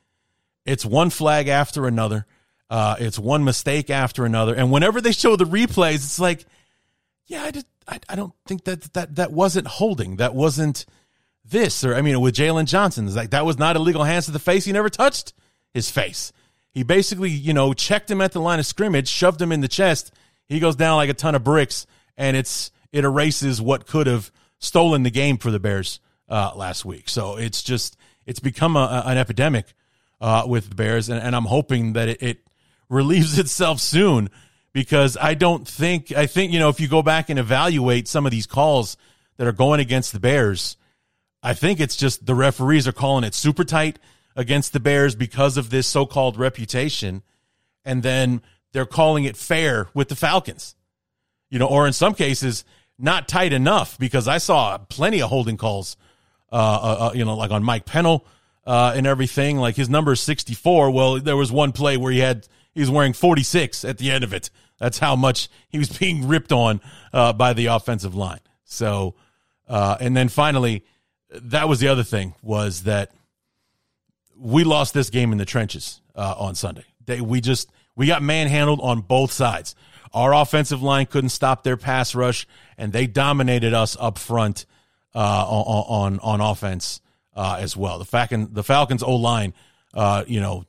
it's 0.65 0.83
one 0.83 1.11
flag 1.11 1.47
after 1.47 1.85
another. 1.85 2.25
Uh, 2.69 2.95
it's 2.97 3.19
one 3.19 3.43
mistake 3.43 3.91
after 3.91 4.25
another. 4.25 4.55
And 4.55 4.71
whenever 4.71 5.01
they 5.01 5.11
show 5.11 5.35
the 5.35 5.45
replays, 5.45 5.97
it's 5.97 6.19
like, 6.19 6.45
yeah, 7.27 7.43
I, 7.43 7.51
just, 7.51 7.67
I, 7.87 7.99
I 8.09 8.15
don't 8.15 8.33
think 8.47 8.63
that, 8.63 8.91
that 8.93 9.17
that 9.17 9.31
wasn't 9.31 9.67
holding. 9.67 10.15
That 10.15 10.33
wasn't 10.33 10.87
this. 11.45 11.83
Or, 11.83 11.93
I 11.93 12.01
mean, 12.01 12.19
with 12.21 12.33
Jaylon 12.33 12.65
Johnson, 12.65 13.05
it's 13.05 13.15
like 13.15 13.29
that 13.29 13.45
was 13.45 13.59
not 13.59 13.75
illegal 13.75 14.03
hands 14.03 14.25
to 14.25 14.31
the 14.31 14.39
face. 14.39 14.65
He 14.65 14.71
never 14.71 14.89
touched 14.89 15.33
his 15.73 15.91
face. 15.91 16.33
He 16.71 16.81
basically, 16.81 17.29
you 17.29 17.53
know, 17.53 17.73
checked 17.73 18.09
him 18.09 18.19
at 18.19 18.31
the 18.31 18.41
line 18.41 18.59
of 18.59 18.65
scrimmage, 18.65 19.07
shoved 19.07 19.39
him 19.39 19.51
in 19.51 19.61
the 19.61 19.67
chest. 19.67 20.11
He 20.47 20.59
goes 20.59 20.75
down 20.75 20.95
like 20.95 21.11
a 21.11 21.13
ton 21.13 21.35
of 21.35 21.43
bricks, 21.43 21.85
and 22.17 22.35
it's 22.35 22.71
it 22.91 23.05
erases 23.05 23.61
what 23.61 23.85
could 23.85 24.07
have 24.07 24.31
stolen 24.63 25.03
the 25.03 25.11
game 25.11 25.37
for 25.37 25.51
the 25.51 25.59
Bears 25.59 25.99
uh, 26.29 26.51
last 26.55 26.85
week. 26.85 27.09
So 27.09 27.35
it's 27.35 27.61
just 27.61 27.97
it's 28.25 28.39
become 28.39 28.75
a, 28.75 29.03
an 29.05 29.17
epidemic 29.17 29.73
uh, 30.21 30.45
with 30.47 30.69
the 30.69 30.75
Bears, 30.75 31.09
and, 31.09 31.21
and 31.21 31.35
I'm 31.35 31.45
hoping 31.45 31.93
that 31.93 32.07
it, 32.07 32.23
it 32.23 32.47
relieves 32.89 33.37
itself 33.37 33.79
soon 33.79 34.29
because 34.71 35.17
I 35.19 35.33
don't 35.33 35.67
think 35.67 36.11
I 36.11 36.25
think 36.25 36.51
you 36.51 36.59
know 36.59 36.69
if 36.69 36.79
you 36.79 36.87
go 36.87 37.01
back 37.01 37.29
and 37.29 37.37
evaluate 37.37 38.07
some 38.07 38.25
of 38.25 38.31
these 38.31 38.47
calls 38.47 38.97
that 39.37 39.47
are 39.47 39.51
going 39.53 39.79
against 39.79 40.13
the 40.13 40.19
Bears, 40.19 40.77
I 41.41 41.53
think 41.53 41.79
it's 41.79 41.95
just 41.95 42.25
the 42.25 42.35
referees 42.35 42.87
are 42.87 42.93
calling 42.93 43.23
it 43.23 43.33
super 43.33 43.63
tight 43.63 43.99
against 44.35 44.73
the 44.73 44.79
Bears 44.79 45.15
because 45.15 45.57
of 45.57 45.69
this 45.69 45.87
so-called 45.87 46.37
reputation, 46.37 47.21
and 47.83 48.01
then 48.01 48.41
they're 48.71 48.85
calling 48.85 49.25
it 49.25 49.37
fair 49.37 49.89
with 49.93 50.09
the 50.09 50.15
Falcons. 50.15 50.75
You 51.49 51.59
know, 51.59 51.67
or 51.67 51.85
in 51.85 51.93
some 51.93 52.15
cases 52.15 52.65
not 53.03 53.27
tight 53.27 53.51
enough 53.51 53.99
because 53.99 54.27
I 54.27 54.37
saw 54.37 54.77
plenty 54.77 55.21
of 55.21 55.29
holding 55.29 55.57
calls 55.57 55.97
uh, 56.53 56.55
uh, 56.55 57.07
uh, 57.07 57.11
you 57.13 57.25
know, 57.25 57.35
like 57.35 57.49
on 57.49 57.63
Mike 57.63 57.83
Pennel 57.85 58.25
uh, 58.65 58.93
and 58.95 59.07
everything. 59.07 59.57
Like 59.57 59.75
his 59.75 59.89
number 59.89 60.13
is 60.13 60.21
64. 60.21 60.91
Well, 60.91 61.19
there 61.19 61.35
was 61.35 61.51
one 61.51 61.71
play 61.71 61.97
where 61.97 62.11
he 62.11 62.19
had 62.19 62.47
he 62.73 62.79
was 62.79 62.89
wearing 62.89 63.13
46 63.13 63.83
at 63.83 63.97
the 63.97 64.09
end 64.09 64.23
of 64.23 64.33
it. 64.33 64.49
That's 64.79 64.99
how 64.99 65.15
much 65.15 65.49
he 65.67 65.79
was 65.79 65.89
being 65.99 66.27
ripped 66.27 66.51
on 66.51 66.79
uh, 67.11 67.33
by 67.33 67.53
the 67.53 67.65
offensive 67.67 68.15
line. 68.15 68.39
So, 68.65 69.15
uh, 69.67 69.97
and 69.99 70.15
then 70.15 70.29
finally, 70.29 70.85
that 71.31 71.67
was 71.67 71.79
the 71.79 71.87
other 71.87 72.03
thing 72.03 72.35
was 72.41 72.83
that 72.83 73.11
we 74.37 74.63
lost 74.63 74.93
this 74.93 75.09
game 75.09 75.31
in 75.31 75.39
the 75.39 75.45
trenches 75.45 76.01
on 76.15 76.55
Sunday. 76.55 76.85
They, 77.05 77.19
we 77.19 77.41
just 77.41 77.69
we 77.95 78.07
got 78.07 78.21
manhandled 78.21 78.79
on 78.81 79.01
both 79.01 79.31
sides. 79.31 79.75
Our 80.13 80.33
offensive 80.33 80.83
line 80.83 81.07
couldn't 81.07 81.29
stop 81.29 81.63
their 81.63 81.77
pass 81.77 82.13
rush, 82.13 82.47
and 82.77 82.93
they 82.93 83.07
dominated 83.07 83.73
us 83.73 83.97
up 83.99 84.17
front 84.17 84.65
uh, 85.15 85.45
on, 85.47 86.19
on 86.19 86.41
offense 86.41 87.01
uh, 87.35 87.57
as 87.59 87.75
well. 87.75 87.99
The 87.99 88.05
Falcon 88.05 88.53
the 88.53 88.63
Falcons 88.63 89.03
O 89.03 89.15
line, 89.15 89.53
uh, 89.93 90.23
you 90.27 90.39
know, 90.39 90.65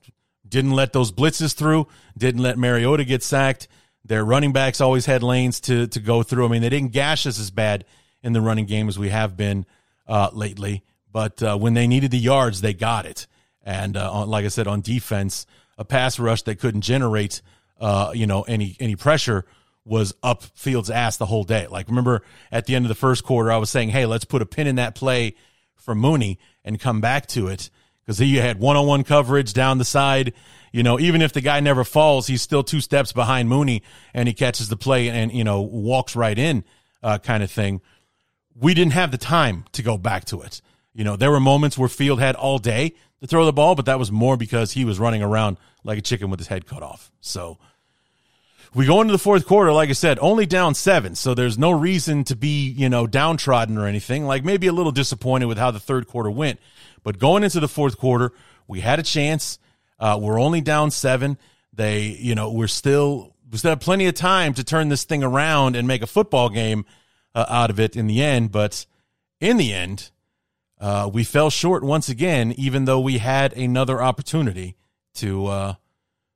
didn't 0.48 0.72
let 0.72 0.92
those 0.92 1.12
blitzes 1.12 1.54
through. 1.54 1.88
Didn't 2.16 2.42
let 2.42 2.58
Mariota 2.58 3.04
get 3.04 3.22
sacked. 3.22 3.68
Their 4.04 4.24
running 4.24 4.52
backs 4.52 4.80
always 4.80 5.06
had 5.06 5.22
lanes 5.22 5.60
to 5.62 5.86
to 5.88 6.00
go 6.00 6.22
through. 6.22 6.46
I 6.46 6.48
mean, 6.48 6.62
they 6.62 6.68
didn't 6.68 6.92
gash 6.92 7.26
us 7.26 7.38
as 7.38 7.50
bad 7.50 7.84
in 8.22 8.32
the 8.32 8.40
running 8.40 8.66
game 8.66 8.88
as 8.88 8.98
we 8.98 9.10
have 9.10 9.36
been 9.36 9.66
uh, 10.06 10.30
lately. 10.32 10.82
But 11.12 11.42
uh, 11.42 11.56
when 11.56 11.74
they 11.74 11.86
needed 11.86 12.10
the 12.10 12.18
yards, 12.18 12.60
they 12.60 12.74
got 12.74 13.06
it. 13.06 13.26
And 13.62 13.96
uh, 13.96 14.26
like 14.26 14.44
I 14.44 14.48
said, 14.48 14.66
on 14.66 14.80
defense, 14.80 15.46
a 15.78 15.84
pass 15.84 16.18
rush 16.18 16.42
that 16.42 16.58
couldn't 16.58 16.82
generate, 16.82 17.40
you 17.80 18.26
know, 18.26 18.42
any 18.42 18.76
any 18.80 18.96
pressure 18.96 19.44
was 19.84 20.14
up 20.22 20.42
Fields' 20.42 20.90
ass 20.90 21.16
the 21.16 21.26
whole 21.26 21.44
day. 21.44 21.66
Like, 21.66 21.88
remember 21.88 22.22
at 22.50 22.66
the 22.66 22.74
end 22.74 22.84
of 22.84 22.88
the 22.88 22.94
first 22.94 23.24
quarter, 23.24 23.52
I 23.52 23.58
was 23.58 23.70
saying, 23.70 23.90
hey, 23.90 24.06
let's 24.06 24.24
put 24.24 24.42
a 24.42 24.46
pin 24.46 24.66
in 24.66 24.76
that 24.76 24.94
play 24.94 25.34
for 25.76 25.94
Mooney 25.94 26.38
and 26.64 26.80
come 26.80 27.00
back 27.00 27.26
to 27.28 27.48
it 27.48 27.70
because 28.00 28.18
he 28.18 28.36
had 28.36 28.58
one 28.58 28.76
on 28.76 28.86
one 28.86 29.04
coverage 29.04 29.52
down 29.52 29.78
the 29.78 29.84
side. 29.84 30.32
You 30.72 30.82
know, 30.82 30.98
even 30.98 31.22
if 31.22 31.32
the 31.32 31.40
guy 31.40 31.60
never 31.60 31.84
falls, 31.84 32.26
he's 32.26 32.42
still 32.42 32.64
two 32.64 32.80
steps 32.80 33.12
behind 33.12 33.48
Mooney 33.48 33.82
and 34.12 34.26
he 34.26 34.34
catches 34.34 34.68
the 34.68 34.76
play 34.76 35.08
and, 35.08 35.32
you 35.32 35.44
know, 35.44 35.60
walks 35.60 36.16
right 36.16 36.38
in, 36.38 36.64
uh, 37.02 37.18
kind 37.18 37.42
of 37.42 37.50
thing. 37.50 37.80
We 38.56 38.74
didn't 38.74 38.92
have 38.94 39.10
the 39.10 39.18
time 39.18 39.64
to 39.72 39.82
go 39.82 39.98
back 39.98 40.24
to 40.26 40.40
it. 40.40 40.62
You 40.92 41.04
know, 41.04 41.16
there 41.16 41.30
were 41.30 41.40
moments 41.40 41.76
where 41.76 41.88
Field 41.88 42.20
had 42.20 42.34
all 42.36 42.58
day 42.58 42.94
to 43.24 43.28
throw 43.28 43.44
the 43.46 43.52
ball, 43.52 43.74
but 43.74 43.86
that 43.86 43.98
was 43.98 44.12
more 44.12 44.36
because 44.36 44.72
he 44.72 44.84
was 44.84 44.98
running 45.00 45.22
around 45.22 45.56
like 45.82 45.98
a 45.98 46.02
chicken 46.02 46.30
with 46.30 46.38
his 46.38 46.48
head 46.48 46.66
cut 46.66 46.82
off. 46.82 47.10
So, 47.20 47.58
we 48.74 48.86
go 48.86 49.00
into 49.00 49.12
the 49.12 49.18
fourth 49.18 49.46
quarter, 49.46 49.72
like 49.72 49.88
I 49.88 49.92
said, 49.92 50.18
only 50.20 50.46
down 50.46 50.74
seven. 50.74 51.14
So 51.14 51.32
there's 51.32 51.56
no 51.56 51.70
reason 51.70 52.24
to 52.24 52.34
be, 52.34 52.68
you 52.68 52.88
know, 52.88 53.06
downtrodden 53.06 53.78
or 53.78 53.86
anything. 53.86 54.26
Like 54.26 54.44
maybe 54.44 54.66
a 54.66 54.72
little 54.72 54.90
disappointed 54.90 55.46
with 55.46 55.58
how 55.58 55.70
the 55.70 55.78
third 55.78 56.08
quarter 56.08 56.30
went. 56.30 56.58
But 57.04 57.18
going 57.18 57.44
into 57.44 57.60
the 57.60 57.68
fourth 57.68 57.96
quarter, 57.96 58.32
we 58.66 58.80
had 58.80 58.98
a 58.98 59.04
chance. 59.04 59.60
Uh, 60.00 60.18
we're 60.20 60.40
only 60.40 60.60
down 60.60 60.90
seven. 60.90 61.38
They, 61.72 62.02
you 62.02 62.34
know, 62.34 62.50
we're 62.50 62.66
still, 62.66 63.34
we 63.50 63.58
still 63.58 63.70
have 63.70 63.80
plenty 63.80 64.06
of 64.06 64.14
time 64.14 64.54
to 64.54 64.64
turn 64.64 64.88
this 64.88 65.04
thing 65.04 65.22
around 65.22 65.76
and 65.76 65.86
make 65.86 66.02
a 66.02 66.06
football 66.06 66.48
game 66.48 66.84
uh, 67.32 67.46
out 67.48 67.70
of 67.70 67.78
it 67.78 67.94
in 67.94 68.08
the 68.08 68.22
end. 68.22 68.50
But 68.50 68.86
in 69.40 69.56
the 69.56 69.72
end, 69.72 70.10
uh, 70.80 71.08
we 71.12 71.24
fell 71.24 71.50
short 71.50 71.82
once 71.82 72.08
again, 72.08 72.52
even 72.56 72.84
though 72.84 73.00
we 73.00 73.18
had 73.18 73.52
another 73.54 74.02
opportunity 74.02 74.76
to, 75.14 75.46
uh, 75.46 75.74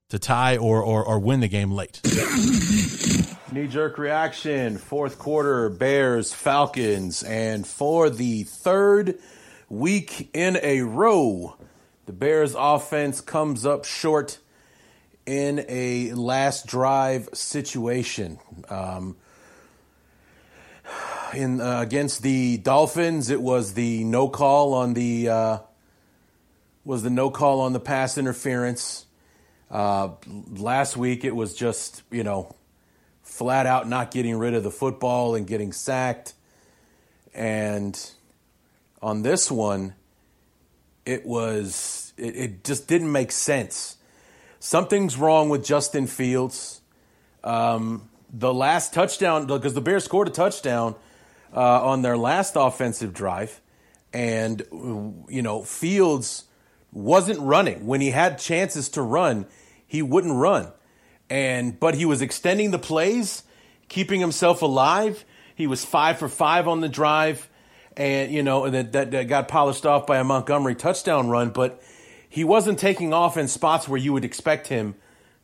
to 0.08 0.18
tie 0.18 0.56
or, 0.56 0.82
or, 0.82 1.04
or 1.04 1.18
win 1.18 1.40
the 1.40 1.48
game 1.48 1.72
late. 1.72 2.00
Knee 3.52 3.66
jerk 3.66 3.98
reaction, 3.98 4.76
fourth 4.78 5.18
quarter, 5.18 5.68
Bears, 5.68 6.32
Falcons. 6.32 7.22
And 7.22 7.66
for 7.66 8.10
the 8.10 8.44
third 8.44 9.18
week 9.68 10.30
in 10.34 10.58
a 10.62 10.82
row, 10.82 11.56
the 12.06 12.12
Bears 12.12 12.54
offense 12.56 13.20
comes 13.20 13.66
up 13.66 13.84
short 13.84 14.38
in 15.26 15.64
a 15.68 16.12
last 16.12 16.66
drive 16.66 17.28
situation. 17.34 18.38
Um, 18.70 19.16
in 21.34 21.60
uh, 21.60 21.80
against 21.80 22.22
the 22.22 22.58
Dolphins, 22.58 23.30
it 23.30 23.40
was 23.40 23.74
the 23.74 24.04
no 24.04 24.28
call 24.28 24.74
on 24.74 24.94
the 24.94 25.28
uh, 25.28 25.58
was 26.84 27.02
the 27.02 27.10
no 27.10 27.30
call 27.30 27.60
on 27.60 27.72
the 27.72 27.80
pass 27.80 28.16
interference. 28.16 29.04
Uh, 29.70 30.10
last 30.50 30.96
week 30.96 31.24
it 31.24 31.36
was 31.36 31.54
just, 31.54 32.02
you 32.10 32.24
know, 32.24 32.54
flat 33.22 33.66
out 33.66 33.86
not 33.86 34.10
getting 34.10 34.36
rid 34.38 34.54
of 34.54 34.62
the 34.62 34.70
football 34.70 35.34
and 35.34 35.46
getting 35.46 35.72
sacked. 35.72 36.32
And 37.34 37.98
on 39.02 39.22
this 39.22 39.50
one, 39.50 39.94
it 41.04 41.26
was, 41.26 42.14
it, 42.16 42.36
it 42.36 42.64
just 42.64 42.88
didn't 42.88 43.12
make 43.12 43.32
sense. 43.32 43.98
Something's 44.58 45.18
wrong 45.18 45.50
with 45.50 45.64
Justin 45.64 46.06
Fields. 46.06 46.80
Um, 47.44 48.08
the 48.32 48.52
last 48.52 48.94
touchdown, 48.94 49.46
because 49.46 49.74
the 49.74 49.80
Bears 49.82 50.04
scored 50.04 50.28
a 50.28 50.30
touchdown 50.30 50.94
uh, 51.54 51.84
on 51.84 52.02
their 52.02 52.16
last 52.16 52.54
offensive 52.56 53.12
drive. 53.12 53.60
And, 54.12 54.62
you 55.28 55.42
know, 55.42 55.62
Fields 55.62 56.44
wasn't 56.92 57.40
running. 57.40 57.86
When 57.86 58.00
he 58.00 58.10
had 58.10 58.38
chances 58.38 58.88
to 58.90 59.02
run, 59.02 59.46
he 59.86 60.02
wouldn't 60.02 60.34
run. 60.34 60.72
And 61.30 61.78
but 61.78 61.94
he 61.94 62.04
was 62.04 62.22
extending 62.22 62.70
the 62.70 62.78
plays, 62.78 63.42
keeping 63.88 64.20
himself 64.20 64.62
alive. 64.62 65.24
He 65.54 65.66
was 65.66 65.84
five 65.84 66.18
for 66.18 66.28
five 66.28 66.66
on 66.68 66.80
the 66.80 66.88
drive, 66.88 67.48
and 67.96 68.32
you 68.32 68.42
know, 68.42 68.70
that, 68.70 68.92
that, 68.92 69.10
that 69.10 69.28
got 69.28 69.48
polished 69.48 69.84
off 69.84 70.06
by 70.06 70.18
a 70.18 70.24
Montgomery 70.24 70.74
touchdown 70.74 71.28
run. 71.28 71.50
But 71.50 71.82
he 72.28 72.44
wasn't 72.44 72.78
taking 72.78 73.12
off 73.12 73.36
in 73.36 73.48
spots 73.48 73.88
where 73.88 73.98
you 74.00 74.12
would 74.14 74.24
expect 74.24 74.68
him 74.68 74.94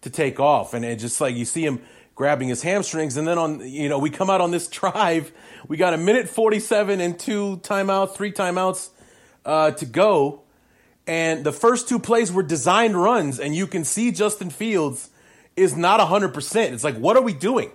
to 0.03 0.11
take 0.11 0.41
off, 0.41 0.73
and 0.73 0.85
it 0.85 0.97
just 0.97 1.21
like 1.21 1.35
you 1.35 1.45
see 1.45 1.67
him 1.67 1.83
grabbing 2.15 2.49
his 2.49 2.63
hamstrings. 2.63 3.17
And 3.17 3.27
then 3.27 3.39
on, 3.39 3.69
you 3.69 3.89
know, 3.89 3.99
we 3.99 4.11
come 4.11 4.31
out 4.31 4.41
on 4.41 4.51
this 4.51 4.69
drive. 4.69 5.33
We 5.69 5.77
got 5.77 5.95
a 5.95 5.99
minute 5.99 6.29
47 6.29 7.01
and 7.01 7.19
two 7.19 7.59
timeouts, 7.63 8.15
three 8.15 8.33
timeouts 8.33 8.91
uh, 9.45 9.73
to 9.73 9.87
go. 9.87 10.43
And 11.07 11.45
the 11.45 11.53
first 11.53 11.89
two 11.89 11.99
plays 11.99 12.33
were 12.33 12.43
designed 12.43 13.01
runs. 13.01 13.39
And 13.39 13.55
you 13.55 13.67
can 13.67 13.85
see 13.85 14.11
Justin 14.11 14.51
Fields 14.51 15.11
is 15.57 15.77
not 15.77 16.01
100%. 16.01 16.73
It's 16.73 16.85
like, 16.85 16.97
what 16.97 17.17
are 17.17 17.23
we 17.23 17.35
doing? 17.35 17.71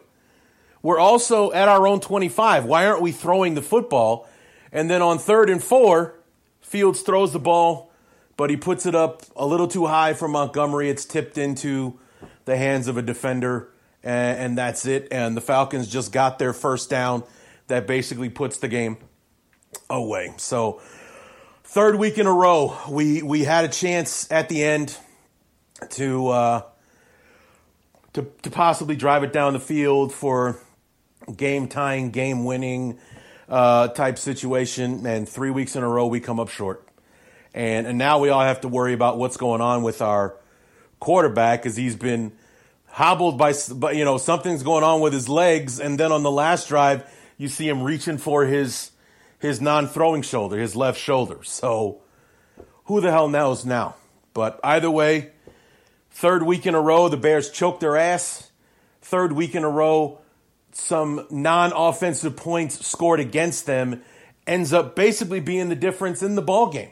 We're 0.82 1.00
also 1.00 1.52
at 1.52 1.68
our 1.68 1.88
own 1.88 2.00
25. 2.00 2.66
Why 2.66 2.86
aren't 2.86 3.02
we 3.02 3.12
throwing 3.12 3.56
the 3.56 3.62
football? 3.62 4.28
And 4.72 4.90
then 4.90 5.02
on 5.02 5.18
third 5.18 5.50
and 5.50 5.64
four, 5.64 6.16
Fields 6.62 7.02
throws 7.02 7.34
the 7.34 7.40
ball, 7.40 7.92
but 8.38 8.52
he 8.52 8.56
puts 8.56 8.86
it 8.86 8.94
up 8.94 9.24
a 9.36 9.46
little 9.46 9.68
too 9.68 9.88
high 9.88 10.14
for 10.14 10.28
Montgomery. 10.28 10.90
It's 10.90 11.04
tipped 11.04 11.38
into 11.38 12.00
the 12.46 12.58
hands 12.58 12.88
of 12.88 12.96
a 12.96 13.02
defender, 13.02 13.70
and, 14.04 14.40
and 14.40 14.58
that's 14.58 14.86
it. 14.86 15.08
And 15.12 15.36
the 15.36 15.42
Falcons 15.42 15.88
just 15.88 16.12
got 16.12 16.40
their 16.40 16.54
first 16.54 16.90
down 16.90 17.24
that 17.68 17.88
basically 17.88 18.30
puts 18.30 18.58
the 18.58 18.68
game 18.68 18.98
away. 19.90 20.34
So, 20.38 20.82
third 21.64 21.96
week 21.96 22.18
in 22.18 22.26
a 22.26 22.34
row, 22.34 22.78
we, 22.90 23.22
we 23.22 23.44
had 23.44 23.66
a 23.66 23.70
chance 23.70 24.32
at 24.32 24.50
the 24.50 24.64
end 24.64 24.98
to, 25.92 26.28
uh, 26.30 26.62
to, 28.14 28.28
to 28.42 28.50
possibly 28.50 28.96
drive 28.96 29.24
it 29.24 29.32
down 29.32 29.54
the 29.54 29.60
field 29.60 30.14
for 30.14 30.60
game 31.36 31.68
tying, 31.68 32.10
game 32.10 32.44
winning 32.44 33.00
uh, 33.48 33.90
type 33.90 34.18
situation. 34.18 35.06
And 35.06 35.28
three 35.28 35.52
weeks 35.52 35.76
in 35.76 35.84
a 35.84 35.88
row, 35.88 36.08
we 36.08 36.20
come 36.20 36.40
up 36.40 36.50
short. 36.50 36.86
And, 37.54 37.88
and 37.88 37.98
now 37.98 38.20
we 38.20 38.30
all 38.30 38.42
have 38.42 38.62
to 38.62 38.68
worry 38.68 38.94
about 38.94 39.18
what's 39.18 39.38
going 39.38 39.62
on 39.62 39.84
with 39.84 40.02
our 40.02 40.36
quarterback 41.00 41.62
because 41.62 41.76
he's 41.76 41.96
been 41.96 42.32
hobbled 42.92 43.38
by, 43.38 43.54
by, 43.76 43.92
you 43.94 44.06
know, 44.06 44.18
something's 44.18 44.64
going 44.64 44.84
on 44.84 45.02
with 45.02 45.14
his 45.14 45.30
legs. 45.30 45.80
And 45.80 46.00
then 46.00 46.12
on 46.12 46.24
the 46.24 46.32
last 46.32 46.68
drive, 46.68 47.10
you 47.38 47.48
see 47.48 47.68
him 47.68 47.84
reaching 47.84 48.18
for 48.18 48.46
his, 48.46 48.92
his 49.40 49.62
non 49.62 49.88
throwing 49.88 50.22
shoulder, 50.22 50.58
his 50.58 50.76
left 50.76 51.00
shoulder. 51.00 51.44
So 51.44 52.02
who 52.86 53.02
the 53.02 53.12
hell 53.12 53.30
knows 53.30 53.66
now? 53.66 53.96
But 54.34 54.60
either 54.64 54.92
way, 54.92 55.32
third 56.12 56.44
week 56.44 56.66
in 56.66 56.76
a 56.76 56.82
row, 56.82 57.10
the 57.10 57.18
Bears 57.18 57.50
choked 57.50 57.82
their 57.82 57.98
ass. 57.98 58.52
Third 59.02 59.32
week 59.32 59.56
in 59.56 59.64
a 59.64 59.70
row, 59.70 60.20
some 60.72 61.26
non 61.30 61.72
offensive 61.74 62.36
points 62.36 62.86
scored 62.86 63.20
against 63.20 63.66
them 63.66 64.02
ends 64.46 64.74
up 64.74 64.96
basically 64.96 65.40
being 65.40 65.70
the 65.70 65.76
difference 65.76 66.22
in 66.24 66.36
the 66.36 66.42
ball 66.42 66.72
game. 66.72 66.92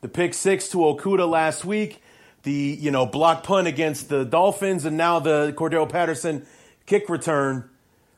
The 0.00 0.08
pick 0.08 0.34
six 0.34 0.68
to 0.70 0.78
Okudah 0.78 1.28
last 1.28 1.64
week, 1.64 2.01
the 2.42 2.78
you 2.80 2.90
know 2.90 3.06
block 3.06 3.44
punt 3.44 3.68
against 3.68 4.08
the 4.08 4.24
Dolphins, 4.24 4.84
and 4.84 4.96
now 4.96 5.18
the 5.18 5.52
Cordarrelle 5.56 5.88
Patterson 5.88 6.46
kick 6.86 7.08
return 7.08 7.68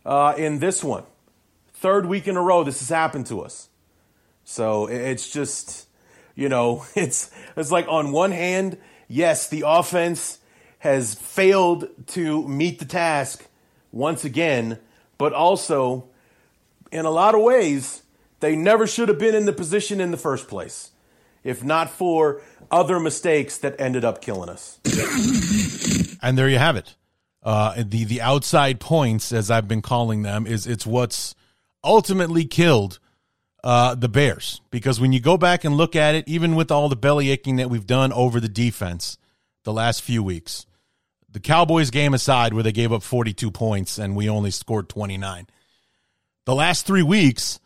uh, 0.05 0.35
in 0.37 0.59
this 0.59 0.83
one. 0.83 1.05
Third 1.75 2.07
week 2.07 2.29
in 2.29 2.37
a 2.37 2.43
row, 2.43 2.65
this 2.65 2.81
has 2.81 2.89
happened 2.89 3.27
to 3.27 3.41
us. 3.43 3.69
So 4.45 4.87
it's 4.87 5.31
just, 5.31 5.87
you 6.35 6.49
know, 6.49 6.85
it's 6.95 7.31
it's 7.57 7.71
like 7.71 7.87
on 7.89 8.13
one 8.13 8.33
hand, 8.33 8.79
yes, 9.09 9.49
the 9.49 9.65
offense 9.67 10.39
has 10.79 11.15
failed 11.15 11.89
to 12.09 12.47
meet 12.47 12.79
the 12.79 12.85
task 12.85 13.47
once 13.91 14.25
again, 14.25 14.79
but 15.17 15.33
also 15.33 16.09
in 16.93 17.05
a 17.05 17.11
lot 17.11 17.35
of 17.35 17.41
ways, 17.41 18.03
they 18.41 18.55
never 18.55 18.87
should 18.87 19.09
have 19.09 19.19
been 19.19 19.35
in 19.35 19.47
the 19.47 19.53
position 19.53 20.01
in 20.01 20.11
the 20.11 20.17
first 20.17 20.47
place, 20.47 20.91
if 21.45 21.63
not 21.63 21.91
for 21.91 22.41
other 22.71 22.99
mistakes 22.99 23.59
that 23.59 23.81
ended 23.81 24.05
up 24.05 24.21
killing 24.21 24.49
us. 24.49 24.81
And 26.23 26.37
there 26.37 26.49
you 26.49 26.59
have 26.59 26.77
it. 26.77 26.97
Uh, 27.43 27.75
the 27.87 28.05
the 28.05 28.23
outside 28.23 28.81
points, 28.81 29.31
as 29.31 29.51
I've 29.51 29.69
been 29.69 29.83
calling 29.83 30.23
them, 30.23 30.47
is 30.47 30.67
it's 30.67 30.87
what's 30.87 31.35
ultimately 31.85 32.47
killed 32.47 32.99
uh, 33.63 33.95
the 33.95 34.09
Bears. 34.09 34.63
Because 34.71 35.01
when 35.01 35.13
you 35.13 35.21
go 35.21 35.37
back 35.37 35.65
and 35.65 35.77
look 35.77 35.95
at 35.95 36.15
it, 36.15 36.27
even 36.27 36.55
with 36.55 36.71
all 36.71 36.89
the 36.89 36.97
belly 36.97 37.31
aching 37.31 37.57
that 37.57 37.71
we've 37.71 37.87
done 37.87 38.13
over 38.13 38.41
the 38.41 38.49
defense 38.49 39.19
the 39.65 39.73
last 39.73 40.03
few 40.03 40.23
weeks, 40.23 40.67
the 41.31 41.41
Cowboys 41.41 41.91
game 41.91 42.15
aside, 42.15 42.55
where 42.55 42.63
they 42.63 42.73
gave 42.73 42.93
up 42.93 43.03
42 43.03 43.51
points 43.51 43.99
and 43.99 44.17
we 44.17 44.29
only 44.29 44.51
scored 44.51 44.89
29, 44.89 45.47
the 46.45 46.55
last 46.55 46.87
three 46.87 47.03
weeks, 47.03 47.59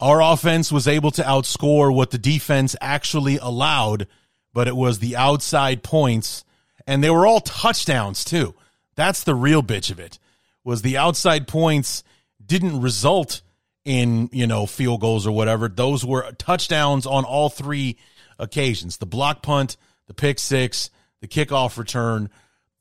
our 0.00 0.20
offense 0.20 0.70
was 0.70 0.86
able 0.86 1.10
to 1.12 1.22
outscore 1.22 1.94
what 1.94 2.10
the 2.10 2.18
defense 2.18 2.76
actually 2.80 3.38
allowed, 3.38 4.06
but 4.52 4.68
it 4.68 4.76
was 4.76 4.98
the 4.98 5.16
outside 5.16 5.82
points, 5.82 6.44
and 6.86 7.02
they 7.02 7.10
were 7.10 7.26
all 7.26 7.40
touchdowns 7.40 8.24
too. 8.24 8.54
That's 8.94 9.24
the 9.24 9.34
real 9.34 9.62
bitch 9.62 9.90
of 9.90 9.98
it. 9.98 10.18
Was 10.64 10.82
the 10.82 10.96
outside 10.96 11.46
points 11.46 12.02
didn't 12.44 12.80
result 12.80 13.42
in, 13.84 14.28
you 14.32 14.46
know, 14.46 14.66
field 14.66 15.00
goals 15.00 15.26
or 15.26 15.32
whatever. 15.32 15.68
Those 15.68 16.04
were 16.04 16.32
touchdowns 16.32 17.06
on 17.06 17.24
all 17.24 17.48
three 17.48 17.96
occasions. 18.38 18.96
The 18.96 19.06
block 19.06 19.42
punt, 19.42 19.76
the 20.08 20.14
pick 20.14 20.38
six, 20.38 20.90
the 21.20 21.28
kickoff 21.28 21.78
return, 21.78 22.30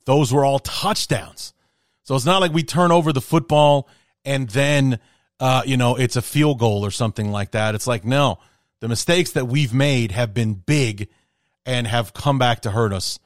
those 0.05 0.33
were 0.33 0.43
all 0.43 0.59
touchdowns. 0.59 1.53
So 2.03 2.15
it's 2.15 2.25
not 2.25 2.41
like 2.41 2.53
we 2.53 2.63
turn 2.63 2.91
over 2.91 3.13
the 3.13 3.21
football 3.21 3.87
and 4.23 4.49
then 4.49 4.99
uh, 5.39 5.63
you 5.65 5.77
know, 5.77 5.95
it's 5.95 6.15
a 6.15 6.21
field 6.21 6.59
goal 6.59 6.85
or 6.85 6.91
something 6.91 7.31
like 7.31 7.51
that. 7.51 7.75
It's 7.75 7.87
like, 7.87 8.05
no, 8.05 8.39
the 8.79 8.87
mistakes 8.87 9.31
that 9.31 9.47
we've 9.47 9.73
made 9.73 10.11
have 10.11 10.33
been 10.33 10.53
big 10.53 11.09
and 11.65 11.87
have 11.87 12.13
come 12.13 12.39
back 12.39 12.61
to 12.61 12.71
hurt 12.71 12.93
us 12.93 13.19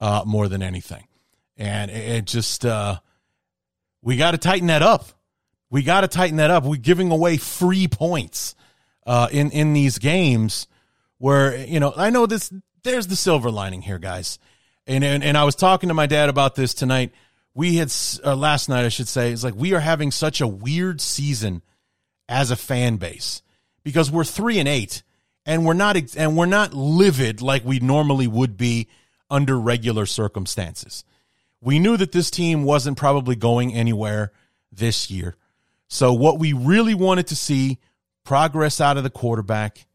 uh, 0.00 0.22
more 0.26 0.48
than 0.48 0.62
anything. 0.62 1.06
And 1.56 1.90
it, 1.90 2.10
it 2.10 2.24
just, 2.26 2.64
uh, 2.64 2.98
we 4.02 4.16
got 4.16 4.32
to 4.32 4.38
tighten 4.38 4.66
that 4.68 4.82
up. 4.82 5.06
We 5.70 5.82
got 5.82 6.02
to 6.02 6.08
tighten 6.08 6.36
that 6.36 6.50
up. 6.50 6.64
We're 6.64 6.76
giving 6.76 7.10
away 7.10 7.36
free 7.36 7.88
points 7.88 8.54
uh, 9.06 9.28
in 9.32 9.50
in 9.50 9.72
these 9.72 9.98
games 9.98 10.68
where 11.18 11.56
you 11.56 11.80
know 11.80 11.92
I 11.96 12.10
know 12.10 12.26
this. 12.26 12.52
There's 12.82 13.06
the 13.06 13.16
silver 13.16 13.50
lining 13.50 13.82
here, 13.82 13.98
guys. 13.98 14.38
And 14.86 15.02
and, 15.02 15.24
and 15.24 15.36
I 15.36 15.44
was 15.44 15.54
talking 15.54 15.88
to 15.88 15.94
my 15.94 16.06
dad 16.06 16.28
about 16.28 16.54
this 16.54 16.74
tonight 16.74 17.12
we 17.54 17.76
had 17.76 17.92
uh, 18.24 18.34
last 18.34 18.68
night, 18.68 18.84
I 18.84 18.88
should 18.88 19.08
say, 19.08 19.32
it's 19.32 19.44
like 19.44 19.54
we 19.54 19.74
are 19.74 19.80
having 19.80 20.10
such 20.10 20.40
a 20.40 20.46
weird 20.46 21.00
season 21.00 21.62
as 22.28 22.50
a 22.50 22.56
fan 22.56 22.96
base 22.96 23.42
because 23.84 24.10
we're 24.10 24.24
three 24.24 24.58
and 24.58 24.68
eight, 24.68 25.02
and 25.46 25.64
we're 25.64 25.74
not 25.74 25.96
and 26.16 26.36
we're 26.36 26.46
not 26.46 26.74
livid 26.74 27.40
like 27.42 27.64
we 27.64 27.78
normally 27.78 28.26
would 28.26 28.56
be 28.56 28.88
under 29.30 29.58
regular 29.58 30.06
circumstances. 30.06 31.04
We 31.60 31.78
knew 31.78 31.96
that 31.96 32.12
this 32.12 32.30
team 32.30 32.64
wasn't 32.64 32.98
probably 32.98 33.36
going 33.36 33.72
anywhere 33.72 34.32
this 34.70 35.10
year. 35.10 35.36
So 35.88 36.12
what 36.12 36.38
we 36.38 36.52
really 36.52 36.94
wanted 36.94 37.28
to 37.28 37.36
see 37.36 37.78
progress 38.24 38.80
out 38.80 38.96
of 38.96 39.04
the 39.04 39.10
quarterback 39.10 39.86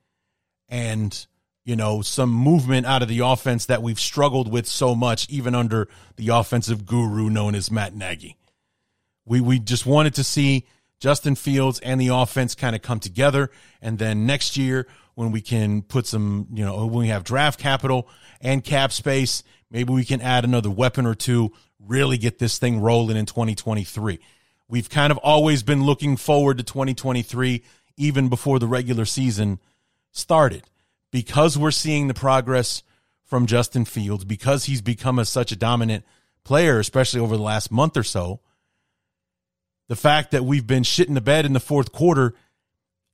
and 0.70 1.28
you 1.70 1.76
know, 1.76 2.02
some 2.02 2.32
movement 2.32 2.88
out 2.88 3.04
of 3.04 3.08
the 3.08 3.20
offense 3.20 3.68
that 3.68 3.84
we've 3.84 4.00
struggled 4.00 4.52
with 4.52 4.66
so 4.66 4.96
much, 4.96 5.30
even 5.30 5.54
under 5.54 5.88
the 6.16 6.30
offensive 6.30 6.84
guru 6.84 7.30
known 7.30 7.54
as 7.54 7.70
Matt 7.70 7.94
Nagy. 7.94 8.36
We 9.24 9.40
we 9.40 9.60
just 9.60 9.86
wanted 9.86 10.16
to 10.16 10.24
see 10.24 10.66
Justin 11.00 11.36
Fields 11.36 11.80
and 11.82 12.02
the 12.02 12.08
offense 12.08 12.56
kind 12.56 12.76
of 12.76 12.82
come 12.82 13.00
together, 13.00 13.52
and 13.84 14.00
then 14.00 14.26
next 14.26 14.58
year 14.58 14.88
when 15.14 15.30
we 15.32 15.42
can 15.42 15.84
put 15.84 16.08
some, 16.08 16.48
you 16.52 16.66
know, 16.66 16.88
when 16.88 17.02
we 17.04 17.10
have 17.10 17.24
draft 17.24 17.60
capital 17.60 18.10
and 18.42 18.64
cap 18.64 18.92
space, 18.92 19.44
maybe 19.70 19.94
we 19.94 20.06
can 20.06 20.22
add 20.22 20.46
another 20.46 20.72
weapon 20.72 21.06
or 21.06 21.14
two, 21.14 21.54
really 21.86 22.18
get 22.18 22.40
this 22.40 22.58
thing 22.58 22.82
rolling 22.82 23.16
in 23.16 23.28
2023. 23.28 24.20
We've 24.68 24.90
kind 24.90 25.12
of 25.12 25.20
always 25.20 25.62
been 25.62 25.84
looking 25.84 26.18
forward 26.18 26.58
to 26.58 26.64
2023 26.64 27.62
even 27.96 28.28
before 28.28 28.58
the 28.58 28.68
regular 28.68 29.06
season 29.06 29.60
started 30.12 30.64
because 31.12 31.58
we're 31.58 31.72
seeing 31.72 32.08
the 32.08 32.14
progress 32.14 32.84
from 33.24 33.46
Justin 33.46 33.86
Fields, 33.86 34.26
because 34.26 34.66
he's 34.66 34.82
become 34.82 35.20
a, 35.20 35.26
such 35.26 35.52
a 35.52 35.56
dominant 35.56 36.04
player, 36.44 36.80
especially 36.80 37.20
over 37.20 37.38
the 37.38 37.44
last 37.44 37.72
month 37.72 37.96
or 37.96 38.04
so, 38.04 38.40
the 39.88 39.96
fact 39.96 40.32
that 40.32 40.44
we've 40.44 40.66
been 40.68 40.84
shit 40.84 41.08
in 41.08 41.14
the 41.14 41.22
bed 41.22 41.46
in 41.46 41.54
the 41.54 41.60
fourth 41.60 41.92
quarter 41.92 42.34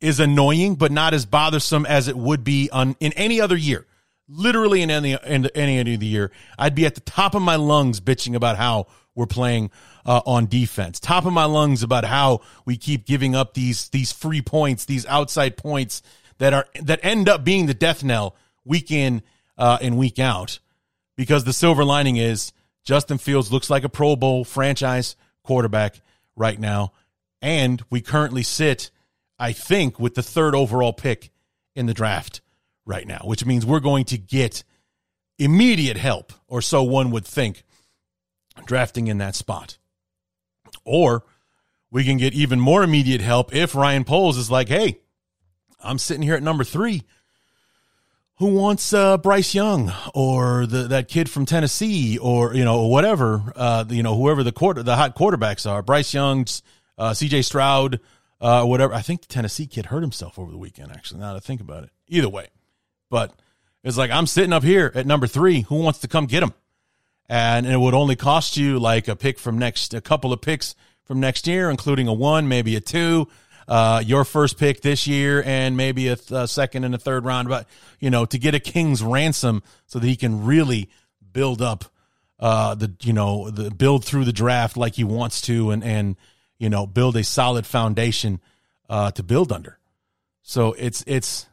is 0.02 0.20
annoying, 0.20 0.76
but 0.76 0.92
not 0.92 1.14
as 1.14 1.26
bothersome 1.26 1.86
as 1.86 2.08
it 2.08 2.18
would 2.18 2.44
be 2.44 2.70
on 2.72 2.96
in 3.00 3.14
any 3.14 3.42
other 3.42 3.56
year. 3.56 3.86
Literally 4.28 4.82
in 4.82 4.90
any 4.90 5.14
in 5.14 5.48
any 5.54 5.78
end 5.78 5.90
of 5.90 6.00
the 6.00 6.06
year, 6.06 6.32
I'd 6.58 6.76
be 6.76 6.86
at 6.86 6.96
the 6.96 7.02
top 7.02 7.36
of 7.36 7.42
my 7.42 7.56
lungs 7.58 8.02
bitching 8.02 8.36
about 8.36 8.58
how 8.58 8.88
we're 9.14 9.28
playing 9.28 9.72
uh, 10.06 10.22
on 10.26 10.48
defense. 10.48 11.00
Top 11.00 11.26
of 11.26 11.34
my 11.34 11.46
lungs 11.46 11.84
about 11.84 12.06
how 12.06 12.42
we 12.66 12.76
keep 12.76 13.06
giving 13.06 13.36
up 13.36 13.54
these 13.54 13.90
these 13.90 14.12
free 14.12 14.42
points, 14.42 14.86
these 14.86 15.06
outside 15.06 15.58
points 15.58 16.02
that 16.38 16.54
are 16.54 16.66
that 16.82 17.00
end 17.04 17.30
up 17.30 17.44
being 17.44 17.66
the 17.66 17.74
death 17.74 18.04
knell 18.04 18.36
week 18.64 18.92
in 18.92 19.22
uh, 19.58 19.78
and 19.82 19.98
week 19.98 20.20
out. 20.20 20.60
Because 21.16 21.46
the 21.46 21.54
silver 21.54 21.86
lining 21.86 22.18
is 22.18 22.52
Justin 22.84 23.18
Fields 23.18 23.52
looks 23.52 23.70
like 23.70 23.84
a 23.84 23.90
Pro 23.90 24.16
Bowl 24.16 24.44
franchise 24.44 25.16
quarterback 25.44 26.02
right 26.36 26.60
now, 26.60 26.92
and 27.42 27.82
we 27.90 28.02
currently 28.02 28.44
sit, 28.44 28.92
I 29.40 29.54
think, 29.54 30.00
with 30.00 30.16
the 30.16 30.24
third 30.24 30.56
overall 30.56 30.94
pick 30.94 31.32
in 31.74 31.86
the 31.86 31.94
draft 31.94 32.42
right 32.86 33.08
now, 33.08 33.22
which 33.24 33.46
means 33.46 33.66
we're 33.66 33.80
going 33.80 34.06
to 34.06 34.18
get 34.18 34.64
immediate 35.38 35.98
help, 35.98 36.34
or 36.48 36.62
so 36.62 36.84
one 36.84 37.12
would 37.12 37.26
think, 37.26 37.64
drafting 38.66 39.08
in 39.08 39.18
that 39.20 39.36
spot. 39.36 39.78
Or 40.84 41.24
we 41.92 42.04
can 42.04 42.18
get 42.18 42.34
even 42.34 42.60
more 42.60 42.84
immediate 42.84 43.22
help 43.22 43.56
if 43.56 43.76
Ryan 43.76 44.04
Poles 44.04 44.38
is 44.38 44.52
like, 44.52 44.68
hey, 44.68 45.00
I'm 45.86 46.00
sitting 46.00 46.24
here 46.24 46.36
at 46.36 46.44
number 46.44 46.64
three. 46.64 47.04
Who 48.38 48.48
wants 48.48 48.92
uh, 48.92 49.18
Bryce 49.18 49.56
Young 49.56 49.94
or 50.14 50.66
the, 50.66 50.90
that 50.90 51.08
kid 51.08 51.30
from 51.30 51.46
Tennessee 51.46 52.18
or 52.18 52.54
you 52.54 52.66
know 52.66 52.88
whatever 52.88 53.54
uh, 53.56 53.86
you 53.88 54.04
know 54.04 54.16
whoever 54.18 54.44
the 54.44 54.52
quarter 54.52 54.84
the 54.84 54.98
hot 54.98 55.16
quarterbacks 55.16 55.70
are 55.70 55.82
Bryce 55.82 56.14
Young's 56.14 56.62
uh, 56.98 57.14
C.J. 57.14 57.44
Stroud 57.44 58.02
uh, 58.42 58.66
whatever 58.66 58.94
I 58.94 59.02
think 59.02 59.22
the 59.22 59.28
Tennessee 59.28 59.68
kid 59.68 59.86
hurt 59.86 60.02
himself 60.02 60.38
over 60.38 60.52
the 60.52 60.58
weekend 60.58 60.92
actually 60.92 61.22
now 61.22 61.32
that 61.32 61.38
I 61.38 61.40
think 61.40 61.62
about 61.62 61.86
it 61.86 61.92
either 62.10 62.28
way 62.28 62.50
but 63.10 63.34
it's 63.86 63.98
like 63.98 64.12
I'm 64.12 64.28
sitting 64.28 64.52
up 64.52 64.64
here 64.64 64.92
at 64.94 65.08
number 65.08 65.28
three 65.28 65.62
who 65.62 65.76
wants 65.76 66.00
to 66.00 66.10
come 66.10 66.26
get 66.26 66.44
him 66.44 66.54
and 67.30 67.66
it 67.66 67.78
would 67.78 67.94
only 67.94 68.18
cost 68.18 68.58
you 68.58 68.80
like 68.80 69.08
a 69.08 69.16
pick 69.16 69.40
from 69.40 69.58
next 69.58 69.94
a 69.94 70.02
couple 70.02 70.34
of 70.34 70.42
picks 70.42 70.76
from 71.06 71.22
next 71.22 71.48
year 71.48 71.70
including 71.70 72.10
a 72.10 72.14
one 72.14 72.50
maybe 72.50 72.76
a 72.76 72.82
two 72.82 73.30
uh, 73.68 74.04
your 74.06 74.24
first 74.24 74.58
pick 74.58 74.82
this 74.82 75.08
year 75.08 75.42
and 75.44 75.76
maybe 75.76 76.08
a, 76.08 76.16
th- 76.16 76.32
a 76.32 76.48
second 76.48 76.84
and 76.84 76.94
a 76.94 76.98
third 76.98 77.26
round, 77.26 77.48
but 77.50 77.68
you 78.00 78.10
know, 78.10 78.26
to 78.26 78.38
get 78.38 78.54
a 78.54 78.60
king's 78.60 79.02
ransom 79.02 79.64
so 79.88 80.00
that 80.00 80.08
he 80.08 80.16
can 80.16 80.46
really 80.46 80.90
build 81.32 81.62
up, 81.62 81.86
uh, 82.40 82.76
the, 82.76 82.94
you 83.02 83.14
know, 83.14 83.50
the 83.50 83.72
build 83.72 84.06
through 84.06 84.26
the 84.26 84.34
draft 84.34 84.78
like 84.78 84.96
he 84.96 85.04
wants 85.04 85.42
to 85.42 85.72
and, 85.72 85.84
and, 85.84 86.16
you 86.58 86.70
know, 86.70 86.86
build 86.86 87.16
a 87.16 87.24
solid 87.24 87.66
foundation, 87.66 88.40
uh, 88.90 89.12
to 89.12 89.24
build 89.24 89.52
under. 89.52 89.80
So 90.42 90.74
it's, 90.74 91.04
it's 91.08 91.48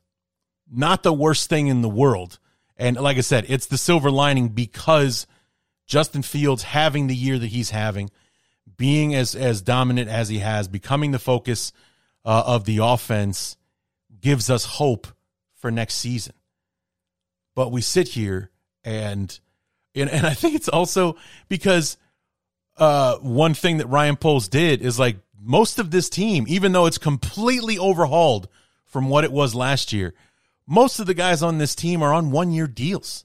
not 0.71 1.03
the 1.03 1.13
worst 1.13 1.49
thing 1.49 1.69
in 1.69 1.83
the 1.83 1.89
world. 1.89 2.39
And 2.77 2.97
like 2.97 3.17
I 3.17 3.23
said, 3.23 3.47
it's 3.49 3.67
the 3.67 3.79
silver 3.79 4.11
lining 4.11 4.49
because 4.49 5.27
Justin 5.87 6.23
Fields 6.23 6.63
having 6.63 7.07
the 7.07 7.17
year 7.17 7.39
that 7.39 7.47
he's 7.47 7.71
having, 7.71 8.11
being 8.77 9.15
as, 9.15 9.35
as 9.35 9.63
dominant 9.63 10.09
as 10.09 10.29
he 10.29 10.39
has, 10.39 10.69
becoming 10.69 11.13
the 11.13 11.19
focus, 11.19 11.73
uh, 12.25 12.43
of 12.47 12.64
the 12.64 12.79
offense 12.79 13.57
gives 14.20 14.51
us 14.51 14.64
hope 14.64 15.07
for 15.57 15.70
next 15.70 15.95
season. 15.95 16.35
But 17.55 17.73
we 17.73 17.81
sit 17.81 18.09
here 18.09 18.51
and 18.85 19.39
and, 19.95 20.09
and 20.09 20.27
I 20.27 20.35
think 20.35 20.55
it's 20.55 20.68
also 20.68 21.16
because 21.49 21.97
uh, 22.79 23.16
one 23.18 23.55
thing 23.55 23.79
that 23.79 23.87
Ryan 23.87 24.16
Poles 24.16 24.49
did 24.49 24.83
is 24.83 24.99
like 24.99 25.16
most 25.39 25.79
of 25.79 25.91
this 25.91 26.09
team, 26.09 26.47
even 26.49 26.73
though 26.73 26.87
it's 26.87 26.99
completely 26.99 27.79
overhauled 27.79 28.49
from 28.87 29.09
what 29.09 29.25
it 29.25 29.33
was 29.33 29.55
last 29.55 29.93
year, 29.93 30.14
most 30.66 30.99
of 30.99 31.07
the 31.07 31.14
guys 31.14 31.43
on 31.43 31.59
this 31.59 31.75
team 31.75 32.03
are 32.03 32.14
on 32.14 32.31
one 32.31 32.53
year 32.53 32.66
deals. 32.66 33.25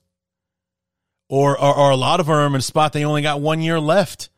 Or, 1.30 1.60
or 1.60 1.92
a 1.92 1.98
lot 1.98 2.22
of 2.22 2.28
them 2.28 2.36
are 2.36 2.46
in 2.46 2.56
a 2.56 2.62
spot 2.62 2.94
they 2.94 3.04
only 3.04 3.22
got 3.22 3.42
one 3.42 3.62
year 3.62 3.80
left 3.80 4.30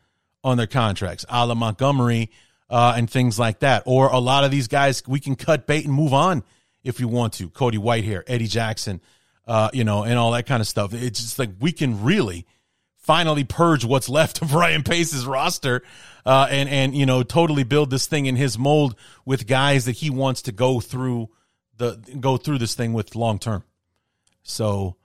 on 0.44 0.58
their 0.58 0.68
contracts, 0.68 1.24
a 1.30 1.46
la 1.46 1.54
Montgomery 1.54 2.32
uh, 2.70 2.94
and 2.96 3.10
things 3.10 3.40
like 3.40 3.60
that. 3.60 3.84
Or 3.86 4.08
a 4.08 4.20
lot 4.20 4.44
of 4.44 4.52
these 4.52 4.68
guys, 4.68 5.04
we 5.08 5.20
can 5.20 5.36
cut 5.36 5.68
bait 5.68 5.86
and 5.86 5.94
move 5.94 6.14
on 6.14 6.44
if 6.84 7.00
we 7.00 7.06
want 7.06 7.34
to. 7.34 7.50
Cody 7.50 7.78
Whitehair, 7.78 8.24
Eddie 8.28 8.48
Jackson, 8.48 9.02
uh, 9.48 9.70
you 9.74 9.84
know, 9.84 10.04
and 10.04 10.18
all 10.18 10.32
that 10.32 10.46
kind 10.46 10.62
of 10.62 10.68
stuff. 10.68 10.94
It's 10.94 11.20
just 11.20 11.40
like 11.40 11.52
we 11.60 11.72
can 11.72 12.04
really 12.04 12.46
finally 12.98 13.44
purge 13.44 13.84
what's 13.84 14.10
left 14.10 14.42
of 14.42 14.54
Ryan 14.54 14.84
Pace's 14.84 15.26
roster, 15.26 15.82
uh, 16.26 16.48
and 16.50 16.70
and 16.70 16.96
you 16.96 17.06
know, 17.06 17.24
totally 17.24 17.64
build 17.64 17.90
this 17.90 18.06
thing 18.06 18.26
in 18.26 18.36
his 18.36 18.58
mold 18.58 18.96
with 19.26 19.48
guys 19.48 19.86
that 19.86 19.94
he 19.94 20.10
wants 20.10 20.44
to 20.44 20.52
go 20.52 20.80
through 20.80 21.30
the 21.78 22.00
go 22.20 22.38
through 22.38 22.60
this 22.60 22.76
thing 22.76 22.94
with 22.94 23.16
long 23.16 23.40
term. 23.40 23.64
So, 24.44 24.96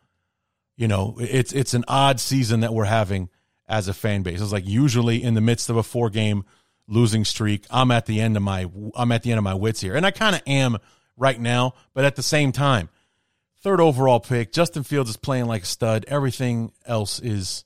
you 0.76 0.88
know, 0.88 1.16
it's 1.18 1.52
it's 1.52 1.74
an 1.74 1.84
odd 1.88 2.20
season 2.20 2.60
that 2.60 2.74
we're 2.74 2.84
having 2.84 3.30
as 3.66 3.88
a 3.88 3.94
fan 3.94 4.22
base. 4.22 4.40
It's 4.40 4.52
like 4.52 4.66
usually 4.66 5.22
in 5.22 5.34
the 5.34 5.40
midst 5.40 5.70
of 5.70 5.76
a 5.76 5.82
four 5.82 6.10
game 6.10 6.44
losing 6.86 7.24
streak. 7.24 7.64
I'm 7.70 7.90
at 7.90 8.06
the 8.06 8.20
end 8.20 8.36
of 8.36 8.42
my 8.42 8.70
I'm 8.94 9.12
at 9.12 9.22
the 9.22 9.30
end 9.32 9.38
of 9.38 9.44
my 9.44 9.54
wits 9.54 9.80
here, 9.80 9.94
and 9.94 10.04
I 10.04 10.10
kind 10.10 10.36
of 10.36 10.42
am 10.46 10.78
right 11.16 11.40
now. 11.40 11.74
But 11.92 12.04
at 12.04 12.16
the 12.16 12.22
same 12.22 12.52
time, 12.52 12.88
third 13.62 13.80
overall 13.80 14.20
pick, 14.20 14.52
Justin 14.52 14.82
Fields 14.82 15.10
is 15.10 15.16
playing 15.16 15.46
like 15.46 15.62
a 15.62 15.66
stud. 15.66 16.04
Everything 16.08 16.72
else 16.86 17.20
is, 17.20 17.64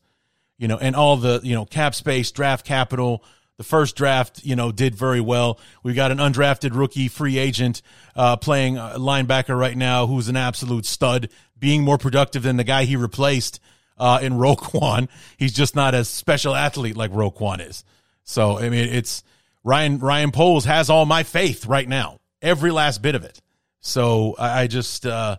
you 0.56 0.68
know, 0.68 0.78
and 0.78 0.94
all 0.94 1.16
the 1.16 1.40
you 1.42 1.54
know 1.54 1.64
cap 1.64 1.94
space, 1.94 2.30
draft 2.30 2.64
capital. 2.64 3.24
The 3.56 3.64
first 3.64 3.96
draft, 3.96 4.44
you 4.44 4.54
know, 4.54 4.70
did 4.70 4.94
very 4.94 5.20
well. 5.20 5.58
We 5.82 5.92
got 5.92 6.12
an 6.12 6.18
undrafted 6.18 6.76
rookie 6.76 7.08
free 7.08 7.38
agent 7.38 7.82
uh, 8.14 8.36
playing 8.36 8.76
linebacker 8.76 9.58
right 9.58 9.76
now, 9.76 10.06
who's 10.06 10.28
an 10.28 10.36
absolute 10.36 10.86
stud, 10.86 11.28
being 11.58 11.82
more 11.82 11.98
productive 11.98 12.44
than 12.44 12.56
the 12.56 12.62
guy 12.62 12.84
he 12.84 12.94
replaced 12.94 13.58
uh, 13.98 14.20
in 14.22 14.32
Roquan. 14.34 15.08
He's 15.36 15.52
just 15.52 15.74
not 15.74 15.92
a 15.92 16.04
special 16.04 16.54
athlete 16.54 16.96
like 16.96 17.10
Roquan 17.10 17.68
is. 17.68 17.82
So 18.28 18.58
I 18.58 18.68
mean, 18.68 18.88
it's 18.90 19.24
Ryan 19.64 19.98
Ryan 19.98 20.32
Poles 20.32 20.66
has 20.66 20.90
all 20.90 21.06
my 21.06 21.22
faith 21.22 21.64
right 21.64 21.88
now, 21.88 22.20
every 22.42 22.70
last 22.70 23.00
bit 23.00 23.14
of 23.14 23.24
it. 23.24 23.40
So 23.80 24.36
I, 24.38 24.62
I 24.62 24.66
just 24.66 25.06
uh, 25.06 25.38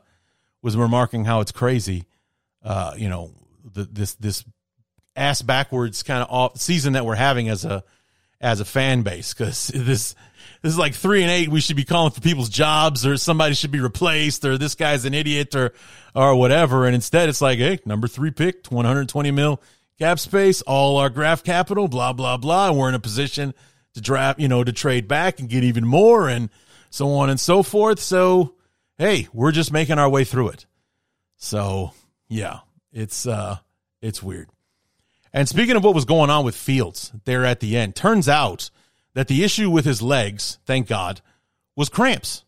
was 0.63 0.75
remarking 0.75 1.23
how 1.23 1.41
it's 1.41 1.51
crazy, 1.51 2.05
uh, 2.63 2.95
you 2.97 3.07
know, 3.07 3.31
the, 3.73 3.83
this 3.83 4.15
this 4.15 4.43
ass 5.15 5.43
backwards 5.43 6.01
kind 6.01 6.23
of 6.23 6.31
off 6.31 6.59
season 6.59 6.93
that 6.93 7.05
we're 7.05 7.13
having 7.13 7.47
as 7.47 7.63
a 7.63 7.83
as 8.41 8.59
a 8.59 8.65
fan 8.65 9.03
base 9.03 9.35
because 9.35 9.67
this 9.75 10.15
this 10.63 10.73
is 10.73 10.79
like 10.79 10.95
three 10.95 11.21
and 11.21 11.29
eight. 11.29 11.49
We 11.49 11.61
should 11.61 11.75
be 11.75 11.85
calling 11.85 12.11
for 12.11 12.21
people's 12.21 12.49
jobs, 12.49 13.05
or 13.05 13.17
somebody 13.17 13.53
should 13.53 13.71
be 13.71 13.81
replaced, 13.81 14.43
or 14.45 14.57
this 14.57 14.73
guy's 14.73 15.05
an 15.05 15.13
idiot, 15.13 15.53
or 15.53 15.73
or 16.15 16.33
whatever. 16.33 16.87
And 16.87 16.95
instead, 16.95 17.29
it's 17.29 17.39
like, 17.39 17.59
hey, 17.59 17.77
number 17.85 18.07
three 18.07 18.31
pick, 18.31 18.65
one 18.69 18.85
hundred 18.85 19.09
twenty 19.09 19.29
mil 19.29 19.61
cap 19.99 20.17
space, 20.17 20.61
all 20.61 20.97
our 20.97 21.09
draft 21.09 21.45
capital, 21.45 21.87
blah, 21.87 22.13
blah, 22.13 22.37
blah. 22.37 22.69
And 22.69 22.77
we're 22.77 22.89
in 22.89 22.95
a 22.95 22.99
position 22.99 23.53
to 23.93 24.01
draft, 24.01 24.39
you 24.39 24.47
know, 24.47 24.63
to 24.63 24.71
trade 24.71 25.07
back 25.07 25.39
and 25.39 25.49
get 25.49 25.63
even 25.63 25.85
more 25.85 26.29
and 26.29 26.49
so 26.89 27.11
on 27.11 27.29
and 27.29 27.39
so 27.39 27.61
forth. 27.61 27.99
So, 27.99 28.55
hey, 28.97 29.27
we're 29.33 29.51
just 29.51 29.71
making 29.73 29.99
our 29.99 30.09
way 30.09 30.23
through 30.23 30.49
it. 30.49 30.65
So, 31.35 31.91
yeah, 32.27 32.59
it's, 32.91 33.27
uh, 33.27 33.57
it's 34.01 34.23
weird. 34.23 34.49
And 35.33 35.47
speaking 35.47 35.75
of 35.75 35.83
what 35.83 35.93
was 35.93 36.05
going 36.05 36.29
on 36.29 36.45
with 36.45 36.55
Fields 36.55 37.11
there 37.25 37.45
at 37.45 37.59
the 37.59 37.77
end, 37.77 37.95
turns 37.95 38.27
out 38.27 38.71
that 39.13 39.27
the 39.27 39.43
issue 39.43 39.69
with 39.69 39.85
his 39.85 40.01
legs, 40.01 40.59
thank 40.65 40.87
God, 40.87 41.21
was 41.75 41.89
cramps. 41.89 42.45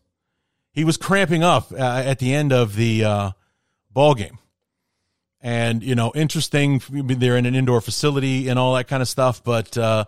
He 0.72 0.84
was 0.84 0.96
cramping 0.96 1.44
up 1.44 1.70
uh, 1.70 1.76
at 1.76 2.18
the 2.18 2.34
end 2.34 2.52
of 2.52 2.74
the 2.76 3.04
uh, 3.04 3.30
ball 3.92 4.14
game 4.14 4.38
and 5.42 5.82
you 5.82 5.94
know 5.94 6.12
interesting 6.14 6.80
they're 6.88 7.36
in 7.36 7.46
an 7.46 7.54
indoor 7.54 7.80
facility 7.80 8.48
and 8.48 8.58
all 8.58 8.74
that 8.74 8.86
kind 8.86 9.02
of 9.02 9.08
stuff 9.08 9.42
but 9.42 9.76
uh 9.76 10.04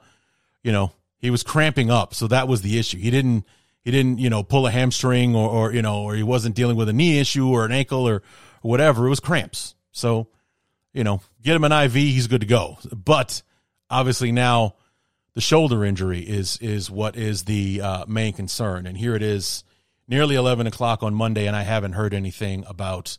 you 0.62 0.72
know 0.72 0.92
he 1.24 1.30
was 1.30 1.42
cramping 1.42 1.90
up 1.90 2.14
so 2.14 2.26
that 2.26 2.48
was 2.48 2.60
the 2.60 2.78
issue. 2.78 2.98
He 2.98 3.10
didn't 3.10 3.46
he 3.82 3.90
didn't 3.90 4.18
you 4.18 4.28
know 4.28 4.42
pull 4.42 4.66
a 4.66 4.70
hamstring 4.70 5.34
or, 5.34 5.48
or 5.48 5.72
you 5.72 5.80
know 5.80 6.02
or 6.02 6.14
he 6.14 6.22
wasn't 6.22 6.54
dealing 6.54 6.76
with 6.76 6.88
a 6.88 6.92
knee 6.92 7.18
issue 7.18 7.48
or 7.48 7.64
an 7.64 7.72
ankle 7.72 8.06
or, 8.06 8.22
whatever. 8.60 9.06
It 9.06 9.10
was 9.10 9.20
cramps. 9.20 9.74
So 9.90 10.28
you 10.92 11.02
know 11.02 11.22
get 11.42 11.56
him 11.56 11.64
an 11.64 11.72
iv 11.72 11.94
he's 11.94 12.26
good 12.26 12.42
to 12.42 12.46
go. 12.46 12.76
But 12.92 13.42
obviously 13.88 14.32
now 14.32 14.74
the 15.32 15.40
shoulder 15.40 15.82
injury 15.82 16.20
is 16.20 16.58
is 16.58 16.90
what 16.90 17.16
is 17.16 17.44
the 17.44 17.80
uh, 17.80 18.04
main 18.06 18.34
concern. 18.34 18.86
And 18.86 18.96
here 18.96 19.14
it 19.14 19.22
is 19.22 19.64
nearly 20.06 20.34
11 20.34 20.66
o'clock 20.66 21.02
on 21.02 21.14
monday 21.14 21.46
and 21.46 21.56
i 21.56 21.62
haven't 21.62 21.92
heard 21.92 22.12
anything 22.12 22.62
about 22.68 23.16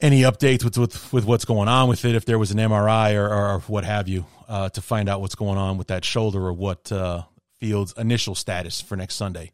any 0.00 0.22
updates 0.22 0.64
with, 0.64 0.78
with, 0.78 1.12
with 1.12 1.24
what's 1.24 1.44
going 1.44 1.68
on 1.68 1.88
with 1.88 2.04
it, 2.04 2.14
if 2.14 2.24
there 2.24 2.38
was 2.38 2.50
an 2.50 2.58
MRI 2.58 3.14
or, 3.14 3.28
or 3.28 3.60
what 3.60 3.84
have 3.84 4.08
you, 4.08 4.26
uh, 4.48 4.68
to 4.70 4.82
find 4.82 5.08
out 5.08 5.20
what's 5.20 5.34
going 5.34 5.58
on 5.58 5.78
with 5.78 5.88
that 5.88 6.04
shoulder 6.04 6.46
or 6.46 6.52
what 6.52 6.90
uh, 6.90 7.22
Fields' 7.58 7.94
initial 7.96 8.34
status 8.34 8.80
for 8.80 8.96
next 8.96 9.14
Sunday 9.14 9.52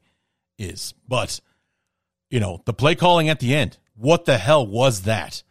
is. 0.58 0.94
But, 1.06 1.40
you 2.30 2.40
know, 2.40 2.62
the 2.64 2.72
play 2.72 2.94
calling 2.94 3.28
at 3.28 3.40
the 3.40 3.54
end, 3.54 3.78
what 3.94 4.24
the 4.24 4.38
hell 4.38 4.66
was 4.66 5.02
that? 5.02 5.42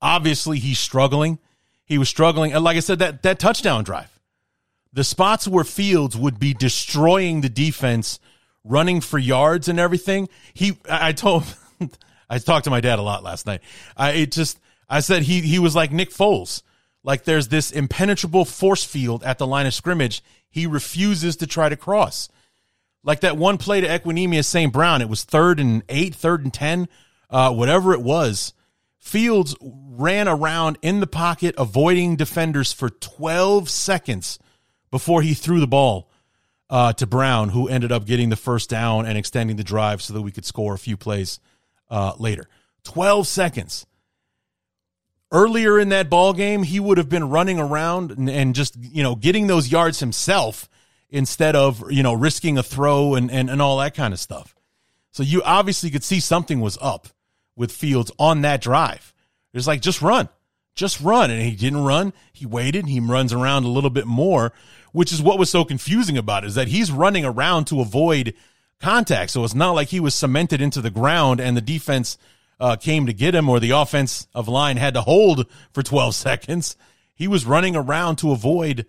Obviously, 0.00 0.58
he's 0.58 0.78
struggling. 0.78 1.38
He 1.84 1.98
was 1.98 2.08
struggling. 2.08 2.52
And 2.52 2.62
like 2.62 2.76
I 2.76 2.80
said, 2.80 2.98
that, 2.98 3.22
that 3.22 3.38
touchdown 3.38 3.84
drive, 3.84 4.10
the 4.92 5.04
spots 5.04 5.48
where 5.48 5.64
Fields 5.64 6.16
would 6.16 6.38
be 6.38 6.54
destroying 6.54 7.40
the 7.40 7.48
defense, 7.48 8.18
running 8.64 9.00
for 9.00 9.18
yards 9.18 9.68
and 9.68 9.78
everything. 9.78 10.28
He, 10.52 10.78
I 10.88 11.12
told, 11.12 11.44
I 12.28 12.38
talked 12.38 12.64
to 12.64 12.70
my 12.70 12.80
dad 12.80 12.98
a 12.98 13.02
lot 13.02 13.22
last 13.22 13.46
night. 13.46 13.60
I 13.96 14.12
it 14.12 14.32
just 14.32 14.58
I 14.88 15.00
said 15.00 15.22
he 15.22 15.40
he 15.40 15.58
was 15.58 15.74
like 15.74 15.92
Nick 15.92 16.10
Foles. 16.10 16.62
Like 17.02 17.24
there's 17.24 17.48
this 17.48 17.70
impenetrable 17.70 18.44
force 18.44 18.84
field 18.84 19.22
at 19.22 19.38
the 19.38 19.46
line 19.46 19.66
of 19.66 19.74
scrimmage. 19.74 20.22
He 20.48 20.66
refuses 20.66 21.36
to 21.36 21.46
try 21.46 21.68
to 21.68 21.76
cross. 21.76 22.28
Like 23.04 23.20
that 23.20 23.36
one 23.36 23.58
play 23.58 23.80
to 23.80 23.86
Equanimeous 23.86 24.46
St. 24.46 24.72
Brown, 24.72 25.00
it 25.00 25.08
was 25.08 25.22
third 25.22 25.60
and 25.60 25.84
eight, 25.88 26.14
third 26.14 26.42
and 26.42 26.52
ten, 26.52 26.88
uh, 27.30 27.52
whatever 27.52 27.92
it 27.92 28.02
was. 28.02 28.52
Fields 28.98 29.54
ran 29.60 30.26
around 30.26 30.78
in 30.82 30.98
the 30.98 31.06
pocket, 31.06 31.54
avoiding 31.56 32.16
defenders 32.16 32.72
for 32.72 32.90
12 32.90 33.70
seconds 33.70 34.40
before 34.90 35.22
he 35.22 35.32
threw 35.32 35.60
the 35.60 35.68
ball 35.68 36.10
uh, 36.68 36.92
to 36.94 37.06
Brown, 37.06 37.50
who 37.50 37.68
ended 37.68 37.92
up 37.92 38.04
getting 38.04 38.30
the 38.30 38.36
first 38.36 38.68
down 38.68 39.06
and 39.06 39.16
extending 39.16 39.54
the 39.54 39.62
drive 39.62 40.02
so 40.02 40.12
that 40.12 40.22
we 40.22 40.32
could 40.32 40.44
score 40.44 40.74
a 40.74 40.78
few 40.78 40.96
plays 40.96 41.38
uh, 41.90 42.12
later. 42.18 42.48
12 42.84 43.26
seconds. 43.26 43.86
Earlier 45.32 45.78
in 45.78 45.88
that 45.88 46.08
ball 46.08 46.32
game, 46.32 46.62
he 46.62 46.78
would 46.78 46.98
have 46.98 47.08
been 47.08 47.30
running 47.30 47.58
around 47.58 48.12
and, 48.12 48.30
and 48.30 48.54
just, 48.54 48.76
you 48.76 49.02
know, 49.02 49.16
getting 49.16 49.48
those 49.48 49.70
yards 49.70 50.00
himself 50.00 50.68
instead 51.10 51.56
of, 51.56 51.90
you 51.90 52.02
know, 52.02 52.12
risking 52.12 52.58
a 52.58 52.62
throw 52.62 53.14
and, 53.14 53.30
and, 53.30 53.50
and 53.50 53.60
all 53.60 53.78
that 53.78 53.94
kind 53.94 54.14
of 54.14 54.20
stuff. 54.20 54.54
So 55.10 55.22
you 55.22 55.42
obviously 55.42 55.90
could 55.90 56.04
see 56.04 56.20
something 56.20 56.60
was 56.60 56.78
up 56.80 57.08
with 57.56 57.72
Fields 57.72 58.12
on 58.18 58.42
that 58.42 58.60
drive. 58.60 59.12
It's 59.52 59.66
like, 59.66 59.80
just 59.80 60.02
run, 60.02 60.28
just 60.74 61.00
run. 61.00 61.30
And 61.30 61.42
he 61.42 61.56
didn't 61.56 61.84
run. 61.84 62.12
He 62.32 62.46
waited. 62.46 62.86
He 62.86 63.00
runs 63.00 63.32
around 63.32 63.64
a 63.64 63.68
little 63.68 63.90
bit 63.90 64.06
more, 64.06 64.52
which 64.92 65.12
is 65.12 65.22
what 65.22 65.38
was 65.38 65.50
so 65.50 65.64
confusing 65.64 66.18
about 66.18 66.44
it, 66.44 66.48
is 66.48 66.54
that 66.54 66.68
he's 66.68 66.92
running 66.92 67.24
around 67.24 67.66
to 67.68 67.80
avoid 67.80 68.34
contact. 68.80 69.30
So 69.30 69.44
it's 69.44 69.54
not 69.54 69.72
like 69.72 69.88
he 69.88 70.00
was 70.00 70.14
cemented 70.14 70.60
into 70.60 70.80
the 70.80 70.90
ground 70.90 71.40
and 71.40 71.56
the 71.56 71.60
defense 71.62 72.18
uh, 72.58 72.76
came 72.76 73.06
to 73.06 73.12
get 73.12 73.34
him 73.34 73.48
or 73.48 73.60
the 73.60 73.70
offense 73.70 74.26
of 74.34 74.48
line 74.48 74.76
had 74.76 74.94
to 74.94 75.02
hold 75.02 75.46
for 75.72 75.82
12 75.82 76.14
seconds. 76.14 76.76
He 77.14 77.28
was 77.28 77.46
running 77.46 77.76
around 77.76 78.16
to 78.16 78.32
avoid 78.32 78.86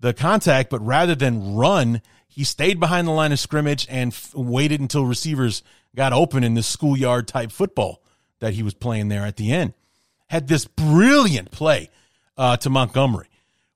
the 0.00 0.12
contact, 0.12 0.68
but 0.70 0.84
rather 0.84 1.14
than 1.14 1.54
run, 1.54 2.02
he 2.26 2.44
stayed 2.44 2.80
behind 2.80 3.06
the 3.06 3.12
line 3.12 3.32
of 3.32 3.38
scrimmage 3.38 3.86
and 3.88 4.12
f- 4.12 4.34
waited 4.34 4.80
until 4.80 5.06
receivers 5.06 5.62
got 5.94 6.12
open 6.12 6.42
in 6.44 6.54
this 6.54 6.66
schoolyard 6.66 7.28
type 7.28 7.52
football 7.52 8.02
that 8.40 8.54
he 8.54 8.62
was 8.62 8.74
playing 8.74 9.08
there 9.08 9.24
at 9.24 9.36
the 9.36 9.52
end. 9.52 9.74
Had 10.28 10.48
this 10.48 10.64
brilliant 10.64 11.50
play 11.50 11.90
uh, 12.36 12.56
to 12.58 12.70
Montgomery, 12.70 13.28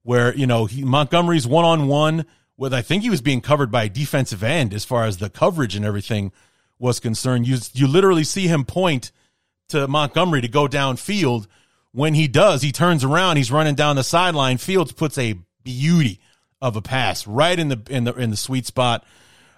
where 0.02 0.34
you 0.34 0.46
know 0.46 0.64
he, 0.64 0.84
Montgomery's 0.84 1.46
one 1.46 1.64
on 1.64 1.86
one 1.86 2.24
with 2.56 2.72
I 2.72 2.82
think 2.82 3.02
he 3.02 3.10
was 3.10 3.20
being 3.20 3.40
covered 3.40 3.70
by 3.70 3.84
a 3.84 3.88
defensive 3.88 4.42
end 4.42 4.72
as 4.72 4.84
far 4.84 5.04
as 5.04 5.18
the 5.18 5.30
coverage 5.30 5.76
and 5.76 5.84
everything 5.84 6.32
was 6.78 7.00
concerned. 7.00 7.46
You 7.46 7.58
you 7.72 7.86
literally 7.86 8.24
see 8.24 8.46
him 8.46 8.64
point 8.64 9.12
to 9.68 9.88
Montgomery 9.88 10.40
to 10.42 10.48
go 10.48 10.66
downfield. 10.66 11.46
When 11.92 12.14
he 12.14 12.28
does, 12.28 12.62
he 12.62 12.72
turns 12.72 13.04
around, 13.04 13.36
he's 13.36 13.50
running 13.50 13.74
down 13.74 13.96
the 13.96 14.04
sideline. 14.04 14.58
Fields 14.58 14.92
puts 14.92 15.16
a 15.18 15.36
beauty 15.64 16.20
of 16.60 16.76
a 16.76 16.82
pass 16.82 17.26
right 17.26 17.58
in 17.58 17.68
the 17.68 17.82
in 17.88 18.04
the 18.04 18.14
in 18.14 18.30
the 18.30 18.36
sweet 18.36 18.66
spot 18.66 19.04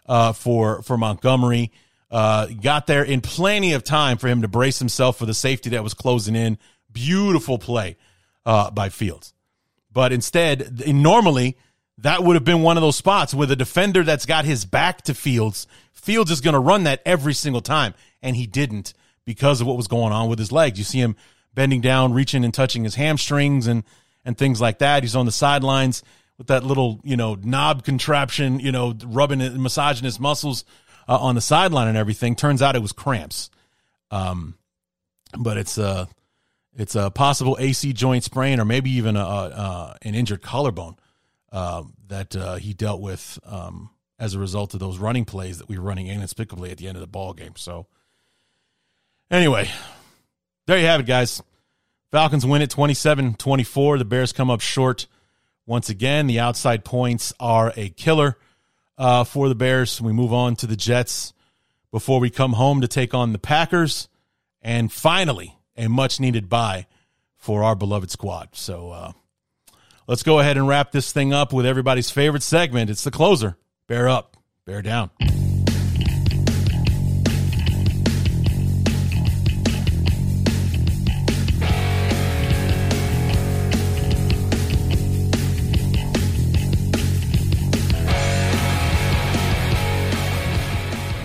uh, 0.07 0.32
for 0.32 0.82
for 0.82 0.96
Montgomery. 0.96 1.72
Uh, 2.11 2.46
got 2.46 2.86
there 2.86 3.03
in 3.03 3.20
plenty 3.20 3.74
of 3.74 3.84
time 3.84 4.16
for 4.16 4.28
him 4.28 4.40
to 4.42 4.49
brace 4.49 4.78
himself 4.78 5.18
for 5.18 5.26
the 5.26 5.34
safety 5.34 5.70
that 5.70 5.82
was 5.82 5.92
closing 5.92 6.34
in. 6.34 6.57
Beautiful 6.90 7.59
play 7.59 7.96
uh, 8.46 8.70
by 8.70 8.88
Fields, 8.88 9.34
but 9.92 10.12
instead, 10.12 10.86
normally 10.88 11.57
that 11.99 12.22
would 12.22 12.36
have 12.36 12.44
been 12.44 12.62
one 12.62 12.76
of 12.76 12.82
those 12.82 12.96
spots 12.96 13.34
with 13.34 13.51
a 13.51 13.57
defender 13.57 14.05
that's 14.05 14.26
got 14.26 14.44
his 14.44 14.64
back 14.64 15.03
to 15.03 15.14
Fields. 15.14 15.66
Fields 15.92 16.30
is 16.30 16.40
going 16.40 16.55
to 16.55 16.61
run 16.61 16.84
that 16.84 17.03
every 17.05 17.34
single 17.34 17.61
time, 17.61 17.94
and 18.22 18.36
he 18.36 18.46
didn't 18.46 18.94
because 19.24 19.61
of 19.61 19.66
what 19.66 19.76
was 19.76 19.88
going 19.88 20.12
on 20.12 20.28
with 20.28 20.38
his 20.38 20.53
legs. 20.53 20.78
You 20.78 20.84
see 20.84 21.01
him 21.01 21.16
bending 21.55 21.80
down, 21.80 22.12
reaching 22.12 22.44
and 22.44 22.55
touching 22.55 22.84
his 22.84 22.94
hamstrings 22.94 23.66
and 23.66 23.84
and 24.24 24.36
things 24.36 24.61
like 24.61 24.78
that. 24.78 25.03
He's 25.03 25.16
on 25.16 25.26
the 25.26 25.32
sidelines 25.32 26.03
with 26.36 26.49
that 26.49 26.62
little, 26.62 27.01
you 27.03 27.16
know, 27.16 27.34
knob 27.34 27.84
contraption, 27.84 28.61
you 28.61 28.70
know, 28.70 28.94
rubbing 29.05 29.40
and 29.40 29.62
massaging 29.62 30.05
his 30.05 30.20
muscles 30.20 30.64
uh, 31.09 31.16
on 31.18 31.34
the 31.34 31.40
sideline 31.40 31.88
and 31.88 31.96
everything. 31.96 32.36
Turns 32.36 32.62
out 32.62 32.76
it 32.76 32.82
was 32.82 32.92
cramps. 32.92 33.51
Um, 34.11 34.57
but 35.36 35.57
it's 35.57 35.78
a 35.78 36.09
it's 36.76 36.94
a 36.94 37.11
possible 37.11 37.57
AC 37.59 37.92
joint 37.92 38.22
sprain 38.22 38.61
or 38.61 38.64
maybe 38.64 38.90
even 38.92 39.16
a, 39.16 39.20
a 39.20 39.96
an 40.03 40.14
injured 40.14 40.42
collarbone 40.42 40.96
uh, 41.53 41.82
that 42.09 42.36
uh, 42.36 42.57
he 42.57 42.74
dealt 42.74 43.01
with 43.01 43.38
um, 43.44 43.90
as 44.18 44.34
a 44.34 44.38
result 44.38 44.74
of 44.74 44.80
those 44.80 44.99
running 44.99 45.24
plays 45.24 45.59
that 45.59 45.68
we 45.68 45.78
were 45.78 45.84
running 45.84 46.09
inexplicably 46.09 46.70
at 46.70 46.78
the 46.78 46.86
end 46.86 46.96
of 46.96 47.01
the 47.01 47.07
ball 47.07 47.32
game. 47.32 47.55
So 47.57 47.86
Anyway, 49.30 49.70
there 50.66 50.78
you 50.78 50.86
have 50.86 51.01
it, 51.01 51.07
guys. 51.07 51.42
Falcons 52.11 52.46
win 52.46 52.62
it 52.62 52.70
27 52.70 53.34
24. 53.34 53.99
The 53.99 54.05
Bears 54.07 54.32
come 54.32 54.49
up 54.49 54.62
short 54.62 55.07
once 55.66 55.90
again. 55.90 56.26
The 56.26 56.40
outside 56.40 56.82
points 56.82 57.34
are 57.38 57.74
a 57.76 57.90
killer 57.90 58.38
uh, 58.96 59.24
for 59.24 59.51
the 59.51 59.55
Bears. 59.55 60.01
We 60.01 60.14
move 60.14 60.32
on 60.32 60.57
to 60.57 60.66
the 60.66 60.76
Jets 60.76 61.34
before 61.90 62.20
we 62.20 62.30
come 62.30 62.55
home 62.55 62.80
to 62.80 62.88
take 62.88 63.12
on 63.12 63.32
the 63.32 63.38
Packers. 63.38 64.09
And 64.62 64.90
finally, 64.90 65.59
a 65.76 65.88
much 65.88 66.20
needed 66.20 66.49
bye 66.49 66.86
for 67.36 67.62
our 67.62 67.74
beloved 67.74 68.11
squad. 68.11 68.49
So 68.53 68.90
uh, 68.90 69.12
let's 70.09 70.22
go 70.22 70.40
ahead 70.40 70.56
and 70.56 70.66
wrap 70.66 70.90
this 70.90 71.12
thing 71.12 71.32
up 71.32 71.52
with 71.52 71.66
everybody's 71.66 72.11
favorite 72.11 72.42
segment. 72.42 72.90
It's 72.90 73.04
the 73.04 73.11
closer. 73.12 73.56
Bear 73.86 74.09
up, 74.09 74.36
bear 74.64 74.82
down. 74.82 75.11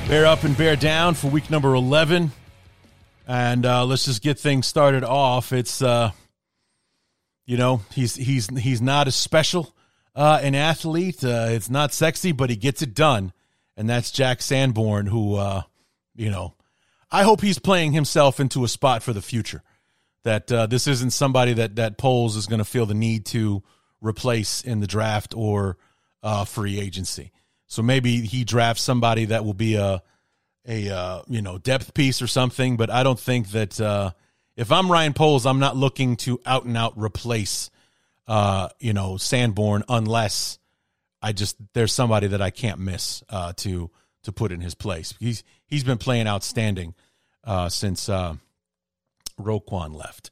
Bear 0.07 0.27
up 0.27 0.43
and 0.43 0.55
bear 0.55 0.75
down 0.75 1.15
for 1.15 1.27
week 1.29 1.49
number 1.49 1.73
11. 1.73 2.31
And 3.25 3.65
uh, 3.65 3.85
let's 3.85 4.05
just 4.05 4.21
get 4.21 4.37
things 4.37 4.67
started 4.67 5.03
off. 5.03 5.51
It's, 5.53 5.81
uh, 5.81 6.11
you 7.45 7.57
know, 7.57 7.81
he's 7.93 8.15
he's 8.15 8.47
he's 8.57 8.81
not 8.81 9.07
as 9.07 9.15
special 9.15 9.73
uh, 10.15 10.39
an 10.41 10.55
athlete. 10.55 11.23
Uh, 11.23 11.47
it's 11.49 11.69
not 11.69 11.93
sexy, 11.93 12.31
but 12.31 12.49
he 12.49 12.55
gets 12.55 12.81
it 12.81 12.93
done. 12.93 13.33
And 13.75 13.89
that's 13.89 14.11
Jack 14.11 14.41
Sanborn, 14.41 15.07
who, 15.07 15.35
uh, 15.35 15.63
you 16.15 16.29
know, 16.29 16.53
I 17.11 17.23
hope 17.23 17.41
he's 17.41 17.59
playing 17.59 17.93
himself 17.93 18.39
into 18.39 18.63
a 18.63 18.67
spot 18.67 19.01
for 19.03 19.13
the 19.13 19.21
future. 19.21 19.63
That 20.23 20.51
uh, 20.51 20.67
this 20.67 20.87
isn't 20.87 21.11
somebody 21.11 21.53
that 21.53 21.75
that 21.75 21.97
Poles 21.97 22.37
is 22.37 22.47
going 22.47 22.59
to 22.59 22.65
feel 22.65 22.85
the 22.85 22.93
need 22.93 23.25
to 23.27 23.61
replace 24.01 24.61
in 24.61 24.79
the 24.79 24.87
draft 24.87 25.33
or 25.35 25.77
uh, 26.21 26.45
free 26.45 26.79
agency. 26.79 27.31
So 27.67 27.81
maybe 27.81 28.21
he 28.21 28.45
drafts 28.45 28.83
somebody 28.83 29.25
that 29.25 29.43
will 29.43 29.53
be 29.53 29.75
a 29.75 30.01
a 30.65 30.89
uh, 30.89 31.21
you 31.27 31.41
know 31.41 31.57
depth 31.57 31.93
piece 31.93 32.21
or 32.21 32.27
something. 32.27 32.77
But 32.77 32.89
I 32.89 33.03
don't 33.03 33.19
think 33.19 33.49
that 33.49 33.81
if 34.55 34.71
I'm 34.71 34.91
Ryan 34.91 35.13
Poles, 35.13 35.45
I'm 35.45 35.59
not 35.59 35.75
looking 35.75 36.15
to 36.17 36.39
out 36.45 36.65
and 36.65 36.77
out 36.77 36.93
replace 36.95 37.69
uh, 38.27 38.69
you 38.79 38.93
know 38.93 39.17
Sanborn 39.17 39.83
unless 39.89 40.59
I 41.21 41.33
just 41.33 41.57
there's 41.73 41.93
somebody 41.93 42.27
that 42.27 42.41
I 42.41 42.49
can't 42.49 42.79
miss 42.79 43.23
uh, 43.29 43.53
to 43.57 43.89
to 44.23 44.31
put 44.31 44.51
in 44.51 44.61
his 44.61 44.75
place. 44.75 45.13
He's 45.19 45.43
he's 45.67 45.83
been 45.83 45.97
playing 45.97 46.27
outstanding 46.27 46.93
uh, 47.43 47.69
since 47.69 48.09
uh, 48.09 48.35
Roquan 49.39 49.95
left. 49.95 50.31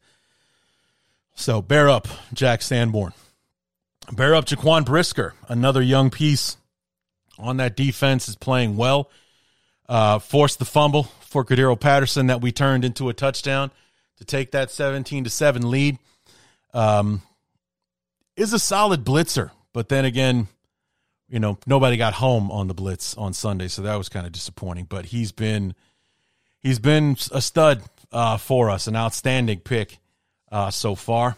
So 1.34 1.62
bear 1.62 1.90
up, 1.90 2.08
Jack 2.34 2.62
Sanborn. 2.62 3.14
Bear 4.12 4.36
up, 4.36 4.46
Jaquan 4.46 4.86
Brisker, 4.86 5.34
another 5.48 5.82
young 5.82 6.10
piece 6.10 6.58
on 7.40 7.58
that 7.58 7.76
defense 7.76 8.28
is 8.28 8.36
playing 8.36 8.76
well. 8.76 9.10
Uh, 9.88 10.20
forced 10.20 10.60
the 10.60 10.66
fumble 10.66 11.04
for 11.22 11.44
Cordarrelle 11.44 11.80
Patterson 11.80 12.28
that 12.28 12.42
we 12.42 12.52
turned 12.52 12.86
into 12.86 13.10
a 13.10 13.14
touchdown 13.14 13.72
to 14.22 14.26
take 14.26 14.52
that 14.52 14.70
17 14.70 15.24
to 15.24 15.30
7 15.32 15.70
lead. 15.70 15.98
Um, 16.76 17.24
is 18.38 18.54
a 18.54 18.60
solid 18.60 19.04
blitzer, 19.04 19.50
but 19.74 19.90
then 19.90 20.06
again, 20.06 20.48
you 21.28 21.40
know, 21.40 21.58
nobody 21.66 21.98
got 21.98 22.14
home 22.14 22.52
on 22.52 22.68
the 22.68 22.74
blitz 22.74 23.18
on 23.18 23.34
Sunday, 23.34 23.68
so 23.68 23.82
that 23.82 23.96
was 23.96 24.10
kind 24.10 24.26
of 24.26 24.32
disappointing. 24.32 24.86
But 24.88 25.06
he's 25.06 25.32
been 25.32 25.74
he's 26.60 26.80
been 26.80 27.18
a 27.32 27.42
stud 27.42 27.82
uh, 28.12 28.38
for 28.38 28.70
us, 28.70 28.88
an 28.88 28.96
outstanding 28.96 29.60
pick 29.60 29.98
uh, 30.52 30.70
so 30.70 30.96
far. 30.96 31.36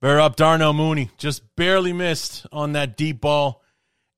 Bear 0.00 0.20
up, 0.20 0.36
Darnell 0.36 0.74
Mooney 0.74 1.10
just 1.16 1.56
barely 1.56 1.92
missed 1.92 2.46
on 2.52 2.72
that 2.72 2.96
deep 2.96 3.20
ball 3.20 3.62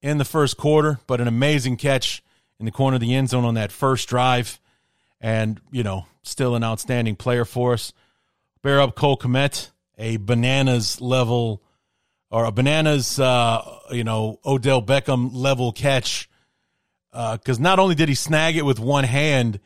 in 0.03 0.18
the 0.18 0.24
first 0.24 0.57
quarter, 0.57 0.99
but 1.07 1.20
an 1.20 1.28
amazing 1.28 1.76
catch 1.76 2.22
in 2.59 2.66
the 2.66 2.72
corner 2.72 2.97
of 2.97 3.01
the 3.01 3.14
end 3.14 3.30
zone 3.30 3.45
on 3.45 3.55
that 3.55 3.70
first 3.70 4.09
drive. 4.09 4.59
And, 5.25 5.59
you 5.70 5.83
know, 5.83 6.05
still 6.22 6.55
an 6.55 6.62
outstanding 6.62 7.16
player 7.16 7.47
for 7.47 7.72
us. 7.72 7.95
Bear 8.61 8.83
up 8.83 8.95
Cole 8.95 9.16
Kmet, 9.16 9.70
a 9.97 10.18
bananas 10.18 11.01
level 11.01 11.62
or 12.31 12.45
a 12.45 12.53
bananas, 12.53 13.18
uh, 13.18 13.79
you 13.91 14.05
know, 14.05 14.39
Odell 14.45 14.83
Beckham 14.83 15.31
level 15.33 15.72
catch. 15.72 16.29
Because 17.11 17.59
uh, 17.59 17.62
not 17.62 17.79
only 17.79 17.95
did 17.95 18.11
he 18.11 18.14
snag 18.14 18.59
it 18.59 18.66
with 18.66 18.79
one 18.79 19.05
hand, 19.05 19.61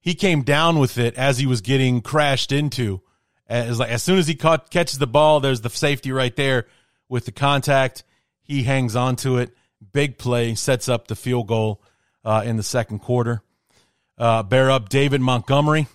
he 0.00 0.14
came 0.14 0.42
down 0.42 0.78
with 0.78 0.96
it 0.96 1.16
as 1.16 1.38
he 1.38 1.46
was 1.46 1.60
getting 1.60 2.02
crashed 2.02 2.52
into. 2.52 3.00
As 3.48 3.80
like 3.80 3.90
as 3.90 4.04
soon 4.04 4.18
as 4.18 4.28
he 4.28 4.36
caught, 4.36 4.70
catches 4.70 4.98
the 4.98 5.08
ball, 5.08 5.40
there's 5.40 5.62
the 5.62 5.70
safety 5.70 6.12
right 6.12 6.36
there 6.36 6.66
with 7.08 7.24
the 7.24 7.32
contact. 7.32 8.04
He 8.42 8.62
hangs 8.62 8.94
on 8.94 9.16
to 9.16 9.38
it 9.38 9.50
big 9.92 10.18
play 10.18 10.54
sets 10.54 10.88
up 10.88 11.08
the 11.08 11.16
field 11.16 11.48
goal 11.48 11.82
uh, 12.24 12.42
in 12.44 12.56
the 12.56 12.62
second 12.62 13.00
quarter. 13.00 13.42
Uh, 14.20 14.42
bear 14.42 14.70
up 14.70 14.90
David 14.90 15.22
Montgomery. 15.22 15.86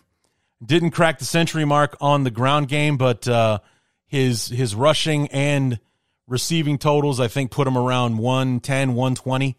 Didn't 0.65 0.91
crack 0.91 1.19
the 1.19 1.25
century 1.25 1.63
mark 1.63 1.95
on 2.01 2.23
the 2.23 2.31
ground 2.31 2.67
game, 2.67 2.97
but 2.97 3.27
uh, 3.27 3.59
his 4.07 4.47
his 4.47 4.73
rushing 4.73 5.27
and 5.27 5.79
receiving 6.25 6.79
totals, 6.79 7.19
I 7.19 7.27
think, 7.27 7.51
put 7.51 7.67
him 7.67 7.77
around 7.77 8.17
110, 8.17 8.95
120 8.95 9.55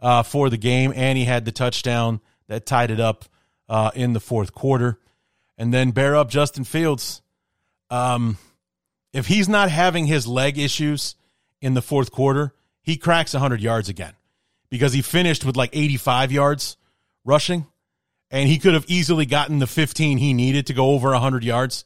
uh, 0.00 0.22
for 0.22 0.48
the 0.48 0.56
game. 0.56 0.94
And 0.96 1.18
he 1.18 1.26
had 1.26 1.44
the 1.44 1.52
touchdown 1.52 2.22
that 2.48 2.64
tied 2.64 2.90
it 2.90 3.00
up 3.00 3.26
uh, 3.68 3.90
in 3.94 4.14
the 4.14 4.20
fourth 4.20 4.54
quarter. 4.54 4.98
And 5.58 5.74
then 5.74 5.90
bear 5.90 6.16
up 6.16 6.30
Justin 6.30 6.64
Fields. 6.64 7.20
Um, 7.90 8.38
if 9.12 9.26
he's 9.26 9.46
not 9.46 9.70
having 9.70 10.06
his 10.06 10.26
leg 10.26 10.56
issues 10.56 11.16
in 11.60 11.74
the 11.74 11.82
fourth 11.82 12.12
quarter, 12.12 12.54
he 12.80 12.96
cracks 12.96 13.34
100 13.34 13.60
yards 13.60 13.90
again 13.90 14.14
because 14.70 14.94
he 14.94 15.02
finished 15.02 15.44
with 15.44 15.54
like 15.54 15.70
85 15.74 16.32
yards 16.32 16.78
rushing 17.22 17.66
and 18.30 18.48
he 18.48 18.58
could 18.58 18.74
have 18.74 18.84
easily 18.88 19.26
gotten 19.26 19.58
the 19.58 19.66
15 19.66 20.18
he 20.18 20.32
needed 20.32 20.66
to 20.66 20.74
go 20.74 20.90
over 20.90 21.10
100 21.10 21.44
yards 21.44 21.84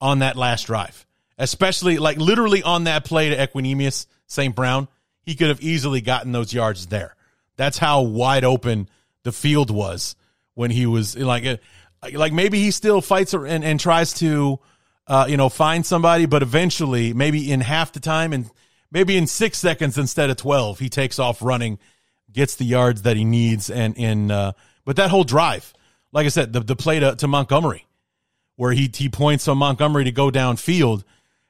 on 0.00 0.18
that 0.18 0.36
last 0.36 0.66
drive. 0.66 1.06
Especially 1.38 1.98
like 1.98 2.18
literally 2.18 2.62
on 2.62 2.84
that 2.84 3.04
play 3.04 3.30
to 3.30 3.36
Equanimeous 3.36 4.06
St. 4.26 4.54
Brown, 4.54 4.88
he 5.22 5.34
could 5.34 5.48
have 5.48 5.62
easily 5.62 6.00
gotten 6.00 6.32
those 6.32 6.52
yards 6.52 6.86
there. 6.86 7.16
That's 7.56 7.78
how 7.78 8.02
wide 8.02 8.44
open 8.44 8.88
the 9.22 9.32
field 9.32 9.70
was 9.70 10.16
when 10.54 10.70
he 10.70 10.86
was 10.86 11.16
like 11.16 11.44
uh, 11.44 11.56
like 12.12 12.32
maybe 12.32 12.58
he 12.58 12.70
still 12.70 13.00
fights 13.00 13.34
and, 13.34 13.64
and 13.64 13.78
tries 13.78 14.12
to 14.14 14.58
uh, 15.06 15.26
you 15.28 15.36
know 15.36 15.48
find 15.48 15.86
somebody, 15.86 16.26
but 16.26 16.42
eventually 16.42 17.12
maybe 17.14 17.50
in 17.50 17.60
half 17.60 17.92
the 17.92 18.00
time 18.00 18.32
and 18.32 18.50
maybe 18.90 19.16
in 19.16 19.26
six 19.26 19.58
seconds 19.58 19.96
instead 19.96 20.30
of 20.30 20.36
twelve, 20.36 20.78
he 20.78 20.88
takes 20.88 21.18
off 21.18 21.42
running, 21.42 21.78
gets 22.32 22.56
the 22.56 22.64
yards 22.64 23.02
that 23.02 23.16
he 23.16 23.24
needs, 23.24 23.70
and 23.70 23.96
in 23.96 24.30
uh, 24.30 24.52
but 24.84 24.96
that 24.96 25.10
whole 25.10 25.24
drive, 25.24 25.72
like 26.12 26.26
I 26.26 26.30
said, 26.30 26.52
the 26.52 26.60
the 26.60 26.76
play 26.76 27.00
to, 27.00 27.16
to 27.16 27.28
Montgomery, 27.28 27.86
where 28.56 28.72
he 28.72 28.90
he 28.92 29.08
points 29.08 29.48
on 29.48 29.58
Montgomery 29.58 30.04
to 30.04 30.12
go 30.12 30.30
downfield. 30.30 31.04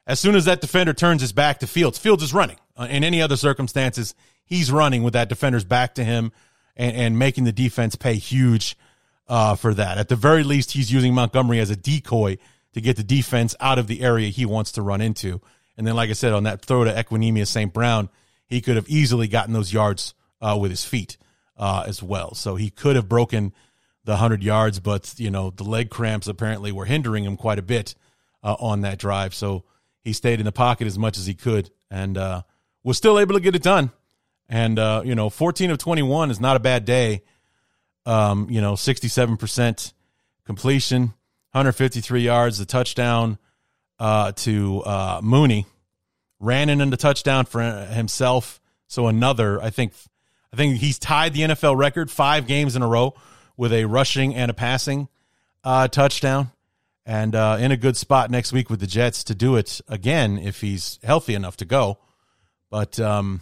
As 0.05 0.19
soon 0.19 0.35
as 0.35 0.45
that 0.45 0.61
defender 0.61 0.93
turns 0.93 1.21
his 1.21 1.31
back 1.31 1.59
to 1.59 1.67
Fields, 1.67 1.97
Fields 1.97 2.23
is 2.23 2.33
running. 2.33 2.57
Uh, 2.75 2.87
in 2.89 3.03
any 3.03 3.21
other 3.21 3.37
circumstances, 3.37 4.15
he's 4.43 4.71
running 4.71 5.03
with 5.03 5.13
that 5.13 5.29
defender's 5.29 5.63
back 5.63 5.95
to 5.95 6.03
him 6.03 6.31
and, 6.75 6.95
and 6.95 7.19
making 7.19 7.45
the 7.45 7.51
defense 7.51 7.95
pay 7.95 8.15
huge 8.15 8.77
uh, 9.27 9.55
for 9.55 9.73
that. 9.73 9.97
At 9.97 10.09
the 10.09 10.15
very 10.15 10.43
least, 10.43 10.71
he's 10.71 10.91
using 10.91 11.13
Montgomery 11.13 11.59
as 11.59 11.69
a 11.69 11.75
decoy 11.75 12.37
to 12.73 12.81
get 12.81 12.97
the 12.97 13.03
defense 13.03 13.55
out 13.59 13.79
of 13.79 13.87
the 13.87 14.01
area 14.01 14.29
he 14.29 14.45
wants 14.45 14.73
to 14.73 14.81
run 14.81 14.99
into. 15.01 15.39
And 15.77 15.87
then, 15.87 15.95
like 15.95 16.09
I 16.09 16.13
said, 16.13 16.33
on 16.33 16.43
that 16.43 16.63
throw 16.63 16.83
to 16.83 16.91
Equanimeous 16.91 17.47
St. 17.47 17.71
Brown, 17.71 18.09
he 18.47 18.61
could 18.61 18.75
have 18.75 18.89
easily 18.89 19.27
gotten 19.27 19.53
those 19.53 19.71
yards 19.71 20.13
uh, 20.41 20.57
with 20.59 20.71
his 20.71 20.83
feet 20.83 21.17
uh, 21.57 21.83
as 21.87 22.01
well. 22.01 22.33
So 22.35 22.55
he 22.55 22.69
could 22.69 22.95
have 22.95 23.07
broken 23.07 23.53
the 24.05 24.13
100 24.13 24.43
yards, 24.43 24.79
but, 24.79 25.13
you 25.17 25.29
know, 25.29 25.49
the 25.49 25.63
leg 25.63 25.89
cramps 25.89 26.27
apparently 26.27 26.71
were 26.71 26.85
hindering 26.85 27.23
him 27.23 27.37
quite 27.37 27.59
a 27.59 27.63
bit 27.63 27.95
uh, 28.43 28.55
on 28.59 28.81
that 28.81 28.99
drive. 28.99 29.33
So 29.33 29.63
he 30.01 30.13
stayed 30.13 30.39
in 30.39 30.45
the 30.45 30.51
pocket 30.51 30.87
as 30.87 30.99
much 30.99 31.17
as 31.17 31.25
he 31.25 31.33
could 31.33 31.69
and 31.89 32.17
uh, 32.17 32.41
was 32.83 32.97
still 32.97 33.19
able 33.19 33.35
to 33.35 33.39
get 33.39 33.55
it 33.55 33.63
done. 33.63 33.91
And, 34.49 34.77
uh, 34.77 35.03
you 35.05 35.15
know, 35.15 35.29
14 35.29 35.71
of 35.71 35.77
21 35.77 36.31
is 36.31 36.39
not 36.39 36.57
a 36.57 36.59
bad 36.59 36.85
day. 36.85 37.23
Um, 38.05 38.47
you 38.49 38.59
know, 38.59 38.73
67% 38.73 39.93
completion, 40.45 41.01
153 41.51 42.21
yards, 42.21 42.57
the 42.57 42.65
touchdown 42.65 43.37
uh, 43.99 44.33
to 44.33 44.81
uh, 44.81 45.21
Mooney. 45.23 45.65
Ran 46.39 46.69
in 46.69 46.89
the 46.89 46.97
touchdown 46.97 47.45
for 47.45 47.61
himself. 47.61 48.59
So 48.87 49.07
another, 49.07 49.61
I 49.61 49.69
think, 49.69 49.93
I 50.53 50.55
think 50.55 50.77
he's 50.77 50.99
tied 50.99 51.33
the 51.33 51.41
NFL 51.41 51.75
record 51.75 52.11
five 52.11 52.45
games 52.45 52.75
in 52.75 52.83
a 52.83 52.87
row 52.87 53.15
with 53.57 53.73
a 53.73 53.85
rushing 53.85 54.35
and 54.35 54.51
a 54.51 54.53
passing 54.53 55.09
uh, 55.63 55.87
touchdown, 55.87 56.51
and 57.07 57.33
uh, 57.33 57.57
in 57.59 57.71
a 57.71 57.77
good 57.77 57.97
spot 57.97 58.29
next 58.29 58.53
week 58.53 58.69
with 58.69 58.79
the 58.79 58.85
Jets 58.85 59.23
to 59.25 59.35
do 59.35 59.55
it 59.55 59.81
again 59.87 60.37
if 60.37 60.61
he's 60.61 60.99
healthy 61.03 61.33
enough 61.33 61.57
to 61.57 61.65
go. 61.65 61.97
But 62.69 62.99
um, 62.99 63.41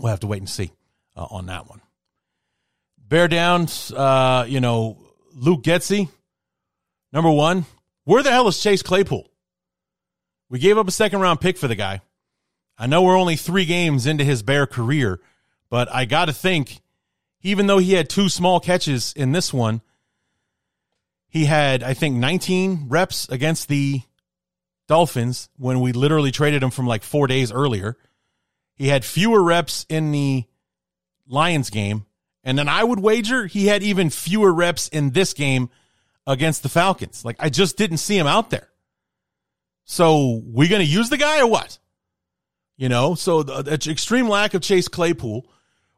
we'll 0.00 0.10
have 0.10 0.20
to 0.20 0.26
wait 0.26 0.38
and 0.38 0.50
see 0.50 0.72
uh, 1.16 1.28
on 1.30 1.46
that 1.46 1.68
one. 1.68 1.80
Bear 2.98 3.28
Downs, 3.28 3.92
uh, 3.92 4.46
you 4.48 4.60
know, 4.60 4.98
Luke 5.34 5.62
Getsy, 5.62 6.08
number 7.12 7.30
one. 7.30 7.66
Where 8.02 8.22
the 8.24 8.32
hell 8.32 8.48
is 8.48 8.60
Chase 8.60 8.82
Claypool? 8.82 9.28
We 10.48 10.58
gave 10.58 10.76
up 10.76 10.88
a 10.88 10.92
second 10.92 11.20
round 11.20 11.40
pick 11.40 11.56
for 11.56 11.68
the 11.68 11.76
guy. 11.76 12.00
I 12.76 12.88
know 12.88 13.02
we're 13.02 13.18
only 13.18 13.36
three 13.36 13.66
games 13.66 14.06
into 14.06 14.24
his 14.24 14.42
Bear 14.42 14.66
career, 14.66 15.20
but 15.70 15.92
I 15.94 16.04
got 16.04 16.26
to 16.26 16.32
think, 16.32 16.82
even 17.42 17.66
though 17.66 17.78
he 17.78 17.94
had 17.94 18.10
two 18.10 18.28
small 18.28 18.60
catches 18.60 19.12
in 19.14 19.32
this 19.32 19.54
one, 19.54 19.80
he 21.28 21.44
had, 21.44 21.82
I 21.82 21.94
think, 21.94 22.16
19 22.16 22.88
reps 22.88 23.28
against 23.28 23.68
the 23.68 24.02
Dolphins 24.88 25.48
when 25.56 25.80
we 25.80 25.92
literally 25.92 26.32
traded 26.32 26.62
him 26.62 26.70
from 26.70 26.86
like 26.88 27.04
four 27.04 27.28
days 27.28 27.52
earlier. 27.52 27.96
He 28.74 28.88
had 28.88 29.04
fewer 29.04 29.40
reps 29.40 29.86
in 29.88 30.10
the 30.10 30.44
Lions 31.28 31.70
game. 31.70 32.06
And 32.42 32.58
then 32.58 32.68
I 32.68 32.82
would 32.82 32.98
wager 32.98 33.46
he 33.46 33.66
had 33.66 33.82
even 33.82 34.10
fewer 34.10 34.52
reps 34.52 34.88
in 34.88 35.10
this 35.10 35.32
game 35.32 35.70
against 36.26 36.62
the 36.64 36.68
Falcons. 36.68 37.24
Like, 37.24 37.36
I 37.38 37.50
just 37.50 37.76
didn't 37.76 37.98
see 37.98 38.18
him 38.18 38.26
out 38.26 38.50
there. 38.50 38.68
So, 39.84 40.42
we 40.44 40.66
going 40.66 40.84
to 40.84 40.92
use 40.92 41.10
the 41.10 41.16
guy 41.16 41.40
or 41.40 41.46
what? 41.46 41.78
You 42.76 42.88
know, 42.88 43.14
so 43.14 43.42
the, 43.42 43.62
the 43.62 43.90
extreme 43.90 44.26
lack 44.26 44.54
of 44.54 44.62
Chase 44.62 44.88
Claypool. 44.88 45.46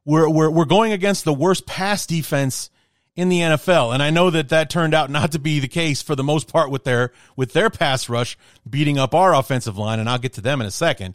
We're, 0.04 0.28
we're, 0.28 0.50
we're 0.50 0.64
going 0.64 0.92
against 0.92 1.24
the 1.24 1.34
worst 1.34 1.66
pass 1.66 2.06
defense 2.06 2.70
in 3.14 3.28
the 3.28 3.40
NFL. 3.40 3.92
And 3.92 4.02
I 4.02 4.10
know 4.10 4.30
that 4.30 4.48
that 4.48 4.70
turned 4.70 4.94
out 4.94 5.10
not 5.10 5.32
to 5.32 5.38
be 5.38 5.60
the 5.60 5.68
case 5.68 6.02
for 6.02 6.16
the 6.16 6.24
most 6.24 6.48
part 6.48 6.70
with 6.70 6.84
their, 6.84 7.12
with 7.36 7.52
their 7.52 7.70
pass 7.70 8.08
rush 8.08 8.38
beating 8.68 8.98
up 8.98 9.14
our 9.14 9.34
offensive 9.34 9.76
line. 9.76 10.00
And 10.00 10.08
I'll 10.08 10.18
get 10.18 10.32
to 10.34 10.40
them 10.40 10.60
in 10.60 10.66
a 10.66 10.70
second. 10.70 11.14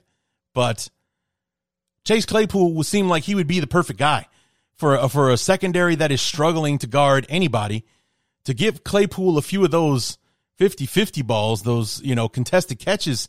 But 0.54 0.90
Chase 2.04 2.26
Claypool 2.26 2.74
would 2.74 2.86
seem 2.86 3.10
like 3.10 3.24
he 3.24 3.36
would 3.36 3.48
be 3.48 3.60
the 3.60 3.68
perfect 3.68 4.00
guy 4.00 4.28
for 4.76 4.96
a, 4.96 5.10
for 5.10 5.32
a 5.32 5.38
secondary 5.38 5.96
that 5.96 6.12
is 6.12 6.22
struggling 6.22 6.78
to 6.80 6.88
guard 6.88 7.26
anybody 7.30 7.84
to 8.46 8.54
give 8.54 8.84
Claypool 8.84 9.38
a 9.38 9.42
few 9.42 9.66
of 9.66 9.72
those 9.72 10.18
50-50 10.60 11.26
balls, 11.26 11.64
those, 11.64 12.02
you 12.02 12.16
know, 12.16 12.30
contested 12.30 12.80
catches 12.80 13.28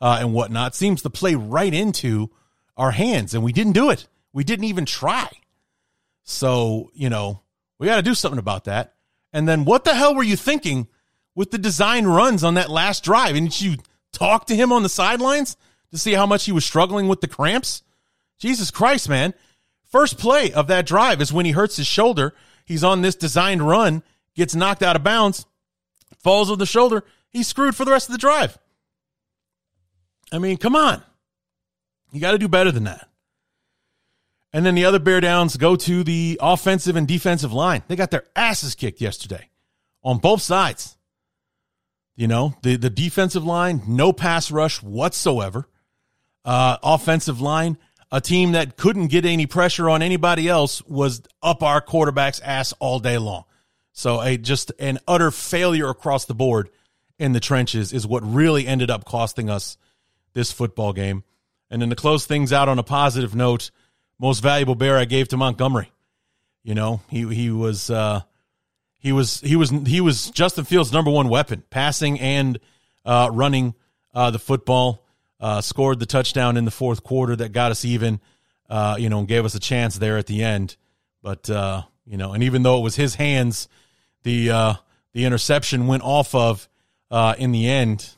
uh, 0.00 0.18
and 0.20 0.32
whatnot 0.32 0.74
seems 0.74 1.02
to 1.02 1.10
play 1.10 1.34
right 1.34 1.74
into 1.74 2.30
our 2.76 2.92
hands. 2.92 3.34
And 3.34 3.42
we 3.42 3.52
didn't 3.52 3.72
do 3.72 3.90
it. 3.90 4.06
We 4.32 4.44
didn't 4.44 4.66
even 4.66 4.84
try. 4.84 5.28
So, 6.24 6.90
you 6.94 7.10
know, 7.10 7.40
we 7.78 7.86
got 7.86 7.96
to 7.96 8.02
do 8.02 8.14
something 8.14 8.38
about 8.38 8.64
that. 8.64 8.94
And 9.32 9.48
then 9.48 9.64
what 9.64 9.84
the 9.84 9.94
hell 9.94 10.14
were 10.14 10.22
you 10.22 10.36
thinking 10.36 10.88
with 11.34 11.50
the 11.50 11.58
design 11.58 12.06
runs 12.06 12.44
on 12.44 12.54
that 12.54 12.70
last 12.70 13.04
drive? 13.04 13.36
And 13.36 13.60
you 13.60 13.76
talk 14.12 14.46
to 14.46 14.56
him 14.56 14.72
on 14.72 14.82
the 14.82 14.88
sidelines 14.88 15.56
to 15.90 15.98
see 15.98 16.12
how 16.12 16.26
much 16.26 16.44
he 16.44 16.52
was 16.52 16.64
struggling 16.64 17.08
with 17.08 17.20
the 17.20 17.28
cramps? 17.28 17.82
Jesus 18.38 18.70
Christ, 18.70 19.08
man. 19.08 19.34
First 19.90 20.18
play 20.18 20.52
of 20.52 20.68
that 20.68 20.86
drive 20.86 21.20
is 21.20 21.32
when 21.32 21.46
he 21.46 21.52
hurts 21.52 21.76
his 21.76 21.86
shoulder. 21.86 22.34
He's 22.64 22.84
on 22.84 23.02
this 23.02 23.16
designed 23.16 23.66
run, 23.66 24.02
gets 24.36 24.54
knocked 24.54 24.82
out 24.82 24.96
of 24.96 25.02
bounds, 25.02 25.46
falls 26.18 26.50
on 26.50 26.58
the 26.58 26.66
shoulder. 26.66 27.04
He's 27.28 27.48
screwed 27.48 27.74
for 27.74 27.84
the 27.84 27.90
rest 27.90 28.08
of 28.08 28.12
the 28.12 28.18
drive. 28.18 28.56
I 30.32 30.38
mean, 30.38 30.56
come 30.56 30.76
on. 30.76 31.02
You 32.12 32.20
got 32.20 32.32
to 32.32 32.38
do 32.38 32.48
better 32.48 32.70
than 32.70 32.84
that. 32.84 33.08
And 34.52 34.66
then 34.66 34.74
the 34.74 34.84
other 34.84 34.98
bear 34.98 35.20
downs 35.20 35.56
go 35.56 35.76
to 35.76 36.02
the 36.02 36.38
offensive 36.42 36.96
and 36.96 37.06
defensive 37.06 37.52
line. 37.52 37.82
They 37.86 37.96
got 37.96 38.10
their 38.10 38.24
asses 38.34 38.74
kicked 38.74 39.00
yesterday 39.00 39.48
on 40.02 40.18
both 40.18 40.42
sides. 40.42 40.96
You 42.16 42.26
know, 42.26 42.54
the, 42.62 42.76
the 42.76 42.90
defensive 42.90 43.44
line, 43.44 43.82
no 43.86 44.12
pass 44.12 44.50
rush 44.50 44.82
whatsoever. 44.82 45.68
Uh, 46.44 46.78
offensive 46.82 47.40
line, 47.40 47.78
a 48.10 48.20
team 48.20 48.52
that 48.52 48.76
couldn't 48.76 49.06
get 49.06 49.24
any 49.24 49.46
pressure 49.46 49.88
on 49.88 50.02
anybody 50.02 50.48
else 50.48 50.82
was 50.82 51.22
up 51.42 51.62
our 51.62 51.80
quarterback's 51.80 52.40
ass 52.40 52.72
all 52.80 52.98
day 52.98 53.18
long. 53.18 53.44
So 53.92 54.20
a 54.20 54.36
just 54.36 54.72
an 54.78 54.98
utter 55.06 55.30
failure 55.30 55.88
across 55.88 56.24
the 56.24 56.34
board 56.34 56.70
in 57.18 57.32
the 57.32 57.40
trenches 57.40 57.92
is 57.92 58.06
what 58.06 58.22
really 58.22 58.66
ended 58.66 58.90
up 58.90 59.04
costing 59.04 59.48
us 59.50 59.76
this 60.32 60.50
football 60.50 60.92
game. 60.92 61.22
And 61.70 61.80
then 61.80 61.90
to 61.90 61.96
close 61.96 62.26
things 62.26 62.52
out 62.52 62.68
on 62.68 62.78
a 62.78 62.82
positive 62.82 63.34
note, 63.34 63.70
most 64.20 64.40
valuable 64.40 64.74
bear 64.74 64.98
I 64.98 65.06
gave 65.06 65.28
to 65.28 65.36
Montgomery. 65.36 65.90
You 66.62 66.74
know, 66.74 67.00
he 67.08 67.26
he 67.34 67.50
was 67.50 67.90
uh, 67.90 68.20
he 68.98 69.12
was 69.12 69.40
he 69.40 69.56
was 69.56 69.70
he 69.70 70.00
was 70.00 70.30
Justin 70.30 70.64
Fields' 70.64 70.92
number 70.92 71.10
one 71.10 71.30
weapon, 71.30 71.64
passing 71.70 72.20
and 72.20 72.60
uh, 73.04 73.30
running 73.32 73.74
uh, 74.14 74.30
the 74.30 74.38
football 74.38 75.06
uh, 75.40 75.62
scored 75.62 75.98
the 75.98 76.06
touchdown 76.06 76.58
in 76.58 76.66
the 76.66 76.70
fourth 76.70 77.02
quarter 77.02 77.34
that 77.34 77.52
got 77.52 77.70
us 77.70 77.86
even, 77.86 78.20
uh, 78.68 78.96
you 78.98 79.08
know, 79.08 79.20
and 79.20 79.28
gave 79.28 79.46
us 79.46 79.54
a 79.54 79.60
chance 79.60 79.96
there 79.96 80.18
at 80.18 80.26
the 80.26 80.42
end. 80.42 80.76
But 81.22 81.48
uh, 81.48 81.82
you 82.04 82.18
know, 82.18 82.32
and 82.34 82.44
even 82.44 82.62
though 82.62 82.78
it 82.78 82.82
was 82.82 82.96
his 82.96 83.14
hands, 83.14 83.68
the 84.22 84.76
the 85.12 85.24
interception 85.24 85.86
went 85.86 86.02
off 86.02 86.34
of 86.34 86.68
in 87.38 87.52
the 87.52 87.68
end. 87.68 88.10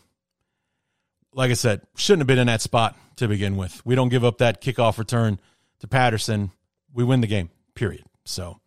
Like 1.35 1.51
I 1.51 1.55
said, 1.55 1.81
shouldn't 1.97 2.21
have 2.21 2.27
been 2.27 2.39
in 2.39 2.49
that 2.49 2.61
spot 2.61 2.95
to 3.17 3.27
begin 3.27 3.57
with. 3.57 3.81
We 3.87 3.95
don't 3.95 4.11
give 4.11 4.23
up 4.23 4.39
that 4.39 4.61
kickoff 4.61 4.99
return 4.99 5.41
to 5.83 5.89
Patterson. 5.89 6.53
We 6.95 7.05
win 7.05 7.21
the 7.21 7.27
game. 7.27 7.51
Period. 7.75 8.05
So. 8.25 8.59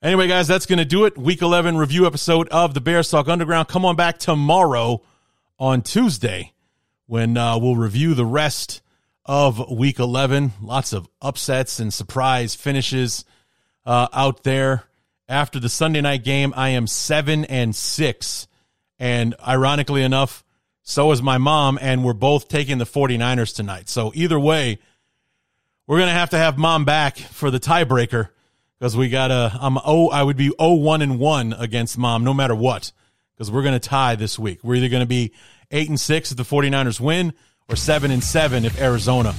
Anyway, 0.00 0.28
guys, 0.28 0.46
that's 0.46 0.66
going 0.66 0.78
to 0.78 0.84
do 0.84 1.04
it. 1.06 1.18
Week 1.18 1.42
11 1.42 1.76
review 1.76 2.06
episode 2.06 2.48
of 2.48 2.72
the 2.72 2.80
Bears 2.80 3.10
Talk 3.10 3.28
Underground. 3.28 3.68
Come 3.68 3.84
on 3.84 3.96
back 3.96 4.18
tomorrow 4.18 5.02
on 5.58 5.82
Tuesday 5.82 6.52
when 7.06 7.36
uh, 7.36 7.58
we'll 7.58 7.76
review 7.76 8.14
the 8.14 8.24
rest 8.24 8.80
of 9.24 9.70
week 9.72 9.98
11. 9.98 10.52
Lots 10.62 10.92
of 10.92 11.08
upsets 11.20 11.80
and 11.80 11.92
surprise 11.92 12.54
finishes 12.54 13.24
uh, 13.84 14.08
out 14.12 14.44
there. 14.44 14.84
After 15.28 15.58
the 15.58 15.70
Sunday 15.70 16.00
night 16.00 16.22
game, 16.22 16.52
I 16.54 16.70
am 16.70 16.86
seven 16.86 17.44
and 17.46 17.74
six. 17.74 18.46
And 19.00 19.34
ironically 19.44 20.02
enough, 20.02 20.44
so 20.82 21.10
is 21.10 21.22
my 21.22 21.38
mom, 21.38 21.78
and 21.80 22.04
we're 22.04 22.12
both 22.12 22.46
taking 22.46 22.78
the 22.78 22.84
49ers 22.84 23.56
tonight. 23.56 23.88
So 23.88 24.12
either 24.14 24.38
way, 24.38 24.78
we're 25.86 25.98
gonna 25.98 26.12
have 26.12 26.30
to 26.30 26.38
have 26.38 26.58
mom 26.58 26.84
back 26.84 27.16
for 27.16 27.50
the 27.50 27.60
tiebreaker 27.60 28.28
because 28.78 28.96
we 28.96 29.08
got 29.08 29.30
a. 29.30 29.52
I'm 29.60 29.78
oh 29.84 30.08
I 30.08 30.22
would 30.22 30.36
be 30.36 30.52
oh 30.58 30.74
one 30.74 31.02
and 31.02 31.18
one 31.18 31.52
against 31.52 31.98
mom 31.98 32.24
no 32.24 32.34
matter 32.34 32.54
what 32.54 32.92
because 33.34 33.50
we're 33.50 33.62
gonna 33.62 33.80
tie 33.80 34.14
this 34.14 34.38
week. 34.38 34.60
We're 34.62 34.76
either 34.76 34.88
gonna 34.88 35.06
be 35.06 35.32
eight 35.70 35.88
and 35.88 35.98
six 35.98 36.30
if 36.30 36.36
the 36.36 36.42
49ers 36.42 37.00
win 37.00 37.32
or 37.68 37.76
seven 37.76 38.10
and 38.10 38.22
seven 38.22 38.64
if 38.64 38.80
Arizona 38.80 39.34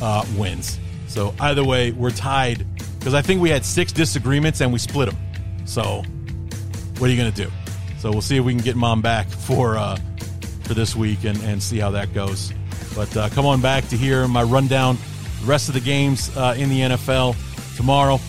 uh, 0.00 0.24
wins. 0.36 0.78
So 1.08 1.34
either 1.40 1.64
way, 1.64 1.92
we're 1.92 2.10
tied 2.10 2.66
because 2.98 3.14
I 3.14 3.22
think 3.22 3.40
we 3.40 3.50
had 3.50 3.64
six 3.64 3.92
disagreements 3.92 4.60
and 4.60 4.72
we 4.72 4.78
split 4.78 5.10
them. 5.10 5.18
So 5.66 6.02
what 6.98 7.08
are 7.08 7.12
you 7.12 7.18
gonna 7.18 7.30
do? 7.30 7.50
So 7.98 8.10
we'll 8.10 8.22
see 8.22 8.36
if 8.36 8.44
we 8.44 8.54
can 8.54 8.62
get 8.62 8.76
mom 8.76 9.02
back 9.02 9.28
for 9.28 9.76
uh, 9.76 9.96
for 10.64 10.74
this 10.74 10.96
week 10.96 11.24
and, 11.24 11.40
and 11.42 11.62
see 11.62 11.78
how 11.78 11.90
that 11.90 12.14
goes. 12.14 12.52
But 12.94 13.16
uh, 13.16 13.28
come 13.30 13.46
on 13.46 13.60
back 13.60 13.88
to 13.88 13.96
hear 13.96 14.26
my 14.28 14.42
rundown, 14.42 14.96
the 15.42 15.48
rest 15.48 15.68
of 15.68 15.74
the 15.74 15.80
games 15.80 16.34
uh, 16.36 16.54
in 16.56 16.68
the 16.68 16.80
NFL 16.80 17.36
tomorrow, 17.76 18.20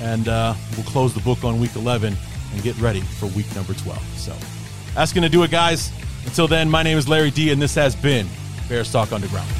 and 0.00 0.26
uh, 0.26 0.54
we'll 0.74 0.86
close 0.86 1.12
the 1.12 1.20
book 1.20 1.44
on 1.44 1.60
Week 1.60 1.76
11 1.76 2.16
and 2.52 2.62
get 2.62 2.76
ready 2.78 3.00
for 3.00 3.26
Week 3.26 3.54
number 3.54 3.74
12. 3.74 3.98
So 4.16 4.34
that's 4.94 5.12
going 5.12 5.22
to 5.22 5.28
do 5.28 5.42
it, 5.42 5.50
guys. 5.50 5.92
Until 6.24 6.48
then, 6.48 6.70
my 6.70 6.82
name 6.82 6.96
is 6.96 7.08
Larry 7.08 7.30
D, 7.30 7.50
and 7.50 7.60
this 7.60 7.74
has 7.74 7.94
been 7.94 8.26
Bears 8.68 8.90
Talk 8.90 9.12
Underground. 9.12 9.50